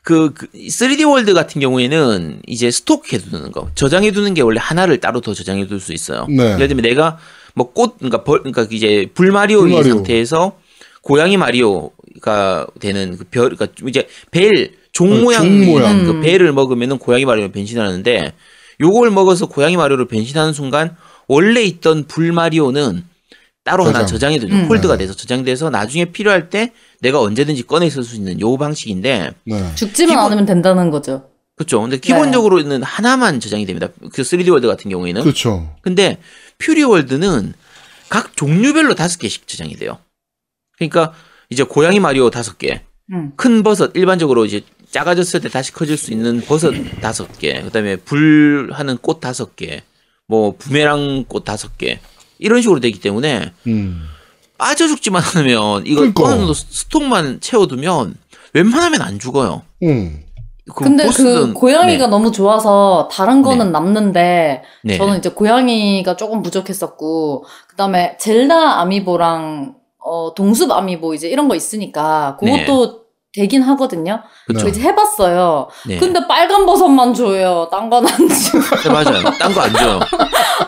[0.03, 5.01] 그, 그 3D 월드 같은 경우에는 이제 스톡해 두는 거 저장해 두는 게 원래 하나를
[5.01, 6.27] 따로 더 저장해 둘 수 있어요.
[6.29, 6.53] 네.
[6.53, 7.17] 예를 들면 내가
[7.55, 9.95] 뭐 꽃 그러니까 벌 그러니까 이제 불마리오인 불마리오.
[9.95, 10.53] 상태에서
[11.07, 16.05] 고양이 마리오가 되는 그 별 그러니까 이제 벨종 어, 모양 종 모양.
[16.05, 18.33] 그 벨을 먹으면은 고양이 마리오로 변신하는데
[18.81, 20.97] 요걸 먹어서 고양이 마리오로 변신하는 순간
[21.27, 23.03] 원래 있던 불 마리오는
[23.63, 24.07] 따로 하나 저장.
[24.07, 24.53] 저장해 두죠.
[24.53, 24.67] 음.
[24.67, 29.75] hold가 돼서 저장돼서 나중에 필요할 때 내가 언제든지 꺼내 쓸수 있는 요 방식인데 네.
[29.75, 31.29] 죽지만 기본- 않으면 된다는 거죠.
[31.55, 31.81] 그렇죠.
[31.81, 33.87] 근데 기본적으로는 하나만 저장이 됩니다.
[34.13, 35.21] 그 3D 월드 같은 경우에는.
[35.21, 35.73] 그렇죠.
[35.81, 36.17] 근데
[36.59, 37.53] 퓨리 월드는
[38.09, 39.97] 각 종류별로 다섯 개씩 저장이 돼요.
[40.77, 41.13] 그러니까
[41.49, 43.31] 이제 고양이 마리오 다섯 개, 음.
[43.35, 44.61] 큰 버섯 일반적으로 이제
[44.91, 49.81] 작아졌을 때 다시 커질 수 있는 버섯 다섯 개, 그다음에 불하는 꽃 다섯 개,
[50.27, 51.99] 뭐 부메랑 꽃 다섯 개
[52.39, 54.03] 이런 식으로 되기 때문에 음.
[54.57, 56.23] 빠져 죽지만 않으면 이거 그러니까.
[56.23, 58.15] 어느 정도 스톡만 채워두면
[58.53, 59.63] 웬만하면 안 죽어요.
[59.83, 60.23] 음.
[60.73, 62.09] 그 근데 그 고양이가 네.
[62.09, 64.97] 너무 좋아서 다른 거는 남는데 네.
[64.97, 69.75] 저는 이제 고양이가 조금 부족했었고 그다음에 젤다 아미보랑
[70.09, 73.01] 어 동숲 아미보 이제 이런 거 있으니까 그것도
[73.33, 74.21] 되긴 하거든요.
[74.47, 74.59] 그쵸.
[74.61, 75.67] 저 이제 해봤어요.
[75.87, 75.97] 네.
[75.99, 77.67] 근데 빨간 버섯만 줘요.
[77.69, 78.57] 딴 건 안 줘.
[78.83, 79.21] 네, 맞아요.
[79.37, 79.99] 딴 거 안 줘요.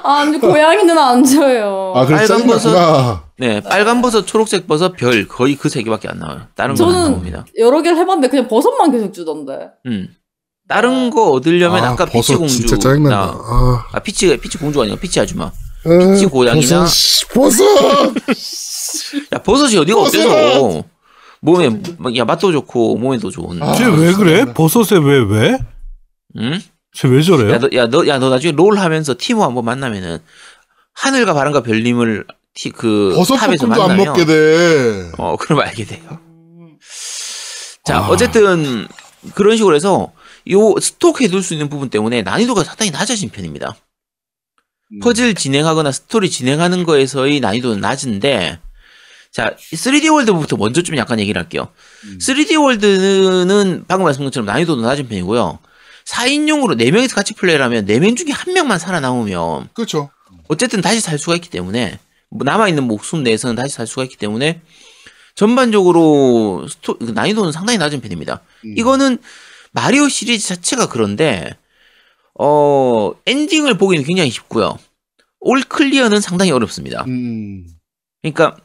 [0.03, 1.93] 아니 고양이는 안 줘요.
[1.95, 3.21] 아, 빨간 버섯-.
[3.39, 6.41] 네, 빨간 버섯, 초록색 버섯, 별 거의 그 세 개밖에 안 나와요.
[6.55, 7.45] 다른 거는 안 나옵니다.
[7.57, 9.69] 여러 개를 해봤는데 그냥 버섯만 계속 주던데.
[9.87, 10.09] 음.
[10.67, 13.17] 다른 거 얻으려면 아, 까 피치 공주 진짜 짜증난다.
[13.17, 15.49] 아, 아 피치 피치 공주가 아니고 피치 아줌마.
[15.87, 17.63] 에, 피치 고양이나- 버섯, 씨, 버섯!
[19.33, 20.19] 야 버섯이 어디가 버섯!
[20.19, 20.83] 어때서
[21.41, 23.61] 몸에 막- 야 맛도 좋고 몸에도 좋은.
[23.63, 24.53] 아, 쟤 왜 그래?
[24.53, 25.57] 버섯에 왜 왜?
[26.37, 26.59] 응?
[26.93, 27.51] 쟤 왜 저래요?
[27.53, 30.19] 야너야너 야너 나중에 롤 하면서 티모 한번 만나면은
[30.93, 32.25] 하늘과 바람과 별님을
[32.55, 35.11] 티 그 버섯 탑에서 볶음도 안 만나면 먹게 돼.
[35.17, 36.01] 어 그럼 알게 돼요.
[36.11, 36.77] 음.
[37.85, 38.07] 자, 아.
[38.09, 38.87] 어쨌든
[39.35, 40.11] 그런 식으로 해서
[40.51, 43.75] 요 stock 해둘 수 있는 부분 때문에 난이도가 상당히 낮아진 편입니다.
[44.91, 44.99] 음.
[44.99, 48.59] 퍼즐 진행하거나 스토리 진행하는 거에서의 난이도는 낮은데
[49.31, 51.67] 자, 3D 월드부터 먼저 좀 약간 얘기를 할게요.
[52.05, 52.17] 음.
[52.19, 55.59] 3D 월드는 방금 말씀드린 것처럼 난이도도 낮은 편이고요.
[56.05, 60.09] 4인용으로 4명이서 같이 플레이를 하면 4명 중에 한 명만 살아남으면 그렇죠.
[60.47, 61.99] 어쨌든 다시 살 수가 있기 때문에
[62.29, 64.61] 뭐 남아있는 목숨 내에서는 다시 살 수가 있기 때문에
[65.35, 68.41] 전반적으로 스토, 그 난이도는 상당히 낮은 편입니다.
[68.65, 68.75] 음.
[68.77, 69.19] 이거는
[69.71, 71.55] 마리오 시리즈 자체가 그런데
[72.33, 74.79] 어 엔딩을 보기는 굉장히 쉽고요.
[75.39, 77.03] all clear는 상당히 어렵습니다.
[77.07, 77.67] 음.
[78.21, 78.57] 그러니까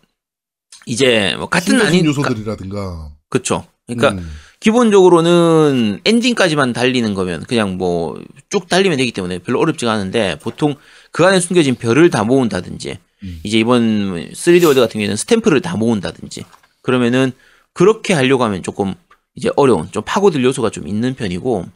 [0.87, 3.11] 이제 뭐 같은 난이 요소들이라든가.
[3.29, 3.67] 그렇죠.
[3.87, 4.31] 그러니까 음.
[4.61, 8.17] 기본적으로는 엔딩까지만 달리는 거면 그냥 뭐
[8.55, 10.77] 쭉 달리면 되기 때문에 별로 어렵지가 않은데 보통
[11.11, 13.41] 그 안에 숨겨진 별을 다 모은다든지 음.
[13.43, 16.45] 이제 이번 3D 월드 같은 경우에는 스탬프를 다 모은다든지
[16.83, 17.33] 그러면은
[17.73, 18.95] 그렇게 하려고 하면 조금
[19.35, 21.67] 이제 어려운 좀 파고들 요소가 좀 있는 편이고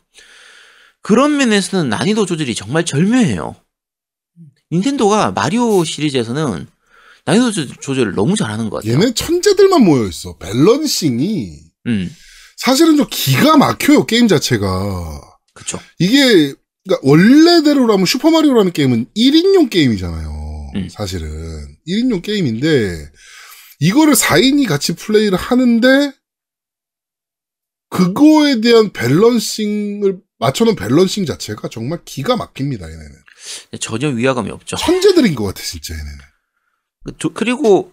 [1.02, 3.56] 그런 면에서는 난이도 조절이 정말 절묘해요.
[4.70, 6.68] 닌텐도가 마리오 시리즈에서는
[7.28, 8.94] 난이도 조- 조절을 너무 잘하는 것 같아요.
[9.00, 10.38] 얘네 천재들만 모여 있어.
[10.38, 11.58] balancing이
[11.88, 12.16] 음,
[12.56, 15.20] 사실은 좀 기가 막혀요 게임 자체가.
[15.52, 15.78] 그쵸.
[15.98, 16.54] 이게
[16.84, 20.70] 그러니까 원래대로라면 슈퍼 마리오라는 게임은 1인용 게임이잖아요.
[20.74, 20.88] 음.
[20.88, 21.28] 사실은
[21.86, 23.10] 1인용 게임인데
[23.80, 26.12] 이거를 4인이 같이 플레이를 하는데
[27.90, 32.86] 그거에 대한 balancing을 맞춰놓은 balancing 자체가 정말 기가 막힙니다.
[32.86, 33.12] 얘네는
[33.80, 34.76] 전혀 위화감이 없죠.
[34.76, 36.18] 천재들인 것 같아 진짜 얘네는.
[37.12, 37.92] 그 조- 그리고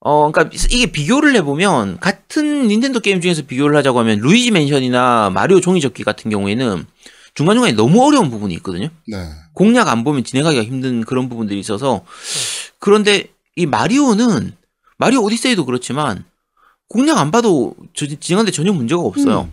[0.00, 5.60] 어 그러니까 이게 비교를 해보면 같은 닌텐도 게임 중에서 비교를 하자고 하면 루이지 맨션이나 마리오
[5.60, 6.86] 종이접기 같은 경우에는
[7.34, 8.88] 중간중간에 너무 어려운 부분이 있거든요.
[9.08, 9.16] 네.
[9.52, 12.04] 공략 안 보면 진행하기가 힘든 그런 부분들이 있어서
[12.78, 13.26] 그런데
[13.56, 14.52] 이 마리오는
[14.98, 16.24] 마리오 오디세이도 그렇지만
[16.88, 19.48] 공략 안 봐도 저- 진행하는데 전혀 문제가 없어요.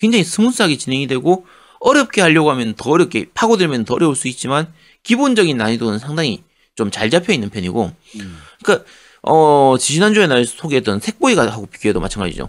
[0.00, 1.46] 굉장히 smooth하게 진행이 되고
[1.80, 4.72] 어렵게 하려고 하면 더 어렵게 파고들면 더 어려울 수 있지만
[5.02, 6.42] 기본적인 난이도는 상당히
[6.78, 8.38] 좀 잘 잡혀 있는 편이고 음.
[8.62, 8.86] 그러니까
[9.22, 12.48] 어 지난주에 날 소개했던 색보이가 하고 비교해도 마찬가지죠.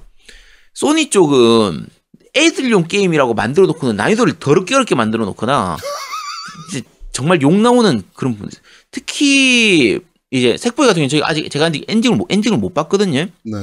[0.76, 1.88] 소니 쪽은
[2.36, 5.78] 애들용 게임이라고 만들어 놓고는 난이도를 더럽게 어렵게 만들어 놓거나
[6.70, 8.50] 이제 정말 욕 나오는 그런 부분.
[8.92, 10.00] 특히
[10.32, 13.22] 이제 색보이 같은 경우는 저희 아직 제가 아직 엔딩을 못, 엔딩을 못 봤거든요.
[13.44, 13.54] 네.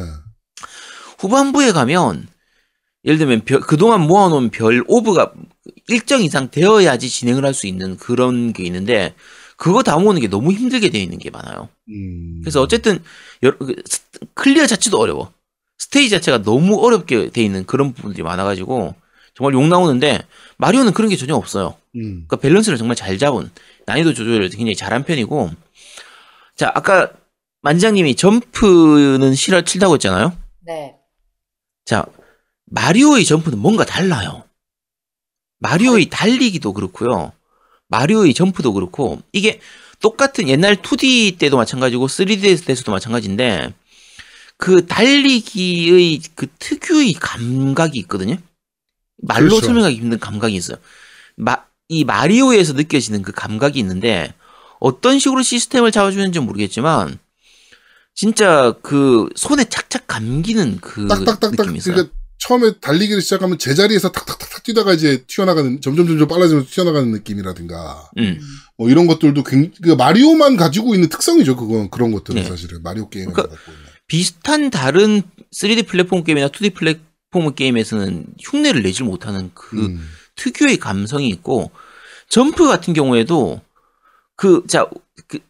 [1.21, 2.27] 후반부에 가면
[3.05, 5.33] 예를 들면 별- 그동안 모아놓은 별 orb가
[5.89, 9.15] 일정 이상 되어야지 진행을 할 수 있는 그런 게 있는데
[9.57, 11.69] 그거 다 모으는 게 너무 힘들게 되어 있는 게 많아요.
[11.89, 12.41] 음.
[12.43, 13.03] 그래서 어쨌든
[13.43, 14.03] 여러- 그 스-
[14.35, 15.33] clear 자체도 어려워.
[15.79, 18.95] 스테이지 자체가 너무 어렵게 돼 있는 그런 부분들이 많아가지고
[19.35, 20.27] 정말 욕 나오는데
[20.59, 21.77] 마리오는 그런 게 전혀 없어요.
[21.97, 22.25] 음.
[22.27, 23.51] 그러니까 밸런스를 정말 잘 잡은
[23.87, 25.51] 난이도 조절을 굉장히 잘한 편이고
[26.57, 27.11] 자, 아까
[27.63, 30.37] 만장님이 점프는 싫어 싫다고 했잖아요.
[30.67, 30.95] 네.
[31.85, 32.05] 자,
[32.67, 34.45] 마리오의 점프는 뭔가 달라요.
[35.59, 37.33] 마리오의 달리기도 그렇고요.
[37.89, 39.61] 마리오의 점프도 그렇고 이게
[40.01, 43.73] 똑같은 옛날 2D 때도 마찬가지고 3D 때도 마찬가지인데
[44.57, 48.37] 그 달리기의 그 특유의 감각이 있거든요.
[49.23, 49.67] 말로 그렇죠.
[49.67, 50.79] 설명하기 힘든 감각이 있어요.
[51.37, 54.35] 마, 이 마리오에서 느껴지는 그 감각이 있는데
[54.79, 57.19] 어떤 식으로 시스템을 잡아주는지 모르겠지만
[58.15, 61.95] 진짜 그 손에 착착 감기는 그 딱딱딱딱 느낌이 있어요.
[61.95, 62.17] 그러니까
[62.47, 68.39] 처음에 달리기를 시작하면 제자리에서 탁탁탁탁 뛰다가 이제 튀어나가는 점점 점점 빨라지면서 튀어나가는 느낌이라든가 음.
[68.79, 71.57] 뭐 이런 것들도 굉, 그 마리오만 가지고 있는 특성이죠.
[71.57, 72.49] 그건 그런 것들은 네.
[72.49, 73.85] 사실은 마리오 게임에 그러니까 갖고 있는.
[74.07, 75.23] 비슷한 다른
[75.53, 80.09] 3D 플랫폼 게임이나 2D 플랫폼 게임에서는 흉내를 내질 못하는 그 음.
[80.37, 81.73] 특유의 감성이 있고
[82.29, 83.61] 점프 같은 경우에도
[84.37, 85.41] 그 자 그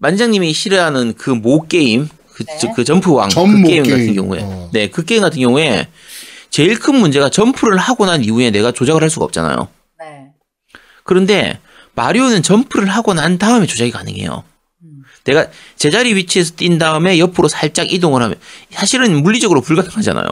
[0.00, 2.56] 만장님이 싫어하는 그 모 게임 그, 네.
[2.60, 4.14] 저- 그 점프 왕 그 전모 게임, 같은 게임.
[4.14, 4.70] 경우에 어.
[4.72, 5.88] 네 그 게임 같은 경우에
[6.50, 9.68] 제일 큰 문제가 점프를 하고 난 이후에 내가 조작을 할 수가 없잖아요.
[9.98, 10.26] 네.
[11.02, 11.58] 그런데
[11.94, 14.44] 마리오는 점프를 하고 난 다음에 조작이 가능해요.
[14.84, 15.02] 음.
[15.24, 18.38] 내가 제자리 위치에서 뛴 다음에 옆으로 살짝 이동을 하면
[18.70, 20.26] 사실은 물리적으로 불가능하잖아요.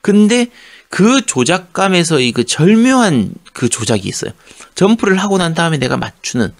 [0.00, 0.46] 근데
[0.88, 4.32] 그 조작감에서의 그 절묘한 그 조작이 있어요.
[4.74, 6.52] 점프를 하고 난 다음에 내가 맞추는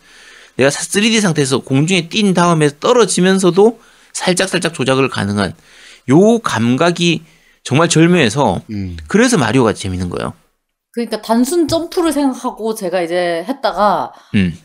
[0.57, 3.81] 내가 3D 상태에서 공중에 뛴 다음에 떨어지면서도
[4.13, 5.55] 살짝살짝 조작을 가능한
[6.11, 7.23] 요 감각이
[7.63, 8.97] 정말 절묘해서 음.
[9.09, 10.33] 그래서 마리오가 재밌는 거예요.
[10.93, 14.59] 그러니까 단순 점프를 생각하고 제가 이제 했다가 음.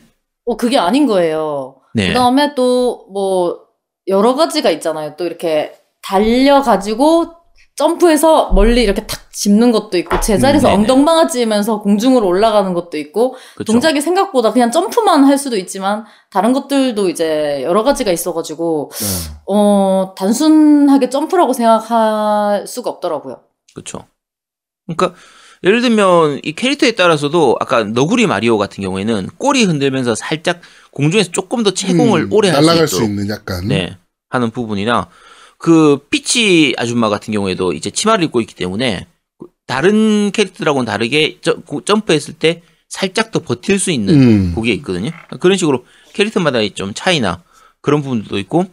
[0.44, 1.76] 어 그게 아닌 거예요.
[1.94, 2.08] 네.
[2.08, 3.66] 그다음에 또 뭐
[4.08, 5.14] 여러 가지가 있잖아요.
[5.16, 7.32] 또 이렇게 달려 가지고
[7.76, 10.82] 점프해서 멀리 이렇게 탁 짚는 것도 있고 제자리에서 음, 네네.
[10.82, 13.70] 엉덩방아 찌면서 공중으로 올라가는 것도 있고 그쵸?
[13.70, 19.06] 동작이 생각보다 그냥 점프만 할 수도 있지만 다른 것들도 이제 여러 가지가 있어가지고 네.
[19.46, 23.40] 어 단순하게 점프라고 생각할 수가 없더라고요.
[23.74, 24.06] 그렇죠.
[24.86, 25.14] 그러니까
[25.62, 30.60] 예를 들면 이 캐릭터에 따라서도 아까 너구리 마리오 같은 경우에는 꼬리 흔들면서 살짝
[30.92, 33.68] 공중에서 조금 더 채공을 음, 오래 할수 날아갈 있도록 수 있는 약간.
[33.68, 33.98] 네
[34.30, 35.08] 하는 부분이나
[35.58, 39.06] 그 피치 아줌마 같은 경우에도 이제 치마를 입고 있기 때문에
[39.66, 41.38] 다른 캐릭터들하고는 다르게
[41.84, 44.52] 점프했을 때 살짝 더 버틸 수 있는 음.
[44.54, 45.10] 그게 있거든요.
[45.40, 47.42] 그런 식으로 캐릭터마다 좀 차이나
[47.80, 48.66] 그런 부분도 있고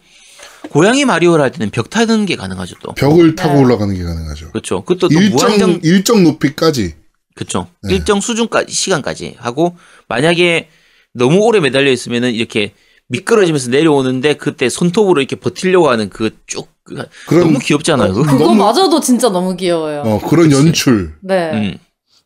[0.70, 2.94] 고양이 마리오를 할 때는 벽 타는 게 가능하죠 또.
[2.94, 3.62] 벽을 타고 네.
[3.62, 4.52] 올라가는 게 가능하죠.
[4.52, 4.82] 그렇죠.
[4.82, 6.96] 그것도 또 일정 무한정 일정 높이까지.
[7.36, 7.68] 그쵸.
[7.82, 7.96] 네.
[7.96, 9.76] 일정 수준까지, 시간까지 하고,
[10.08, 10.70] 만약에
[11.14, 12.74] 너무 오래 매달려 있으면은 이렇게
[13.08, 18.14] 미끄러지면서 내려오는데 그때 손톱으로 이렇게 버티려고 하는 그 쭉, 그- 그런 너무 귀엽잖아요.
[18.14, 18.24] 그거.
[18.32, 20.02] 그거 너무- 마저도 진짜 너무 귀여워요.
[20.06, 20.58] 어 그런 그치.
[20.68, 21.16] 연출.
[21.22, 21.52] 네.
[21.54, 21.78] 음,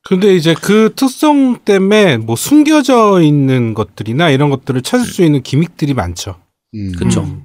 [0.04, 5.94] 근데 이제 그 특성 때문에 뭐 숨겨져 있는 것들이나 이런 것들을 찾을 수 있는 기믹들이
[5.94, 6.36] 많죠.
[6.74, 6.92] 음.
[6.98, 7.22] 그쵸.
[7.22, 7.44] 음.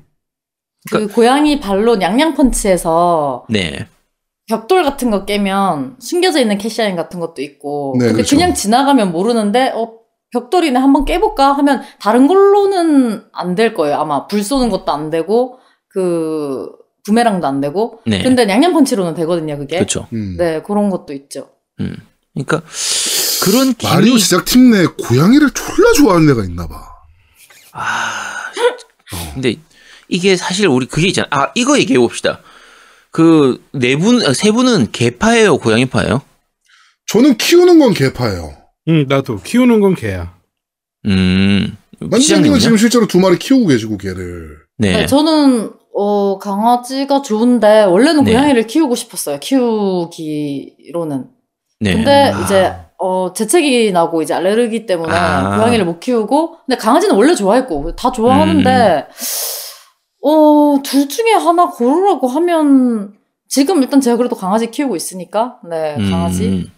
[0.90, 3.86] 그 고양이 발로 냥냥펀치에서 네.
[4.48, 8.36] 벽돌 같은 거 깨면 숨겨져 있는 캐시아인 같은 것도 있고 네, 근데 그렇죠.
[8.36, 9.92] 그냥 지나가면 모르는데 어
[10.32, 15.58] 벽돌이네 한번 깨볼까 하면 다른 걸로는 안 될 거예요 아마 불 쏘는 것도 안 되고
[15.88, 16.68] 그
[17.04, 18.22] 부메랑도 안 되고 네.
[18.22, 20.06] 근데 냥냥펀치로는 되거든요 그게 그쵸.
[20.12, 20.36] 음.
[20.38, 21.50] 네 그런 것도 있죠
[21.80, 21.96] 음.
[22.34, 22.62] 그러니까
[23.42, 26.80] 그런 마리오 기믹, 제작팀 내 고양이를 졸라 좋아하는 애가 있나 봐.
[27.72, 29.34] 아, 진짜.
[29.34, 29.56] 근데
[30.08, 31.26] 이게 사실 우리 그게 있잖아.
[31.30, 32.40] 아, 이거 얘기해 봅시다.
[33.10, 36.22] 그, 네 분, 아, 세 분은 개파예요, 고양이파예요?
[37.06, 38.56] 저는 키우는 건 개파예요.
[38.88, 40.34] 음, 나도 키우는 건 개야.
[41.06, 41.76] 음.
[42.16, 42.60] 시장님은요?
[42.60, 44.58] 지금 실제로 두 마리 키우고 계시고 개를.
[44.78, 44.98] 네.
[44.98, 48.32] 네, 저는 어 강아지가 좋은데 원래는 네.
[48.32, 51.26] 고양이를 키우고 싶었어요 키우기로는
[51.80, 51.94] 네.
[51.94, 52.40] 근데 아.
[52.42, 55.56] 이제 어 재채기 나고 이제 알레르기 때문에 아.
[55.58, 59.12] 고양이를 못 키우고 근데 강아지는 원래 좋아했고 다 좋아하는데 음.
[60.24, 63.14] 어 둘 중에 하나 고르라고 하면
[63.48, 66.72] 지금 일단 제가 그래도 강아지 키우고 있으니까 네 강아지 음.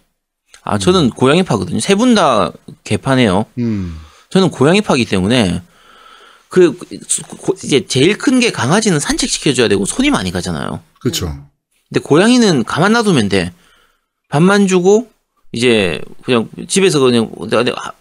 [0.63, 1.79] 아, 저는 고양이 파거든요.
[1.79, 2.51] 세 분 다
[2.83, 3.45] 개파네요.
[3.59, 3.95] 음.
[4.29, 5.61] 저는 고양이 파기 때문에
[6.55, 6.77] 그
[7.37, 10.81] 고- 이제 제일 큰 게 강아지는 산책시켜줘야 되고 손이 많이 가잖아요.
[11.01, 11.27] 그렇죠.
[11.89, 13.51] 근데 고양이는 가만 놔두면 돼.
[14.29, 15.09] 밥만 주고
[15.51, 17.29] 이제 그냥 집에서 그냥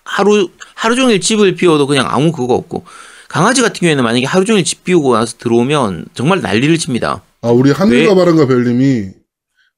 [0.05, 2.85] 하루 하루 종일 집을 비워도 그냥 아무 그거 없고
[3.29, 7.23] 강아지 같은 경우에는 만약에 하루 종일 집 비우고 나서 들어오면 정말 난리를 칩니다.
[7.43, 8.15] 아 우리 하늘과 왜?
[8.15, 9.11] 바람과 별님이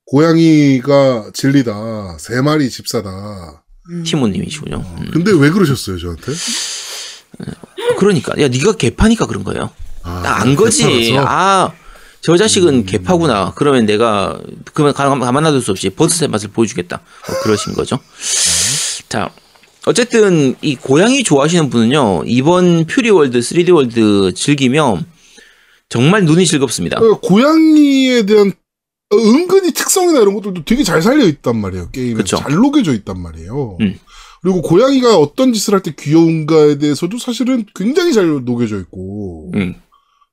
[0.07, 2.17] 고양이가 진리다.
[2.19, 3.65] 세 마리 집사다.
[3.91, 4.03] 음.
[4.05, 4.77] 티모님이시군요.
[4.77, 5.11] 어, 음.
[5.13, 6.33] 근데 왜 그러셨어요 저한테?
[7.97, 9.71] 그러니까 야 네가 개파니까 그런 거예요.
[10.03, 11.17] 아, 딱안 거지.
[11.19, 11.73] 아,
[12.21, 12.87] 저 자식은 음.
[12.87, 13.53] 개파구나.
[13.57, 14.39] 그러면 내가
[14.75, 17.01] 그러면 가만, 놔둘 수 없이 버스의 맛을 보여주겠다.
[17.29, 17.99] 뭐 그러신 거죠.
[19.09, 19.31] 자,
[19.87, 25.07] 어쨌든 이 고양이 좋아하시는 분은요 이번 퓨리월드 3D 월드 즐기면
[25.89, 26.99] 정말 눈이 즐겁습니다.
[26.99, 28.53] 어, 고양이에 대한
[29.11, 31.91] 어, 은근히 특성이나 이런 것들도 되게 잘 살려 있단 말이에요.
[31.91, 32.39] 게임에 그쵸.
[32.39, 33.77] 잘 녹여져 있단 말이에요.
[33.81, 33.99] 음.
[34.47, 39.51] 그리고 고양이가 어떤 짓을 할 때 귀여운가에 대해서도 사실은 굉장히 잘 녹여져 있고.
[39.57, 39.75] 음.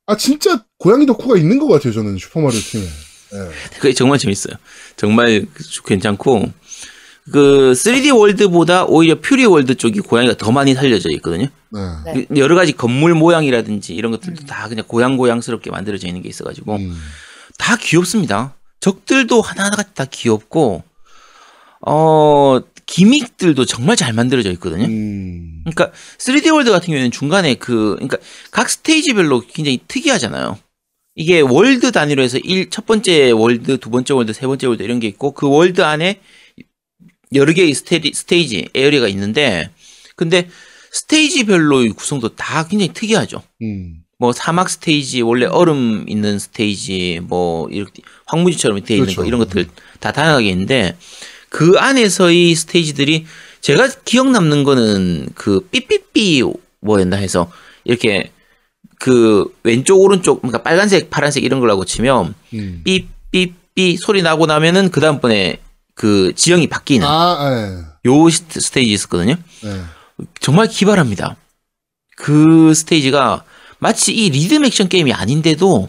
[0.05, 1.93] 아 진짜 고양이 덕후가 있는 것 같아요.
[1.93, 2.83] 저는 슈퍼마리오 팀에.
[2.83, 3.77] 예.
[3.79, 4.55] 그게 정말 재밌어요.
[4.97, 5.47] 정말
[5.87, 6.51] 괜찮고
[7.31, 11.47] 그 3D 월드보다 오히려 퓨리 월드 쪽이 고양이가 더 많이 살려져 있거든요.
[11.71, 11.79] 네.
[12.13, 12.25] 네.
[12.29, 16.75] 그 여러 가지 건물 모양이라든지 이런 것들도 다 그냥 고양 고양스럽게 만들어져 있는 게 있어가지고
[16.75, 16.95] 음.
[17.57, 18.53] 다 귀엽습니다.
[18.79, 20.83] 적들도 하나하나가 다 귀엽고
[21.87, 22.61] 어
[22.93, 24.85] 기믹들도 정말 잘 만들어져 있거든요.
[24.85, 25.63] 음.
[25.63, 28.17] 그러니까 3D 월드 같은 경우에는 중간에 그 그러니까
[28.51, 30.59] 각 스테이지별로 굉장히 특이하잖아요.
[31.15, 34.99] 이게 월드 단위로 해서 일, 첫 번째 월드, 두 번째 월드, 세 번째 월드 이런
[34.99, 36.21] 게 있고 그 월드 안에
[37.33, 39.71] 여러 개의 스테이, 스테이지, area가 있는데
[40.15, 40.47] 근데
[40.91, 43.41] 스테이지별로의 구성도 다 굉장히 특이하죠.
[43.63, 44.03] 음.
[44.19, 49.21] 뭐 사막 스테이지, 원래 얼음 있는 스테이지, 뭐 이렇게 황무지처럼 돼 있는 그렇죠.
[49.21, 49.67] 거 이런 것들
[49.99, 50.95] 다 다양하게 있는데
[51.53, 53.27] 그 안에서의 스테이지들이
[53.61, 56.41] 제가 기억 남는 거는 그 삐삐삐
[56.79, 57.51] 뭐였나 해서
[57.83, 58.31] 이렇게
[58.99, 62.81] 그 왼쪽 오른쪽 그러니까 빨간색 파란색 이런 걸하고 치면 음.
[62.83, 65.59] 삐삐삐 소리 나고 나면은 그 다음번에
[65.93, 69.35] 그 지형이 바뀌는 아, 요 스- 스테이지 있었거든요.
[69.65, 69.69] 예.
[69.69, 69.81] 예.
[70.39, 71.35] 정말 기발합니다.
[72.15, 73.43] 그 스테이지가
[73.77, 75.87] 마치 이 리듬 액션 게임이 아닌데도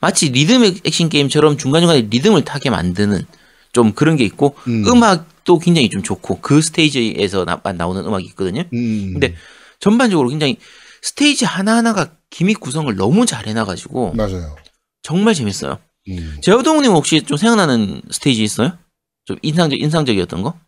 [0.00, 3.26] 마치 리듬 액션 게임처럼 중간중간에 리듬을 타게 만드는
[3.72, 4.84] 좀 그런 게 있고 음.
[4.86, 8.64] 음악도 굉장히 좀 좋고 그 스테이지에서 나, 나오는 음악이 있거든요.
[8.72, 9.12] 음.
[9.12, 9.34] 근데
[9.80, 10.58] 전반적으로 굉장히
[11.02, 14.56] 스테이지 하나하나가 gimmick 구성을 너무 잘 해놔가지고 맞아요.
[15.02, 15.78] 정말 재밌어요.
[16.08, 16.38] 음.
[16.42, 18.78] 제호동님 혹시 좀 생각나는 스테이지 있어요?
[19.24, 20.58] 좀 인상적 인상적이었던 거?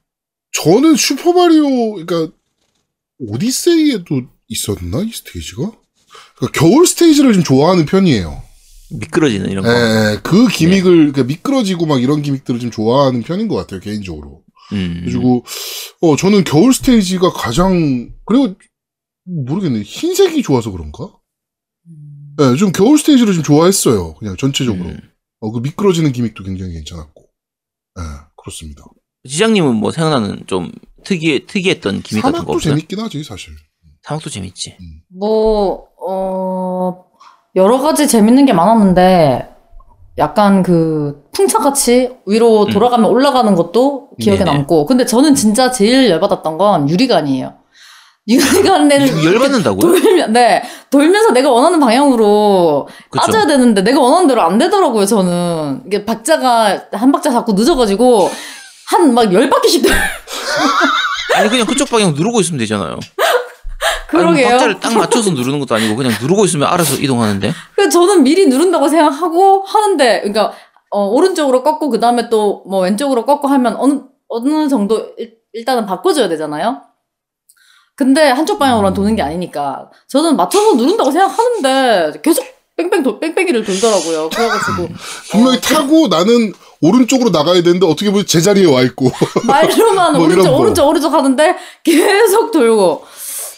[0.52, 2.32] 저는 슈퍼 마리오, 그러니까
[3.18, 5.72] 오디세이에도 있었나 이 스테이지가?
[6.36, 8.43] 그러니까 겨울 스테이지를 좀 좋아하는 편이에요.
[8.98, 9.70] 미끄러지는 이런 거.
[9.70, 14.42] 예, 그 기믹을 그러니까 미끄러지고 막 이런 기믹들을 좀 좋아하는 편인 것 같아요 개인적으로.
[14.72, 15.02] 음.
[15.04, 15.44] 그리고
[16.00, 18.54] 어 저는 겨울 스테이지가 가장 그리고
[19.24, 21.12] 모르겠네 흰색이 좋아서 그런가?
[22.40, 24.14] 예, 좀 겨울 스테이지를 좀 좋아했어요.
[24.14, 24.90] 그냥 전체적으로.
[24.90, 24.98] 음.
[25.40, 27.22] 어, 그 미끄러지는 기믹도 굉장히 괜찮았고.
[27.98, 28.02] 예,
[28.36, 28.82] 그렇습니다.
[29.28, 30.72] 지장님은 뭐 생각나는 좀
[31.04, 32.72] 특이 특이했던 기믹 같은 거 사막도 없어요?
[32.74, 33.54] 재밌긴 하지 사실.
[34.02, 34.76] 사막도 재밌지.
[35.18, 37.03] 뭐, 어,
[37.56, 39.48] 여러 가지 재밌는 게 많았는데,
[40.18, 42.70] 약간 그, 풍차같이 위로 음.
[42.70, 44.50] 돌아가면 올라가는 것도 기억에 네네.
[44.50, 47.54] 남고, 근데 저는 진짜 제일 열받았던 건 유리관이에요.
[48.28, 49.80] 유리관에는 이거 열받는다고요?
[49.80, 50.62] 돌면, 네.
[50.90, 53.20] 돌면서 내가 원하는 방향으로 그쵸.
[53.26, 55.82] 빠져야 되는데, 내가 원하는 대로 안 되더라고요, 저는.
[55.86, 58.30] 이게 박자가, 한 박자 자꾸 늦어가지고,
[58.90, 59.92] 한 막 열 바퀴씩 돌
[61.36, 62.98] 아니 그냥 그쪽 방향 누르고 있으면 되잖아요.
[64.14, 64.48] 아니, 뭐 그러게요.
[64.50, 67.52] 박자를 딱 맞춰서 누르는 것도 아니고 그냥 누르고 있으면 알아서 이동하는데.
[67.74, 70.52] 그래서 저는 미리 누른다고 생각하고 하는데, 그러니까
[70.90, 75.86] 어, 오른쪽으로 꺾고 그 다음에 또 뭐 왼쪽으로 꺾고 하면 어느 어느 정도 일, 일단은
[75.86, 76.82] 바꿔줘야 되잖아요.
[77.96, 82.44] 근데 한쪽 방향으로만 도는 게 아니니까 저는 맞춰서 누른다고 생각하는데 계속
[82.76, 84.30] 뺑뺑 돌 뺑뺑이를 돌더라고요.
[84.30, 84.88] 그래가지고
[85.30, 89.10] 분명히 어, 타고 나는 오른쪽으로 나가야 되는데 어떻게 보면 제자리에 와 있고.
[89.46, 90.56] 말로만 뭐 오른쪽 거.
[90.58, 93.04] 오른쪽 오른쪽 하는데 계속 돌고.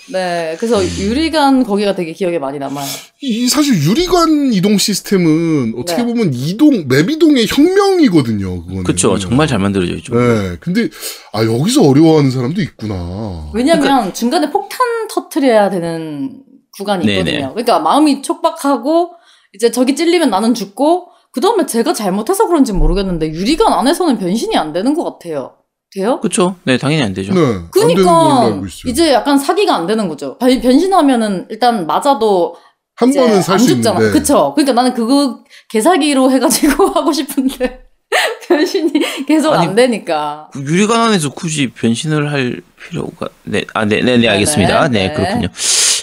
[0.08, 2.86] 네, 그래서 유리관 거기가 되게 기억에 많이 남아요.
[3.22, 6.04] 이 사실 유리관 이동 시스템은 어떻게 네.
[6.04, 8.62] 보면 이동 맵 이동의 혁명이거든요.
[8.62, 8.84] 그거는.
[8.84, 9.18] 그쵸.
[9.18, 10.14] 정말 잘 만들어져 있죠.
[10.14, 10.56] 네.
[10.60, 10.88] 근데
[11.32, 13.50] 아 여기서 어려워하는 사람도 있구나.
[13.52, 14.78] 왜냐면 중간에 폭탄
[15.08, 16.42] 터트려야 되는
[16.76, 17.18] 구간이 네네.
[17.18, 17.50] 있거든요.
[17.54, 19.12] 그러니까 마음이 촉박하고
[19.54, 24.72] 이제 저기 찔리면 나는 죽고 그 다음에 제가 잘못해서 그런지 모르겠는데 유리관 안에서는 변신이 안
[24.72, 25.54] 되는 것 같아요.
[25.94, 26.20] 돼요?
[26.20, 26.56] 그쵸.
[26.64, 27.32] 네, 당연히 안 되죠.
[27.32, 27.40] 네.
[27.40, 28.90] 안 되는 걸로 그러니까 알고 있어요.
[28.90, 30.36] 이제 약간 사기가 안 되는 거죠.
[30.38, 32.56] 변- 변신하면은 일단 맞아도
[32.96, 33.98] 한 번은 살안수 죽잖아.
[33.98, 34.18] 있는데.
[34.18, 34.52] 그쵸?
[34.54, 37.84] 그러니까 나는 그거 개사기로 해가지고 하고 싶은데
[38.48, 38.92] 변신이
[39.26, 40.48] 계속 아니, 안 되니까.
[40.52, 44.88] 그 유리관 안에서 굳이 변신을 할 필요가 네, 아, 네, 네, 네, 알겠습니다.
[44.88, 45.14] 네, 네.
[45.14, 45.48] 그렇군요.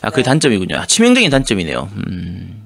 [0.02, 0.26] 아, 그게 네.
[0.30, 0.78] 단점이군요.
[0.78, 1.90] 아, 치명적인 단점이네요.
[2.08, 2.64] 음.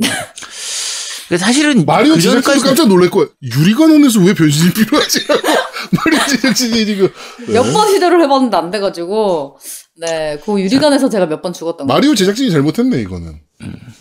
[1.37, 3.27] 사실은 마리오 그 전까지 깜짝 놀랄 거야.
[3.43, 5.19] 유리관 안에서 왜 변신이 필요하지?
[5.91, 7.09] 마리오 제작진이 지금
[7.47, 7.53] 네.
[7.53, 9.57] 몇번 시도를 해봤는데 안 돼가지고
[9.99, 11.93] 네, 그 유리관에서 제가 몇 번 죽었던 거.
[11.93, 13.39] 마리오 제작진이 잘못했네 이거는.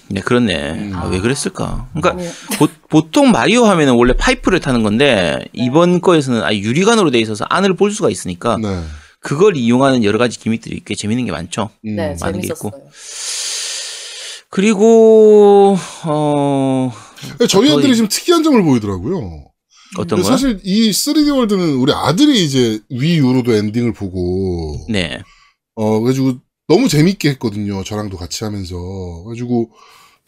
[0.09, 0.71] 네, 그렇네.
[0.73, 0.93] 음.
[0.95, 1.89] 아, 왜 그랬을까?
[1.95, 2.23] 그러니까
[2.89, 7.75] 보, 통 마리오 하면은 원래 파이프를 타는 건데 이번 거에서는 아 유리관으로 돼 있어서 안을
[7.75, 8.83] 볼 수가 있으니까 네.
[9.21, 11.71] 그걸 이용하는 여러 가지 기믹들이 꽤 재밌는 게 많죠.
[11.87, 11.97] 음.
[11.97, 12.73] 네, 많은 게 재밌었어요.
[14.51, 16.93] 그리고 어
[17.49, 19.47] 저희한테는 거의- 지금 특이한 점을 보이더라고요.
[19.99, 20.31] 어떤 거요?
[20.31, 25.23] 사실 이 3D 월드는 우리 아들이 이제 위유로도 엔딩을 보고 네.
[25.75, 26.39] 어, 그래가지고
[26.69, 27.85] 너무 재밌게 했거든요.
[27.85, 28.77] 저랑도 같이 하면서.
[29.25, 29.71] 그래가지고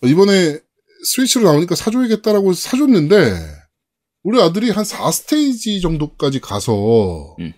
[0.05, 0.59] 이번에
[1.05, 3.59] 스위치로 나오니까 사줘야겠다라고 사줬는데
[4.23, 7.53] 우리 아들이 한 4스테이지 정도까지 가서 음.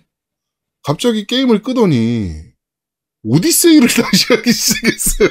[0.83, 2.31] 갑자기 게임을 끄더니
[3.23, 5.29] 오디세이를 다시 하기 시작했어요.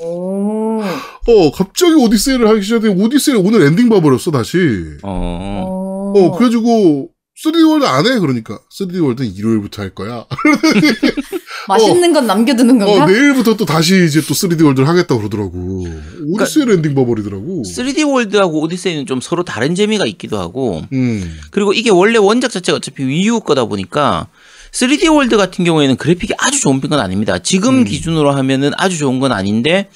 [0.00, 0.80] 오.
[0.82, 4.56] 어, 갑자기 오디세이를 하기 시작했는데 오디세이 오늘 엔딩 봐버렸어, 다시.
[5.02, 5.87] 어.
[6.14, 7.10] 어, 그래가지고
[7.44, 8.18] 3D 월드 안 해?
[8.18, 10.26] 그러니까 3D 월드는 일요일부터 할 거야.
[11.68, 13.04] 맛있는 건 남겨두는 건가?
[13.04, 15.84] 어, 내일부터 또 다시 이제 또 3D 월드를 하겠다고 그러더라고.
[16.26, 17.62] 오디세이를 엔딩 봐버리더라고.
[17.62, 21.38] 3D 월드하고 오디세이는 좀 서로 다른 재미가 있기도 하고 음.
[21.50, 24.26] 그리고 이게 원래 원작 자체가 어차피 Wii U 거다 보니까
[24.72, 27.38] 3D 월드 같은 경우에는 그래픽이 아주 좋은 건 아닙니다.
[27.38, 27.84] 지금 음.
[27.84, 29.90] 기준으로 하면은 아주 좋은 건 아닌데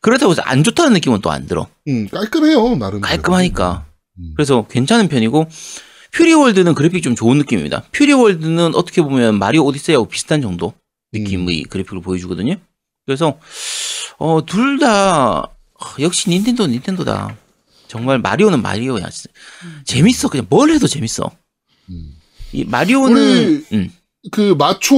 [0.00, 1.66] 그렇다고 해서 안 좋다는 느낌은 또 안 들어.
[1.88, 3.00] 음, 깔끔해요, 나름.
[3.00, 3.86] 깔끔하니까.
[4.18, 4.32] 음.
[4.36, 5.48] 그래서 괜찮은 편이고
[6.12, 7.84] 퓨리 월드는 그래픽이 좀 좋은 느낌입니다.
[7.92, 10.72] 퓨리 월드는 어떻게 보면 마리오 오디세이하고 비슷한 정도
[11.12, 12.56] 느낌의 그래픽을 보여주거든요.
[13.06, 13.38] 그래서
[14.18, 15.48] 어, 둘 다
[16.00, 17.36] 역시 닌텐도 는 닌텐도다.
[17.86, 19.08] 정말 마리오는 마리오야.
[19.10, 19.30] 진짜.
[19.84, 20.28] 재밌어.
[20.28, 21.30] 그냥 뭘 해도 재밌어.
[21.90, 22.14] 음.
[22.52, 23.90] 이 마리오는 우리- 음,
[24.32, 24.96] 그 마초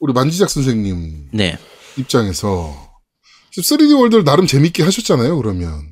[0.00, 1.58] 우리 만지작 선생님 네.
[1.96, 2.88] 입장에서
[3.56, 5.36] 3D 월드를 나름 재밌게 하셨잖아요.
[5.36, 5.82] 그러면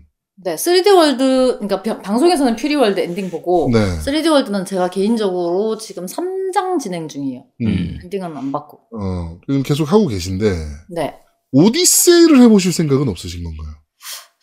[0.46, 3.80] 네, 3D 월드, 그러니까 벼- 방송에서는 퓨리 월드 엔딩 보고, 네.
[3.98, 7.42] 3D 월드는 제가 개인적으로 지금 3장 진행 중이에요.
[7.62, 7.98] 음.
[8.04, 8.78] 엔딩은 안 봤고.
[8.96, 10.52] 어 지금 계속 하고 계신데
[10.94, 11.14] 네.
[11.50, 13.74] 오디세이를 해보실 생각은 없으신 건가요?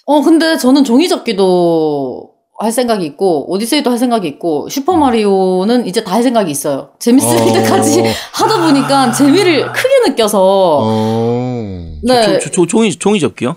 [0.05, 6.23] 어, 근데 저는 종이접기도 할 생각이 있고, 오디세이도 할 생각이 있고, 슈퍼마리오는 이제 다 할
[6.23, 6.91] 생각이 있어요.
[6.99, 7.53] 재밌을 어.
[7.53, 8.03] 때까지
[8.35, 11.99] 하다 보니까 재미를 크게 느껴서, 어.
[12.03, 12.39] 네.
[12.39, 13.55] 조, 조, 종이 종이 접기요?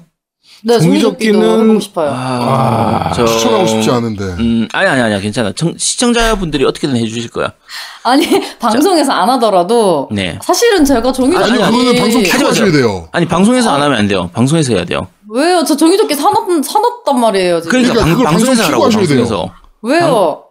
[0.67, 2.11] 네, 종이접기는- 싶어요.
[2.13, 4.25] 아, 저 추천하고 싶지 않은데.
[4.25, 5.53] 음, 아니 아니 아니 괜찮아.
[5.53, 7.53] 청- 시청자분들이 어떻게든 해주실 거야.
[8.03, 8.27] 아니,
[8.59, 10.39] 방송에서 안 하더라도, 네.
[10.43, 11.49] 사실은 제가 아니 종이접기.
[11.57, 12.23] 그거는 방송.
[12.49, 13.09] 하셔야 돼요.
[13.13, 14.29] 아니 방송에서 안 하면 안 돼요.
[14.33, 15.07] 방송에서 해야 돼요.
[15.33, 15.63] 왜요?
[15.65, 17.71] 저 종이접기 사놨, 사놨단 말이에요, 지금.
[17.71, 19.19] 그러니까, 그러니까 방, 그걸 방송 방송에서 하라고 하셔야 돼요.
[19.19, 19.55] 방송에서.
[19.83, 20.43] 왜요?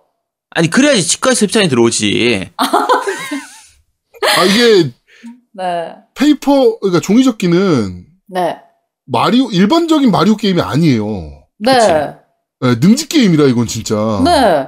[0.51, 2.49] 아니 그래야지 치과에서 협찬이 들어오지.
[2.57, 4.91] 아 이게
[5.53, 5.95] 네.
[6.13, 8.57] 페이퍼 그러니까 종이접기는 네.
[9.05, 11.43] 마리오 일반적인 마리오 게임이 아니에요.
[11.57, 11.71] 네.
[12.61, 13.95] 네, 능지 게임이라 이건 진짜.
[14.23, 14.67] 네.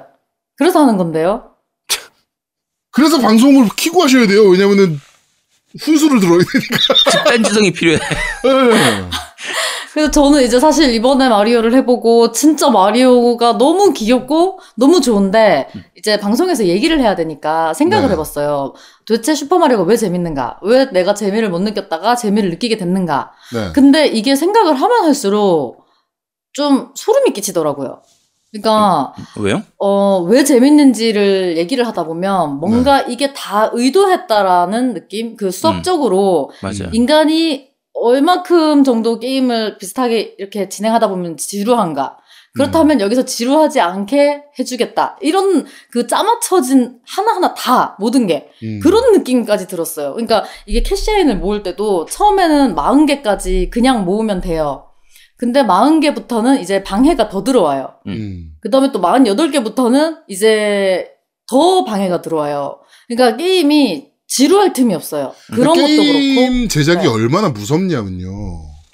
[0.56, 1.52] 그래서 하는 건데요.
[2.92, 4.44] 그래서 방송을 키고 하셔야 돼요.
[4.50, 5.00] 왜냐면은
[5.82, 6.78] 훈수를 들어야 되니까.
[7.12, 7.98] 집단지성이 필요해.
[8.44, 9.10] 네.
[9.98, 16.66] 그래서 저는 이제 사실 이번에 마리오를 해보고 진짜 마리오가 너무 귀엽고 너무 좋은데 이제 방송에서
[16.66, 18.14] 얘기를 해야 되니까 생각을 네.
[18.14, 18.76] 해봤어요.
[19.08, 20.60] 도대체 슈퍼마리오가 왜 재밌는가?
[20.62, 23.32] 왜 내가 재미를 못 느꼈다가 재미를 느끼게 됐는가?
[23.52, 23.72] 네.
[23.74, 25.80] 근데 이게 생각을 하면 할수록
[26.54, 28.04] 좀 소름이 끼치더라고요.
[28.52, 29.64] 그러니까 왜요?
[29.80, 35.36] 어, 왜 재밌는지를 얘기를 하다 보면 뭔가 이게 다 의도했다라는 느낌?
[35.36, 36.92] 그 수업적으로 맞아요.
[36.92, 42.18] 인간이 얼마큼 정도 게임을 비슷하게 이렇게 진행하다 보면 지루한가?
[42.58, 45.18] 그렇다면 여기서 지루하지 않게 해주겠다.
[45.22, 48.80] 이런 그 짜맞춰진 하나하나 다 모든 게 음.
[48.82, 50.14] 그런 느낌까지 들었어요.
[50.14, 54.88] 그러니까 이게 캐시아인을 모을 때도 처음에는 40개까지 그냥 모으면 돼요.
[55.38, 57.94] 근데 40개부터는 이제 방해가 더 들어와요.
[58.08, 58.54] 음.
[58.60, 61.12] 그 다음에 또 48개부터는 이제
[61.48, 62.80] 더 방해가 들어와요.
[63.08, 65.34] 그러니까 게임이 지루할 틈이 없어요.
[65.48, 66.02] 그런 것도 그렇고.
[66.04, 67.08] 게임 제작이 네.
[67.08, 68.30] 얼마나 무섭냐면요.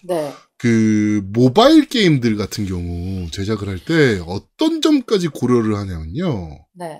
[0.07, 0.33] 네.
[0.57, 6.59] 그 모바일 게임들 같은 경우 제작을 할 때 어떤 점까지 고려를 하냐면요.
[6.75, 6.99] 네.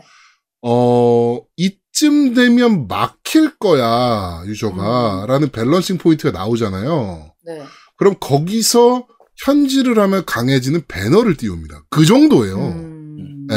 [0.62, 4.48] 어 이쯤 되면 막힐 거야 음.
[4.50, 7.34] 유저가라는 balancing point가 나오잖아요.
[7.46, 7.62] 네.
[7.98, 9.08] 그럼 거기서
[9.46, 11.84] 현질을 하면 강해지는 배너를 띄웁니다.
[11.90, 12.58] 그 정도예요.
[12.58, 13.48] 음.
[13.52, 13.56] 예,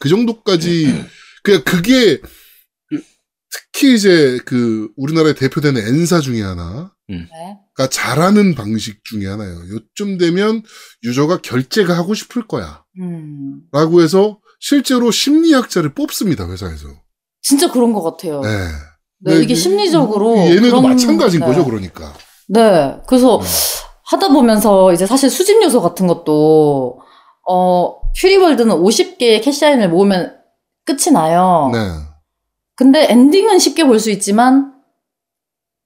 [0.00, 1.04] 그 정도까지
[1.42, 2.28] 그냥 그게 그-
[3.72, 6.92] 특히 이제 그 우리나라에 대표되는 N사 중에 하나.
[7.08, 7.16] 네.
[7.74, 9.54] 가 잘하는 방식 중에 하나예요.
[9.70, 10.62] 요쯤 되면
[11.04, 12.82] 유저가 결제가 하고 싶을 거야.
[13.00, 13.60] 음.
[13.72, 16.88] 라고 해서 실제로 심리학자를 뽑습니다, 회사에서.
[17.42, 18.40] 진짜 그런 것 같아요.
[18.40, 18.50] 네.
[19.20, 21.46] 네, 이게 심리적으로 얘네도 그런- 마찬가지인 네.
[21.46, 22.12] 거죠, 그러니까.
[22.48, 22.96] 네.
[23.06, 23.44] 그래서 음.
[24.06, 27.00] 하다 보면서 이제 사실 수집 요소 같은 것도
[27.48, 30.34] 어 퓨리월드는 50개의 캐시아인을 모으면
[30.84, 31.70] 끝이 나요.
[31.72, 31.78] 네.
[32.76, 34.72] 근데 엔딩은 쉽게 볼 수 있지만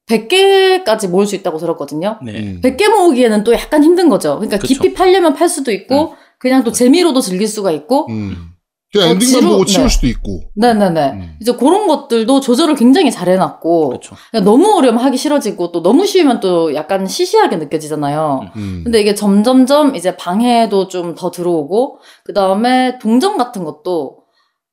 [0.09, 2.19] 100개까지 모을 수 있다고 들었거든요.
[2.23, 2.33] 네.
[2.39, 2.61] 음.
[2.63, 4.35] 100개 모으기에는 또 약간 힘든 거죠.
[4.35, 4.67] 그러니까 그쵸.
[4.73, 8.49] 깊이 팔려면 팔 수도 있고 그냥 또 재미로도 즐길 수가 있고 음.
[8.91, 9.89] 그냥 어, 엔딩만 지루- 보고 치울 네.
[9.89, 10.41] 수도 있고.
[10.55, 11.11] 네네네.
[11.11, 11.35] 음.
[11.39, 14.15] 이제 그런 것들도 조절을 굉장히 잘 해놨고 그렇죠.
[14.31, 18.51] 그냥 너무 어려우면 하기 싫어지고 또 너무 쉬우면 또 약간 시시하게 느껴지잖아요.
[18.57, 18.81] 음.
[18.83, 24.20] 근데 이게 점점점 이제 방해도 좀 더 들어오고 그 다음에 동전 같은 것도 이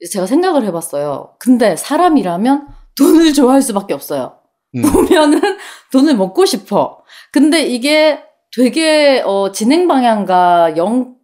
[0.00, 1.34] 제 제가 생각을 해봤어요.
[1.38, 4.38] 근데 사람이라면 돈을 좋아할 수밖에 없어요.
[4.76, 4.82] 음.
[4.82, 5.40] 보면은
[5.92, 7.02] 돈을 먹고 싶어.
[7.32, 8.20] 근데 이게
[8.56, 11.17] 되게 어 진행 방향과 영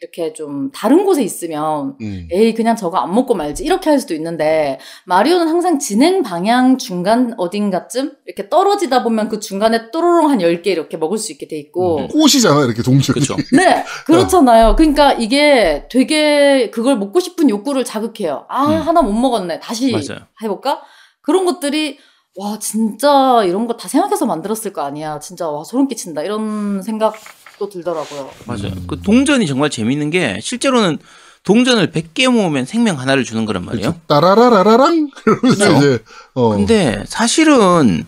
[0.00, 2.26] 이렇게 좀 다른 곳에 있으면 음.
[2.32, 7.34] 에이 그냥 저거 안 먹고 말지 이렇게 할 수도 있는데 마리오는 항상 진행 방향 중간
[7.36, 11.98] 어딘가쯤 이렇게 떨어지다 보면 그 중간에 또로롱 한 10개 이렇게 먹을 수 있게 돼 있고
[11.98, 12.08] 음.
[12.08, 13.12] 꽃이잖아 이렇게 동전이.
[13.26, 13.36] 그렇죠.
[13.54, 18.80] 네 그렇잖아요 그러니까 이게 되게 그걸 먹고 싶은 욕구를 자극해요 아 음.
[18.80, 20.22] 하나 못 먹었네 다시 맞아요.
[20.42, 20.80] 해볼까
[21.20, 21.98] 그런 것들이
[22.36, 27.14] 와 진짜 이런 거 다 생각해서 만들었을 거 아니야 진짜 와 소름 끼친다 이런 생각
[27.60, 28.68] 도 들더라고요 맞아요.
[28.68, 28.84] 음.
[28.88, 30.98] 그 동전이 정말 재밌는 게 실제로는
[31.44, 33.92] 동전을 100개 모으면 생명 하나를 주는 거란 말이에요.
[33.92, 34.00] 그렇죠.
[34.06, 35.76] 따라라라라랑 그러면서 그렇죠.
[35.76, 35.98] 이제
[36.32, 36.56] 어.
[36.56, 38.06] 근데 사실은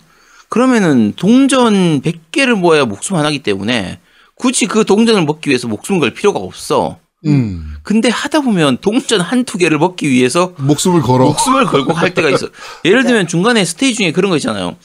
[0.49, 4.01] 그러면은 동전 100개를 모아야 목숨 하나기 때문에
[4.37, 6.99] 굳이 그 동전을 먹기 위해서 목숨 걸 필요가 없어.
[7.27, 7.75] 음.
[7.83, 11.27] 근데 하다 보면 동전 한두 개를 먹기 위해서 목숨을 걸어.
[11.27, 12.49] 목숨을 걸고 할 때가 있어.
[12.85, 14.77] 예를 들면 중간에 스테이지 중에 그런 거 있잖아요.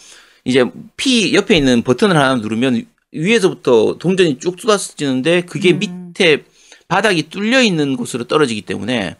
[0.46, 0.66] 이제
[0.98, 2.86] P 옆에 있는 버튼을 하나 누르면
[3.18, 5.80] 위에서부터 동전이 쭉 쏟아지는데 그게 음.
[5.80, 6.44] 밑에
[6.88, 9.16] 바닥이 뚫려 있는 곳으로 떨어지기 때문에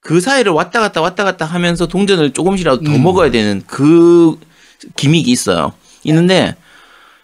[0.00, 3.02] 그 사이를 왔다 갔다 왔다 갔다 하면서 동전을 조금씩이라도 더 음.
[3.02, 4.38] 먹어야 되는 그
[4.96, 5.72] 기믹이 있어요.
[6.04, 6.56] 있는데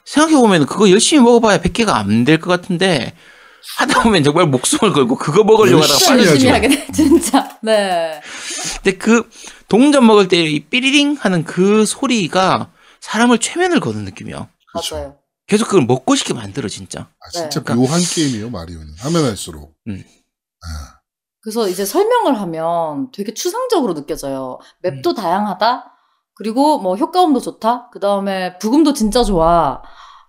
[0.04, 3.14] 생각해 보면 그거 열심히 먹어봐야 100개가 안 될 것 같은데
[3.78, 6.52] 하다 보면 정말 목숨을 걸고 그거 먹으려고 하다가 열심히 빠져 열심히.
[6.52, 8.20] 하게 돼 진짜 네
[8.82, 9.28] 근데 그
[9.68, 12.70] 동전 먹을 때 이 삐리링 하는 그 소리가
[13.00, 14.48] 사람을 최면을 거는 느낌이야.
[14.74, 15.16] 맞아요
[15.46, 17.08] 계속 그걸 먹고 싶게 만들어 진짜.
[17.20, 17.74] 아, 진짜 네.
[17.74, 19.74] 묘한 게임이에요 마리오는 하면 할수록.
[19.88, 20.04] 음.
[20.62, 20.96] 아,
[21.40, 24.58] 그래서 이제 설명을 하면 되게 추상적으로 느껴져요.
[24.82, 25.92] 맵도 다양하다.
[26.34, 27.90] 그리고 뭐 효과음도 좋다.
[27.92, 29.80] 그 다음에 부금도 진짜 좋아.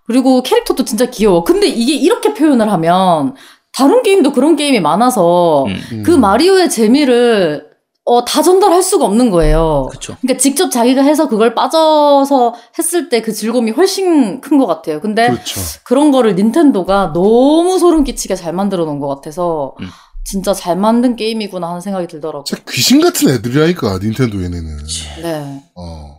[0.06, 1.44] 그리고 캐릭터도 진짜 귀여워.
[1.44, 3.34] 근데 이게 이렇게 표현을 하면
[3.72, 6.02] 다른 게임도 그런 게임이 많아서 음, 음.
[6.02, 7.68] 그 마리오의 재미를
[8.10, 9.86] 어, 다 전달할 수가 없는 거예요.
[9.90, 10.16] 그렇죠.
[10.22, 15.00] 그러니까 직접 자기가 해서 그걸 빠져서 했을 때 그 즐거움이 훨씬 큰 것 같아요.
[15.00, 15.60] 근데 그렇죠.
[15.84, 19.88] 그런 거를 닌텐도가 너무 소름 끼치게 잘 만들어 놓은 것 같아서 음.
[20.24, 22.44] 진짜 잘 만든 게임이구나 하는 생각이 들더라고요.
[22.44, 24.78] 진짜 귀신 같은 애들이라니까 닌텐도 얘네는.
[25.22, 25.62] 네.
[25.74, 26.18] 어.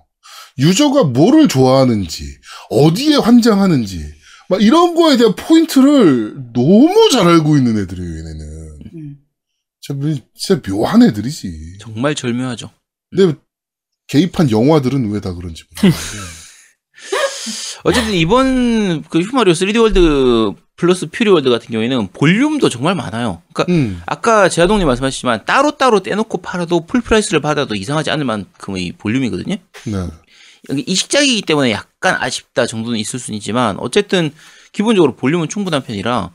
[0.57, 2.23] 유저가 뭐를 좋아하는지,
[2.69, 4.03] 어디에 환장하는지,
[4.49, 8.58] 막 이런 거에 대한 포인트를 너무 잘 알고 있는 애들이에요, 얘네는.
[9.93, 10.19] 음.
[10.35, 11.77] 진짜, 묘- 묘한 애들이지.
[11.79, 12.69] 정말 절묘하죠.
[13.15, 13.37] 근데
[14.07, 15.97] 개입한 영화들은 왜 다 그런지 모르겠는데.
[17.83, 23.41] 어쨌든 이번 그 슈마리오 3D 월드 플러스 퓨리 월드 같은 경우에는 볼륨도 정말 많아요.
[23.53, 28.93] 그러니까 음, 아까 제아동님 말씀하셨지만 따로 따로 떼놓고 팔아도 full price를 받아도 이상하지 않을 만큼의
[28.97, 29.55] 볼륨이거든요.
[29.85, 30.07] 네.
[30.69, 34.31] 여기 이식작이기 때문에 약간 아쉽다 정도는 있을 수는 있지만 어쨌든
[34.73, 36.31] 기본적으로 볼륨은 충분한 편이라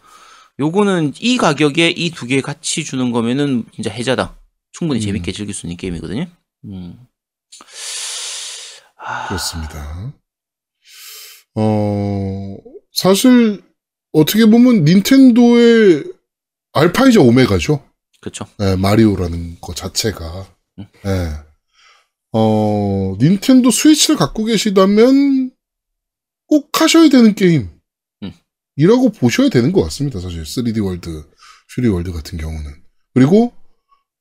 [0.59, 4.39] 요거는 이 가격에 이 두 개 같이 주는 거면은 진짜 해자다.
[4.73, 5.03] 충분히 음.
[5.03, 6.27] 재밌게 즐길 수 있는 게임이거든요.
[6.67, 6.99] 음.
[8.97, 10.15] 아, 그렇습니다.
[11.57, 12.57] 어,
[12.93, 13.63] 사실,
[14.13, 16.05] 어떻게 보면 닌텐도의
[16.73, 17.85] 알파이자 오메가죠.
[18.21, 18.47] 그렇죠.
[18.61, 20.47] 예, 마리오라는 거 자체가.
[20.79, 20.87] 음.
[21.07, 21.31] 예.
[22.33, 25.51] 어, 닌텐도 스위치를 갖고 계시다면
[26.47, 27.71] 꼭 하셔야 되는 게임.
[28.77, 28.83] 음.
[28.83, 30.21] 이라고 보셔야 되는 것 같습니다.
[30.21, 31.25] 사실 3D 월드,
[31.75, 32.71] 퓨리 월드 같은 경우는.
[33.15, 33.53] 그리고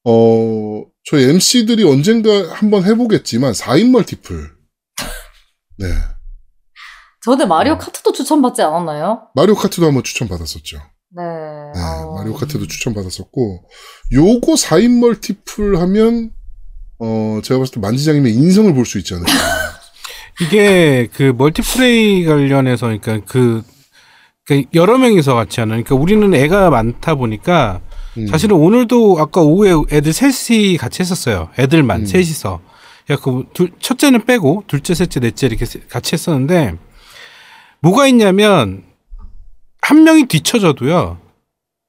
[0.06, 4.52] 어, 저희 MC들이 언젠가 한번 해보겠지만 4인 multiplay.
[5.80, 5.88] 네.
[7.24, 7.78] 저번에 마리오 음.
[7.78, 9.28] 카트도 추천받지 않았나요?
[9.34, 10.78] 마리오 카트도 한번 추천받았었죠.
[11.16, 11.24] 네.
[11.24, 12.16] 네, 어.
[12.16, 13.64] 마리오 카트도 추천받았었고,
[14.12, 16.32] 요거 4인 멀티플 하면,
[17.00, 19.32] 어, 제가 봤을 때 만지장님의 인성을 볼 수 있지 않을까.
[20.42, 23.64] 이게 그 멀티플레이 관련해서 그러니까 그,
[24.46, 27.80] 그 여러 명이서 같이 하는 그러니까 우리는 애가 많다 보니까
[28.18, 28.28] 음.
[28.28, 31.50] 사실은 오늘도 아까 오후에 애들 셋이 같이 했었어요.
[31.58, 32.06] 애들만 음.
[32.06, 32.60] 셋이서.
[33.12, 36.76] 야, 그 둘, 첫째는 빼고 둘째, 셋째, 넷째 이렇게 세- 같이 했었는데
[37.82, 38.84] 뭐가 있냐면
[39.82, 41.18] 한 명이 뒤쳐져도요.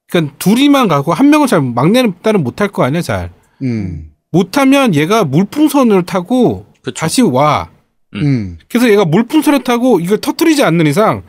[0.09, 3.31] 그러니까 둘이만 가고 한 명은 잘 막내는 딸은 못할 거 아니야, 잘.
[3.61, 4.11] 음.
[4.31, 6.99] 못하면 얘가 물풍선을 타고 그렇죠.
[6.99, 7.69] 다시 와.
[8.15, 8.57] 음.
[8.69, 11.23] 그래서 얘가 물풍선을 타고 이걸 터트리지 않는 이상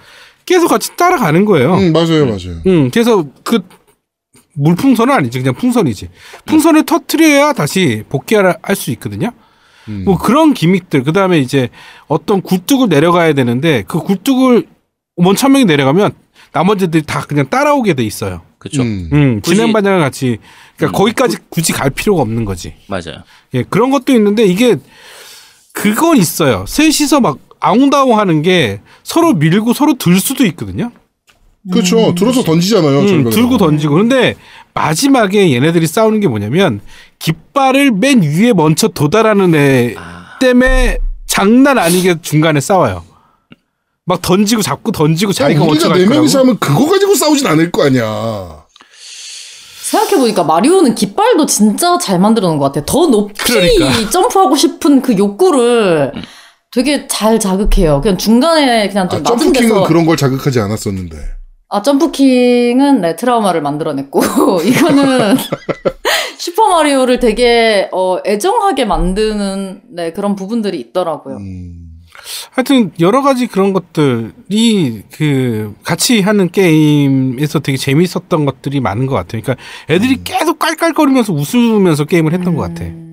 [0.47, 1.75] 계속 같이 따라가는 거예요.
[1.75, 2.63] 음, 맞아요, 맞아요.
[2.67, 3.61] 음, 그래서 그
[4.55, 6.09] 물풍선은 아니지, 그냥 풍선이지.
[6.47, 9.33] 풍선을 터트려야 다시 복귀할 수 있거든요.
[9.89, 10.05] 음.
[10.05, 11.03] 뭐 그런 기믹들.
[11.03, 11.69] 그 다음에 이제
[12.07, 14.67] 어떤 굴뚝을 내려가야 되는데 그 굴뚝을
[15.39, 16.13] 한 명이 내려가면
[16.53, 18.43] 나머지들이 다 그냥 따라오게 돼 있어요.
[18.59, 18.83] 그렇죠.
[18.83, 19.11] 음.
[19.13, 20.39] 음, 진행 반장을 같이.
[20.77, 20.99] 그러니까 음.
[20.99, 22.75] 거기까지 굳이 갈 필요가 없는 거지.
[22.87, 23.23] 맞아요.
[23.55, 24.77] 예, 그런 것도 있는데 이게
[25.73, 26.65] 그건 있어요.
[26.67, 30.91] 셋이서 막 아웅다웅 하는 게 서로 밀고 서로 들 수도 있거든요.
[31.73, 32.15] 그렇죠.
[32.15, 33.01] 들어서 던지잖아요.
[33.01, 33.31] 음.
[33.31, 33.97] 들고 던지고.
[33.97, 34.37] 근데
[34.73, 36.81] 마지막에 얘네들이 싸우는 게 뭐냐면
[37.19, 43.05] 깃발을 맨 위에 먼저 도달하는 애 아, 때문에 장난 아니게 중간에 싸워요.
[44.05, 46.15] 막 던지고 잡고 던지고 자기가 먼저 우리가 갈네 거라고.
[46.21, 48.65] 명이서 하면 그거 가지고 싸우진 않을 거 아니야.
[49.83, 52.85] 생각해보니까 마리오는 깃발도 진짜 잘 만들어 놓은 것 같아요.
[52.87, 54.11] 더 높이 그러니까.
[54.11, 56.13] 점프하고 싶은 그 욕구를
[56.77, 58.03] 되게 잘 자극해요.
[58.03, 61.17] 그냥 중간에 그냥 좀 아, 낮은 점프킹은 데서 그런 걸 자극하지 않았었는데.
[61.71, 64.21] 아 점프킹은 네 트라우마를 만들어냈고
[64.63, 65.37] 이거는
[66.37, 71.39] 슈퍼 마리오를 되게 어, 애정하게 만드는 네 그런 부분들이 있더라고요.
[71.39, 71.87] 음.
[72.51, 79.41] 하여튼 여러 가지 그런 것들이 그 같이 하는 게임에서 되게 재밌었던 것들이 많은 것 같아요.
[79.41, 83.06] 그러니까 애들이 계속 깔깔거리면서 웃으면서 게임을 했던 것 같아.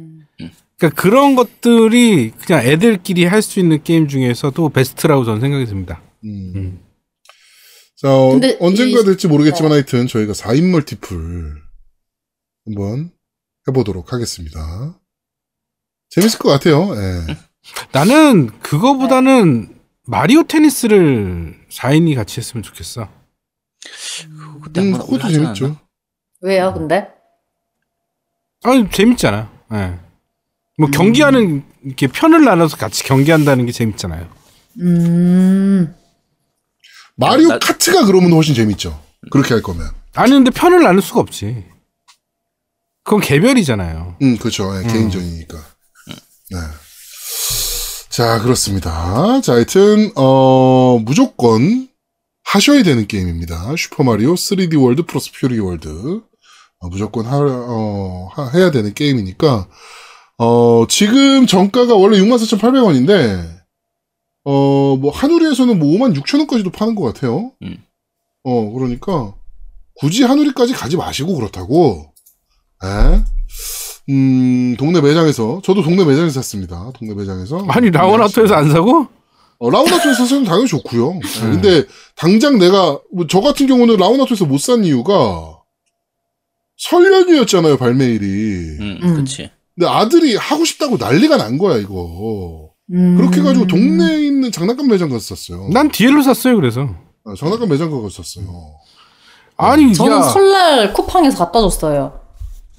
[0.84, 6.02] 음, 그러니까 그런 것들이 그냥 애들끼리 할 수 있는 게임 중에서도 베스트라고 저는 생각이 듭니다.
[6.24, 6.54] 음.
[6.56, 6.80] 음.
[7.98, 11.56] 자, 어, 근데 언젠가 이- 될지 모르겠지만 하여튼 저희가 4인 멀티플
[12.66, 13.12] 한번
[13.68, 15.00] 해보도록 하겠습니다.
[16.10, 16.90] 재밌을 것 같아요.
[16.96, 17.38] 예.
[17.94, 23.08] 나는 그거보다는 마리오 테니스를 4인이 같이 했으면 좋겠어.
[24.64, 25.66] 그때 음, 그것도 재밌죠.
[25.66, 25.82] 않았나?
[26.42, 27.08] 왜요, 근데?
[28.64, 29.50] 아니 재밌잖아.
[29.74, 30.00] 예.
[30.78, 34.28] 뭐 경기하는 이렇게 편을 나눠서 같이 경기한다는 게 재밌잖아요.
[34.82, 35.94] 음,
[37.16, 39.00] 마리오 나- 카트가 그러면 훨씬 재밌죠.
[39.32, 39.88] 그렇게 할 거면.
[40.16, 41.64] 아니 근데 편을 나눌 수가 없지.
[43.04, 44.18] 그건 개별이잖아요.
[44.22, 44.76] 음, 그렇죠.
[44.80, 45.58] 예, 개인전이니까.
[46.52, 46.58] 네.
[48.10, 49.42] 자, 그렇습니다.
[49.42, 51.90] 자, 하여튼, 어, 무조건
[52.46, 53.76] 하셔야 되는 게임입니다.
[53.76, 56.22] 슈퍼마리오 3D 월드 플러스 퓨리 월드.
[56.80, 59.68] 어, 무조건 하, 어, 하- 해야 되는 게임이니까,
[60.44, 63.48] 어, 지금 정가가 원래 64,800원인데,
[64.44, 67.52] 어, 뭐, 한우리에서는 뭐 56,000원까지도 파는 것 같아요.
[67.64, 67.78] 음.
[68.44, 69.34] 어, 그러니까,
[69.96, 72.12] 굳이 한우리까지 가지 마시고 그렇다고,
[72.84, 73.24] 예?
[74.10, 76.92] 음, 동네 매장에서, 저도 동네 매장에서 샀습니다.
[76.96, 77.66] 동네 매장에서.
[77.70, 79.08] 아니 라원아토에서 안 사고?
[79.60, 81.12] 어, 라우나토에서 사면 당연히 좋고요.
[81.12, 81.22] 음.
[81.22, 81.86] 근데
[82.18, 85.58] 당장 내가 뭐 저 같은 경우는 라우나토에서 못 산 이유가
[86.76, 88.26] 설 연휴였잖아요 발매일이.
[88.82, 89.16] 음, 음.
[89.16, 89.50] 그치.
[89.76, 92.70] 근데 아들이 하고 싶다고 난리가 난 거야 이거.
[92.92, 93.16] 음.
[93.18, 95.70] 그렇게 해가지고 동네에 있는 장난감 매장 갔었어요.
[95.72, 96.56] 난 디엘로 샀어요.
[96.56, 96.90] 그래서
[97.24, 98.46] 어, 장난감 매장 갔었어요.
[99.58, 102.20] 아니 저는 야 설날 쿠팡에서 갖다 줬어요.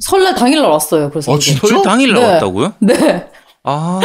[0.00, 1.10] 설날 당일날 왔어요.
[1.10, 1.38] 그래서 아?
[1.40, 2.20] 설 당일 네.
[2.20, 2.74] 나왔다고요?
[2.80, 3.28] 네.
[3.66, 3.98] 아,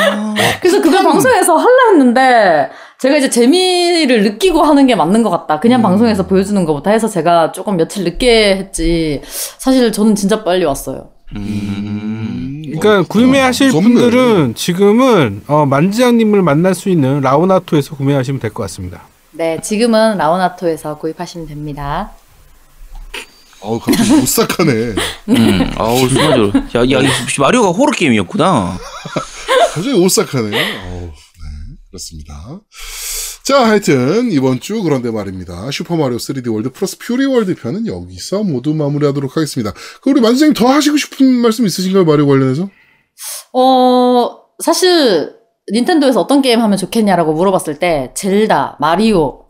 [0.62, 5.60] 그래서 그걸 방송에서 할라 했는데 제가 이제 재미를 느끼고 하는 게 맞는 것 같다.
[5.60, 5.84] 그냥 음.
[5.84, 9.22] 방송에서 보여주는 것보다 해서 제가 조금 며칠 늦게 했지.
[9.26, 11.10] 사실 저는 진짜 빨리 왔어요.
[11.36, 12.09] 음.
[12.78, 13.88] 그러니까 구매하실 무섭네.
[13.88, 19.04] 분들은 지금은 어, 만지장님을 만날 수 있는 라오나토에서 구매하시면 될 것 같습니다.
[19.32, 22.12] 네, 지금은 라오나토에서 구입하시면 됩니다.
[23.62, 24.72] 어우 갑자기 오싹하네.
[25.30, 26.48] 음, 아우, 순간적으로.
[26.76, 27.10] 야, 야,
[27.40, 28.78] 마리오가 호러 게임이었구나.
[29.74, 30.48] 갑자기 오싹하네.
[30.88, 32.34] 어우, 네, 그렇습니다.
[33.50, 35.72] 자, 하여튼 이번 주 그런데 말입니다.
[35.72, 39.74] 슈퍼마리오 3D 월드 플러스 퓨리 월드 편은 여기서 모두 마무리하도록 하겠습니다.
[40.04, 42.06] 그 우리 만지장님 더 하시고 싶은 말씀 있으신가요?
[42.06, 42.70] 마리오 관련해서?
[43.54, 45.34] 어, 사실
[45.74, 49.46] 닌텐도에서 어떤 게임 하면 좋겠냐라고 물어봤을 때 젤다, 마리오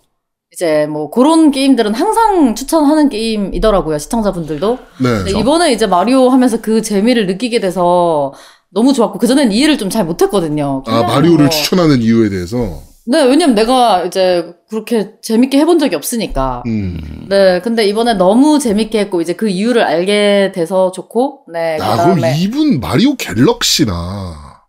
[0.53, 3.97] 이제 뭐 그런 게임들은 항상 추천하는 게임이더라고요.
[3.97, 4.79] 시청자분들도.
[5.03, 5.39] 네.
[5.41, 8.33] 이번에 이제 마리오 하면서 그 재미를 느끼게 돼서
[8.71, 10.83] 너무 좋았고 그 전엔 이해를 좀 잘 못했거든요.
[10.87, 12.87] 아, 마리오를 뭐- 추천하는 이유에 대해서.
[13.11, 16.61] 네, 왜냐면 내가 이제 그렇게 재밌게 해본 적이 없으니까.
[16.67, 17.25] 음.
[17.27, 22.21] 네, 근데 이번에 너무 재밌게 했고 이제 그 이유를 알게 돼서 좋고, 네, 야, 그다음에
[22.21, 24.61] 그럼 이분 마리오 갤럭시나.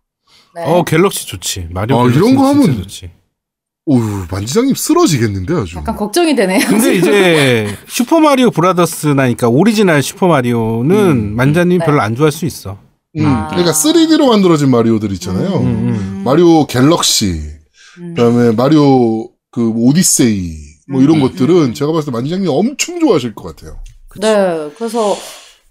[0.55, 0.63] 네.
[0.65, 1.67] 어 갤럭시 좋지.
[1.69, 3.11] 마리오 아, 갤럭시 이런 거 하면- 좋지.
[3.85, 5.77] 오우, 만지장님 쓰러지겠는데, 아주.
[5.77, 6.59] 약간 걱정이 되네요.
[6.67, 11.35] 근데 이제 슈퍼 마리오 브라더스 나니까 오리지널 슈퍼 마리오는 음.
[11.35, 11.85] 만자님 네.
[11.85, 12.77] 별로 안 좋아할 수 있어.
[13.19, 13.47] 음, 아.
[13.49, 15.57] 그러니까 3D로 만들어진 마리오들 있잖아요.
[15.57, 16.21] 음, 음.
[16.25, 17.39] 마리오 갤럭시,
[17.99, 18.13] 음.
[18.15, 20.55] 그다음에 마리오 그 오디세이
[20.89, 21.73] 뭐 이런 음, 것들은 음, 음.
[21.73, 23.79] 제가 봤을 때 만지장님 엄청 좋아하실 것 같아요.
[24.19, 25.15] 네, 그래서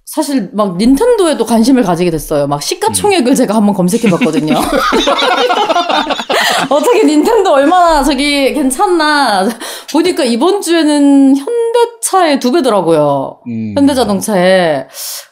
[0.06, 2.46] 사실 막 닌텐도에도 관심을 가지게 됐어요.
[2.46, 4.54] 막 시가총액을 제가 한번 검색해봤거든요.
[6.68, 9.48] 어떻게 닌텐도 얼마나 저기 괜찮나
[9.92, 13.38] 보니까 이번 주에는 현대차의 두 배더라고요.
[13.48, 13.74] 음.
[13.76, 14.86] 현대자동차에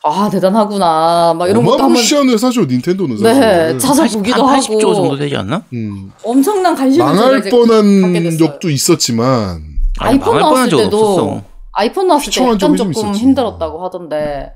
[0.05, 3.41] 아 대단하구나 막 이런 것도 한번 어마무시한 회사죠 닌텐도는 사실.
[3.41, 5.63] 네한 80조 하고 정도 되지 않나?
[5.73, 8.37] 음, 엄청난 관심을 망할 뻔한.
[8.39, 9.61] 적도 있었지만
[9.99, 11.43] 아니, 아이폰 나왔을 때도 없었어.
[11.73, 13.21] 아이폰 나왔을 때 약간 조금 있었지.
[13.21, 14.53] 힘들었다고 하던데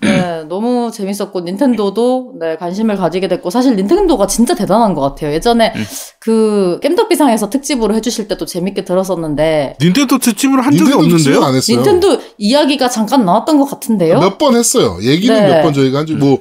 [0.00, 5.32] 네, 너무 재밌었고 닌텐도도 네, 관심을 가지게 됐고 사실 닌텐도가 진짜 대단한 것 같아요.
[5.32, 5.84] 예전에 음.
[6.20, 11.42] 그 겜덕비상에서 특집으로 해주실 때도 재밌게 들었었는데 닌텐도 특집을 한 적이 없는데요.
[11.42, 11.76] 안 했어요.
[11.76, 14.20] 닌텐도 이야기가 잠깐 나왔던 것 같은데요.
[14.20, 14.98] 몇 번 했어요.
[15.02, 15.54] 얘기는 네.
[15.56, 16.38] 몇번 저희가 한뭐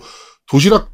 [0.50, 0.90] 도시락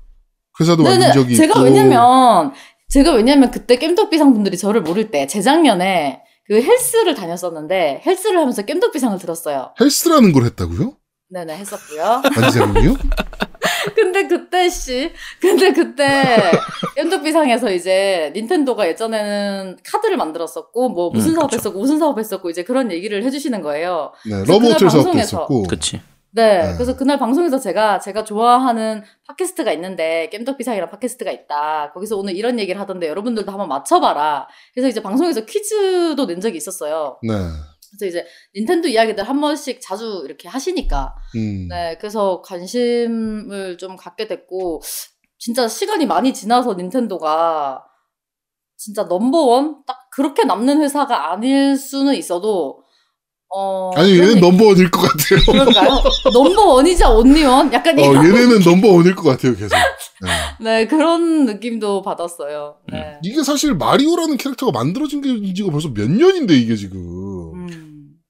[0.60, 1.14] 회사도 만든 네네.
[1.14, 1.66] 적이 제가 있고.
[1.66, 2.52] 왜냐면
[2.90, 9.20] 제가 왜냐면 그때 겜덕비상 분들이 저를 모를 때 재작년에 그 헬스를 다녔었는데 헬스를 하면서 겜덕비상을
[9.20, 9.74] 들었어요.
[9.80, 10.94] 헬스라는 걸 했다고요?
[11.34, 12.22] 네네 했었고요.
[12.36, 12.96] 만지장님이요?
[13.96, 15.12] 근데 그때 씨,
[15.42, 16.52] 근데 그때
[16.96, 22.92] 겜덕비상에서 이제 닌텐도가 예전에는 카드를 만들었었고 뭐 무슨 음, 사업했었고 무슨 사업 했었고 이제 그런
[22.92, 24.14] 얘기를 해주시는 거예요.
[24.26, 25.64] 네, 그래서 러브 호텔 그날 사업도 방송에서- 있었고.
[25.64, 26.02] 그치.
[26.36, 26.74] 네, 네.
[26.76, 31.92] 그래서 그날 방송에서 제가 제가 좋아하는 팟캐스트가 있는데 겜덕비상이라는 팟캐스트가 있다.
[31.94, 34.48] 거기서 오늘 이런 얘기를 하던데 여러분들도 한번 맞춰봐라.
[34.74, 37.18] 그래서 이제 방송에서 퀴즈도 낸 적이 있었어요.
[37.24, 37.34] 네.
[37.98, 38.26] 그래서 이제
[38.56, 41.68] 닌텐도 이야기들 한 번씩 자주 이렇게 하시니까 음.
[41.70, 44.82] 네, 그래서 관심을 좀 갖게 됐고,
[45.38, 47.84] 진짜 시간이 많이 지나서 닌텐도가
[48.78, 49.84] 진짜 넘버원?
[49.86, 52.84] 딱 그렇게 남는 회사가 아닐 수는 있어도,
[53.56, 53.92] 어.
[53.96, 55.40] 아니, 얘는 넘버원일 것 같아요.
[55.46, 56.02] 그런가요?
[56.34, 57.72] 넘버원이자 온리원?
[57.72, 58.02] 약간 어.
[58.02, 59.76] 얘네는 넘버원일 것 같아요, 계속.
[60.22, 60.30] 네.
[60.60, 62.78] 네, 그런 느낌도 받았어요.
[62.92, 63.20] 네.
[63.22, 67.53] 이게 사실 마리오라는 캐릭터가 만들어진 게 지가 벌써 몇 년인데, 이게 지금.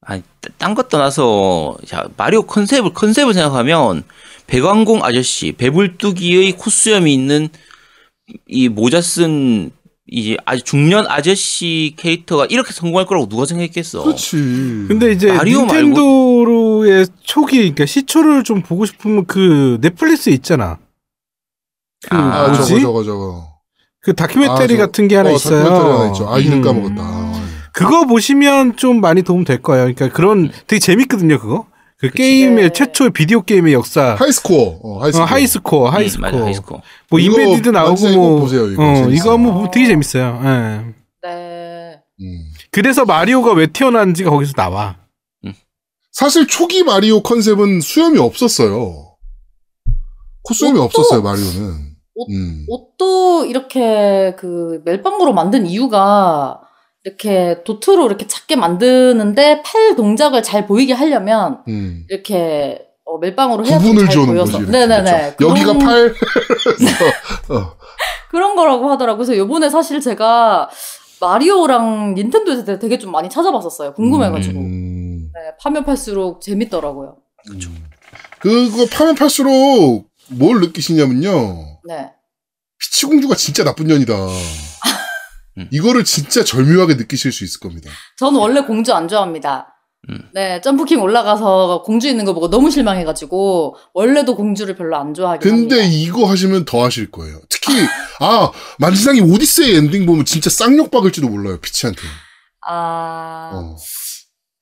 [0.04, 0.12] 음.
[0.12, 0.24] 아니,
[0.58, 4.04] 딴것 떠나서, 자, 마리오 컨셉을, 컨셉을 생각하면,
[4.48, 7.50] 배광공 아저씨, 배불뚝이의 코수염이 있는,
[8.48, 9.72] 이 모자 쓴,
[10.06, 14.04] 이제 아주 중년 아저씨 캐릭터가 이렇게 성공할 거라고 누가 생각했겠어.
[14.04, 14.36] 그렇지.
[14.88, 20.78] 근데 이제 마리오 말고- 닌텐도로의 초기 그러니까 시초를 좀 보고 싶으면 그 넷플릭스 있잖아.
[22.08, 22.82] 그 아, 아, 뭐지?
[22.82, 23.54] 저거, 저거, 저거.
[24.02, 25.64] 그 다큐멘터리 아, 저- 같은 게 하나 어, 있어요.
[25.64, 26.30] 다큐멘터리 하나 있죠.
[26.34, 26.62] 아, 이름 음.
[26.62, 27.43] 까먹었다.
[27.74, 29.84] 그거 보시면 좀 많이 도움 될 거예요.
[29.94, 31.66] 그러니까 그런 되게 재밌거든요, 그거.
[31.98, 32.70] 그 게임의 네.
[32.74, 34.16] 최초의 비디오 게임의 역사.
[34.20, 34.80] 하이스코어.
[34.84, 35.24] 어, 하이스코어.
[35.24, 36.32] 어, 하이스코어, 음, 하이스코어.
[36.32, 36.82] 맞아, 하이스코어.
[37.10, 38.84] 뭐 이거 인베이더 나오고 뭐 꼭 보세요, 이거.
[38.84, 39.14] 어, 재밌어요.
[39.16, 40.42] 이거 한번 보면 되게 재밌어요.
[40.44, 40.94] 예.
[41.28, 42.00] 네.
[42.22, 42.44] 음.
[42.72, 44.98] 그래서 마리오가 왜 태어난지가 거기서 나와.
[46.12, 49.16] 사실 초기 마리오 컨셉은 수염이 없었어요.
[50.44, 51.94] 콧수염이 옷도- 없었어요, 마리오는.
[52.16, 52.66] 옷- 음.
[52.68, 56.60] 옷도 이렇게 그 멜빵으로 만든 이유가
[57.04, 62.06] 이렇게 도트로 이렇게 작게 만드는데 팔 동작을 잘 보이게 하려면 음.
[62.10, 64.60] 이렇게 어, 멜빵으로 해야 구분을 보여서.
[64.60, 64.72] 거지.
[64.72, 65.36] 네네네.
[65.38, 65.50] 그렇죠?
[65.50, 66.14] 여기가 팔.
[67.50, 67.74] 어.
[68.32, 69.18] 그런 거라고 하더라고요.
[69.26, 70.70] 그래서 요번에 사실 제가
[71.20, 73.94] 마리오랑 닌텐도에 대해 되게 좀 많이 찾아봤었어요.
[73.94, 74.60] 궁금해가지고.
[74.60, 75.30] 음.
[75.34, 77.18] 네, 파면 팔수록 재밌더라고요.
[78.40, 81.80] 그거 파면 팔수록 뭘 느끼시냐면요.
[81.86, 82.12] 네.
[82.80, 84.14] 피치공주가 진짜 나쁜 년이다.
[85.58, 85.68] 음.
[85.72, 87.90] 이거를 진짜 절묘하게 느끼실 수 있을 겁니다.
[88.18, 89.70] 저는 원래 공주 안 좋아합니다.
[90.10, 90.30] 음.
[90.34, 95.82] 네, 점프킹 올라가서 공주 있는 거 보고 너무 실망해가지고 원래도 공주를 별로 안 좋아하긴 근데
[95.82, 95.98] 합니다.
[95.98, 97.40] 이거 하시면 더 하실 거예요.
[97.50, 97.74] 특히
[98.20, 102.02] 아 만지장이 오디세이 엔딩 보면 진짜 쌍욕 박을지도 몰라요 피치한테.
[102.68, 103.76] 아, 어.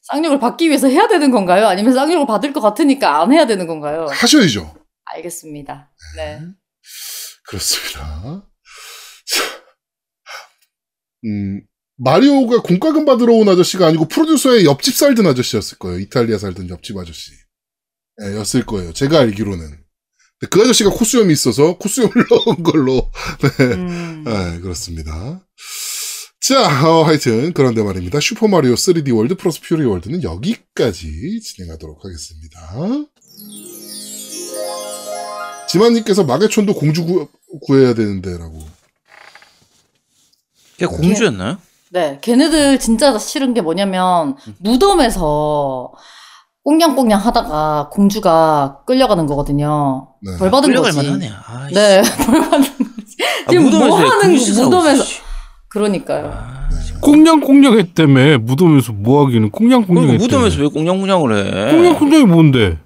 [0.03, 1.67] 쌍욕을 받기 위해서 해야 되는 건가요?
[1.67, 4.07] 아니면 쌍욕을 받을 것 같으니까 안 해야 되는 건가요?
[4.11, 4.75] 하셔야죠.
[5.05, 5.89] 알겠습니다.
[6.17, 6.41] 네.
[7.47, 8.43] 그렇습니다.
[11.23, 11.61] 자, 음
[11.97, 15.99] 마리오가 공과금 받으러 온 아저씨가 아니고 프로듀서의 옆집 살던 아저씨였을 거예요.
[15.99, 17.31] 이탈리아 살던 옆집 아저씨.
[18.23, 18.91] 예, 였을 거예요.
[18.93, 19.81] 제가 알기로는.
[20.49, 23.11] 그 아저씨가 코수염이 있어서 코수염을 넣은 걸로
[23.41, 23.65] 네.
[23.65, 24.23] 음.
[24.25, 25.45] 네, 그렇습니다.
[26.41, 28.19] 자, 어, 하여튼, 그런데 말입니다.
[28.19, 32.59] 슈퍼마리오 3D 월드 플러스 퓨리 월드는 여기까지 진행하도록 하겠습니다.
[35.69, 37.27] 지만님께서 마계촌도 공주 구,
[37.61, 38.65] 구해야 되는데, 라고.
[40.81, 41.57] 걔 공주였나요?
[41.91, 45.91] 네, 걔네들 진짜 싫은 게 뭐냐면 무덤에서
[46.63, 50.07] 꽁냥꽁냥 하다가 공주가 끌려가는 거거든요.
[50.21, 50.37] 네.
[50.39, 51.07] 벌 받은 끌려갈 거지.
[51.07, 51.31] 만하네.
[51.45, 51.73] 아, 씨.
[51.75, 53.17] 네, 벌 받은 거지.
[53.45, 55.19] 아, 지금 뭐 무덤에서 왜 하는 공주 싸우고 무덤에서 씨.
[55.69, 56.31] 그러니까요.
[56.33, 56.93] 아, 씨.
[57.01, 60.43] 꽁냥꽁냥 했다며 무덤에서 뭐 하기는 꽁냥꽁냥 그러니까 했다며.
[60.45, 61.71] 무덤에서 왜 꽁냥꽁냥을 해?
[61.71, 62.79] 꽁냥꽁냥이 뭔데?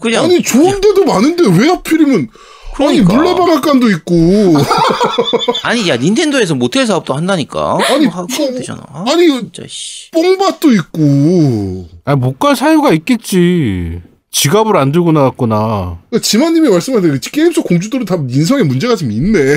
[0.00, 2.28] 그냥 아니, 좋은 데도 많은데 왜 하필이면,
[2.76, 3.12] 그러니까.
[3.14, 4.12] 아니, 물레방앗간도 있고,
[5.64, 7.78] 아니 야 닌텐도에서 모텔 사업도 한다니까.
[7.88, 8.82] 아니, 뭐- 되잖아.
[8.92, 10.10] 아, 아니, 진짜 씨.
[10.10, 14.02] 뽕밭도 있고, 아, 못갈 사유가 있겠지.
[14.30, 15.98] 지갑을 안 들고 나갔거나.
[16.10, 19.56] 그러니까 지만님이 말씀하신 그 게임 속 공주들은 다 인성에 문제가 좀 있네.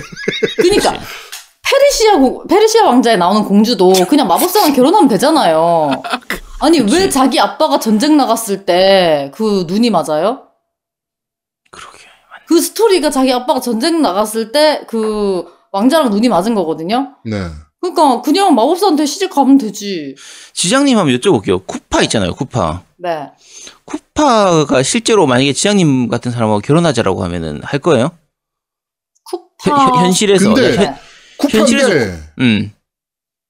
[0.55, 0.91] 그러니까
[1.69, 6.01] 페르시아 고- 페르시아 왕자에 나오는 공주도 그냥 마법사랑 결혼하면 되잖아요.
[6.61, 10.43] 아니 왜 자기 아빠가 전쟁 나갔을 때 그 눈이 맞아요?
[12.49, 17.15] 그 스토리가 자기 아빠가 전쟁 나갔을 때 그 왕자랑 눈이 맞은 거거든요.
[17.23, 17.45] 네.
[17.79, 20.15] 그러니까 그냥 마법사한테 시집 가면 되지.
[20.53, 21.65] 지장님 한번 여쭤볼게요.
[21.67, 22.33] 쿠파 있잖아요.
[22.33, 22.81] 쿠파.
[22.97, 23.29] 네.
[23.85, 28.09] 쿠파가 실제로 만약에 지장님 같은 사람하고 결혼하자라고 하면은 할 거예요?
[29.29, 29.85] 쿠파.
[29.85, 30.51] 현- 현실에서.
[30.55, 30.95] 근데- 네.
[31.37, 32.71] 쿠파인데, 현실에서- 음.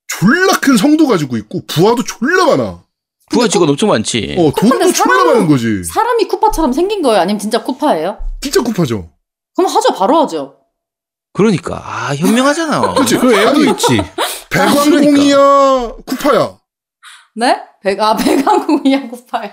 [0.07, 2.83] 졸라 큰 성도 가지고 있고, 부하도 졸라 많아.
[3.29, 4.35] 부하 직원 엄청 많지.
[4.37, 5.83] 어, 돈도 졸라 많은 거지.
[5.83, 7.21] 사람이 쿠파처럼 생긴 거예요?
[7.21, 8.17] 아니면 진짜 쿠파예요?
[8.41, 9.09] 진짜 쿠파죠.
[9.55, 9.93] 그럼 하죠.
[9.93, 10.55] 바로 하죠.
[11.33, 12.93] 그러니까 아 현명하잖아.
[12.95, 13.17] 그치?
[13.17, 14.01] 그 애도 있지.
[14.49, 15.37] 배광공이야,
[16.05, 16.57] 쿠파야.
[17.35, 17.57] 네?
[17.81, 19.51] 배가 배강궁이야 구파요.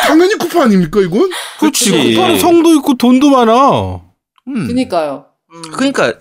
[0.00, 1.28] 당연히 쿠파 아닙니까, 이건?
[1.58, 1.90] 그렇지.
[1.90, 2.14] 그치.
[2.14, 4.00] 쿠파는 성도 있고 돈도 많아.
[4.48, 4.66] 음.
[4.68, 5.26] 그니까요.
[5.52, 5.62] 음.
[5.72, 6.14] 그러니까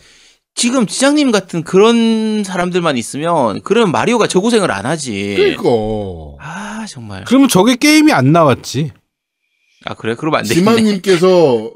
[0.58, 5.36] 지금 지장님 같은 그런 사람들만 있으면 그러면 마리오가 저 고생을 안 하지.
[5.38, 5.64] 그러니까.
[6.40, 7.24] 아 정말.
[7.26, 8.92] 그러면 저게 게임이 안 나왔지.
[9.86, 10.60] 아 그래 그러면 안 되겠네.
[10.60, 11.72] 지만님께서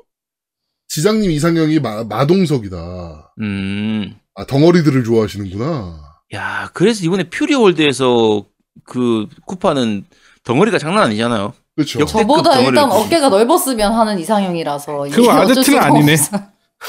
[0.87, 3.33] 지장님 이상형이 마, 마동석이다.
[3.41, 4.15] 음.
[4.33, 5.99] 아, 덩어리들을 좋아하시는구나.
[6.33, 8.43] 야 그래서 이번에 퓨리 월드에서
[8.83, 10.05] 그 쿠파는
[10.43, 11.53] 덩어리가 장난 아니잖아요.
[11.75, 11.99] 그렇죠.
[11.99, 12.91] 역- 저보다 일단.
[12.91, 16.13] 어깨가 넓었으면 하는 이상형이라서 그거 수가 아니네.
[16.13, 16.39] 없어.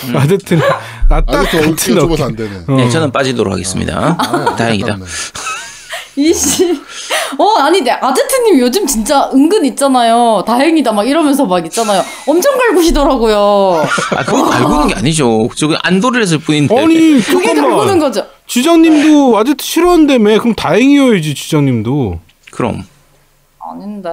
[0.05, 0.17] 음.
[0.17, 0.63] 아제트는
[1.09, 2.23] 나딱 아직도 같은 어깨.
[2.23, 2.57] 안 되네.
[2.69, 2.73] 어.
[2.77, 4.17] 네, 저는 빠지도록 하겠습니다.
[4.19, 4.87] 아, 다행이다.
[4.89, 5.05] 아깝네.
[6.17, 6.79] 이씨.
[7.39, 10.45] 어, 아니, 네, 아제트님 요즘 진짜 은근 있잖아요.
[10.47, 12.03] 다행이다, 막 이러면서 막 있잖아요.
[12.27, 13.87] 엄청 갈구시더라고요.
[14.17, 15.49] 아 그거 갈구는 게 아니죠.
[15.57, 16.79] 저거 안도를 했을 뿐인데.
[16.79, 17.99] 아니 그게 갈구는.
[17.99, 18.27] 거죠.
[18.47, 20.39] 지장님도 아제트 싫어한다며.
[20.41, 22.21] 그럼 다행이어야지 지장님도.
[22.51, 22.83] 그럼
[23.59, 24.11] 아닌데.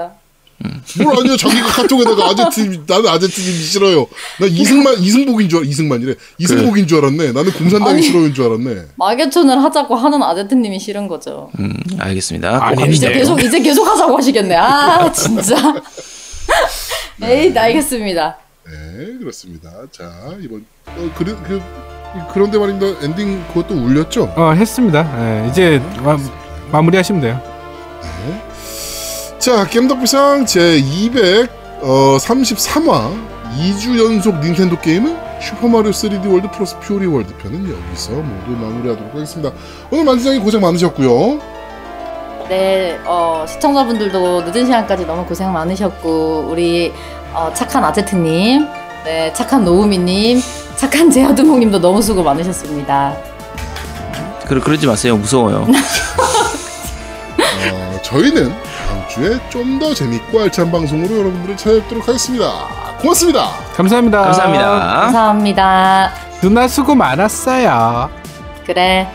[1.02, 4.08] 뭘 아니야 자기가 카톡에다가 아제트 나는 아제트님 싫어요.
[4.40, 6.16] 나 이승만 이승복인 줄 알- 이승만이래.
[6.38, 7.32] 이승복인 줄 알았네.
[7.32, 8.02] 나는 공산당이.
[8.02, 8.88] 싫어인 줄 알았네.
[8.98, 11.50] 마계촌을 하자고 하는 아제트님이 싫은 거죠.
[11.60, 12.60] 음 알겠습니다.
[12.66, 13.08] 아니, 이제.
[13.08, 13.14] 네.
[13.20, 14.56] 계속, 이제 계속 하자고 하시겠네.
[14.56, 15.56] 아, 진짜.
[17.22, 18.38] 에이, 알겠습니다.
[18.66, 19.70] 네 그렇습니다.
[19.92, 20.12] 자
[20.42, 21.62] 이번 어, 그래, 그
[22.34, 23.04] 그런데 말입니다.
[23.06, 24.34] 엔딩 그것도 울렸죠.
[24.36, 25.44] 어 했습니다.
[25.46, 26.18] 예, 이제 마,
[26.72, 27.42] 마무리하시면 돼요.
[29.40, 30.82] 자 겜덕비상 제
[31.82, 33.18] 233화
[33.58, 39.52] 2주 연속 닌텐도 게임은 슈퍼마리오 3D 월드 플러스 퓨리 월드 편은 여기서 모두 마무리하도록 하겠습니다.
[39.90, 41.40] 오늘 만지장이 고생 많으셨고요.
[42.50, 46.92] 네, 어, 시청자분들도 늦은 시간까지 너무 고생 많으셨고, 우리,
[47.34, 48.68] 어, 착한 아제트님,
[49.06, 50.42] 네, 착한 노우미님,
[50.76, 53.16] 착한 제아두목님도 너무 수고 많으셨습니다.
[54.48, 55.16] 그 그러지 마세요.
[55.16, 55.68] 무서워요.
[57.72, 58.52] 어, 저희는
[59.10, 62.98] 주에 좀 더 재밌고 알찬 방송으로 여러분들을 찾아뵙도록 하겠습니다.
[63.00, 63.48] 고맙습니다.
[63.76, 64.22] 감사합니다.
[64.24, 64.70] 감사합니다.
[65.02, 66.12] 감사합니다.
[66.42, 68.10] 누나 수고 많았어요.
[68.66, 69.08] 그래.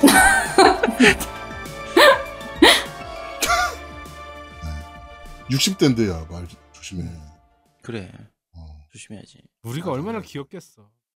[5.50, 7.04] 60대인데 야말 조심해.
[7.82, 8.10] 그래
[8.54, 8.80] 어.
[8.92, 9.42] 조심해야지.
[9.62, 10.88] 우리가 얼마나 귀엽겠어.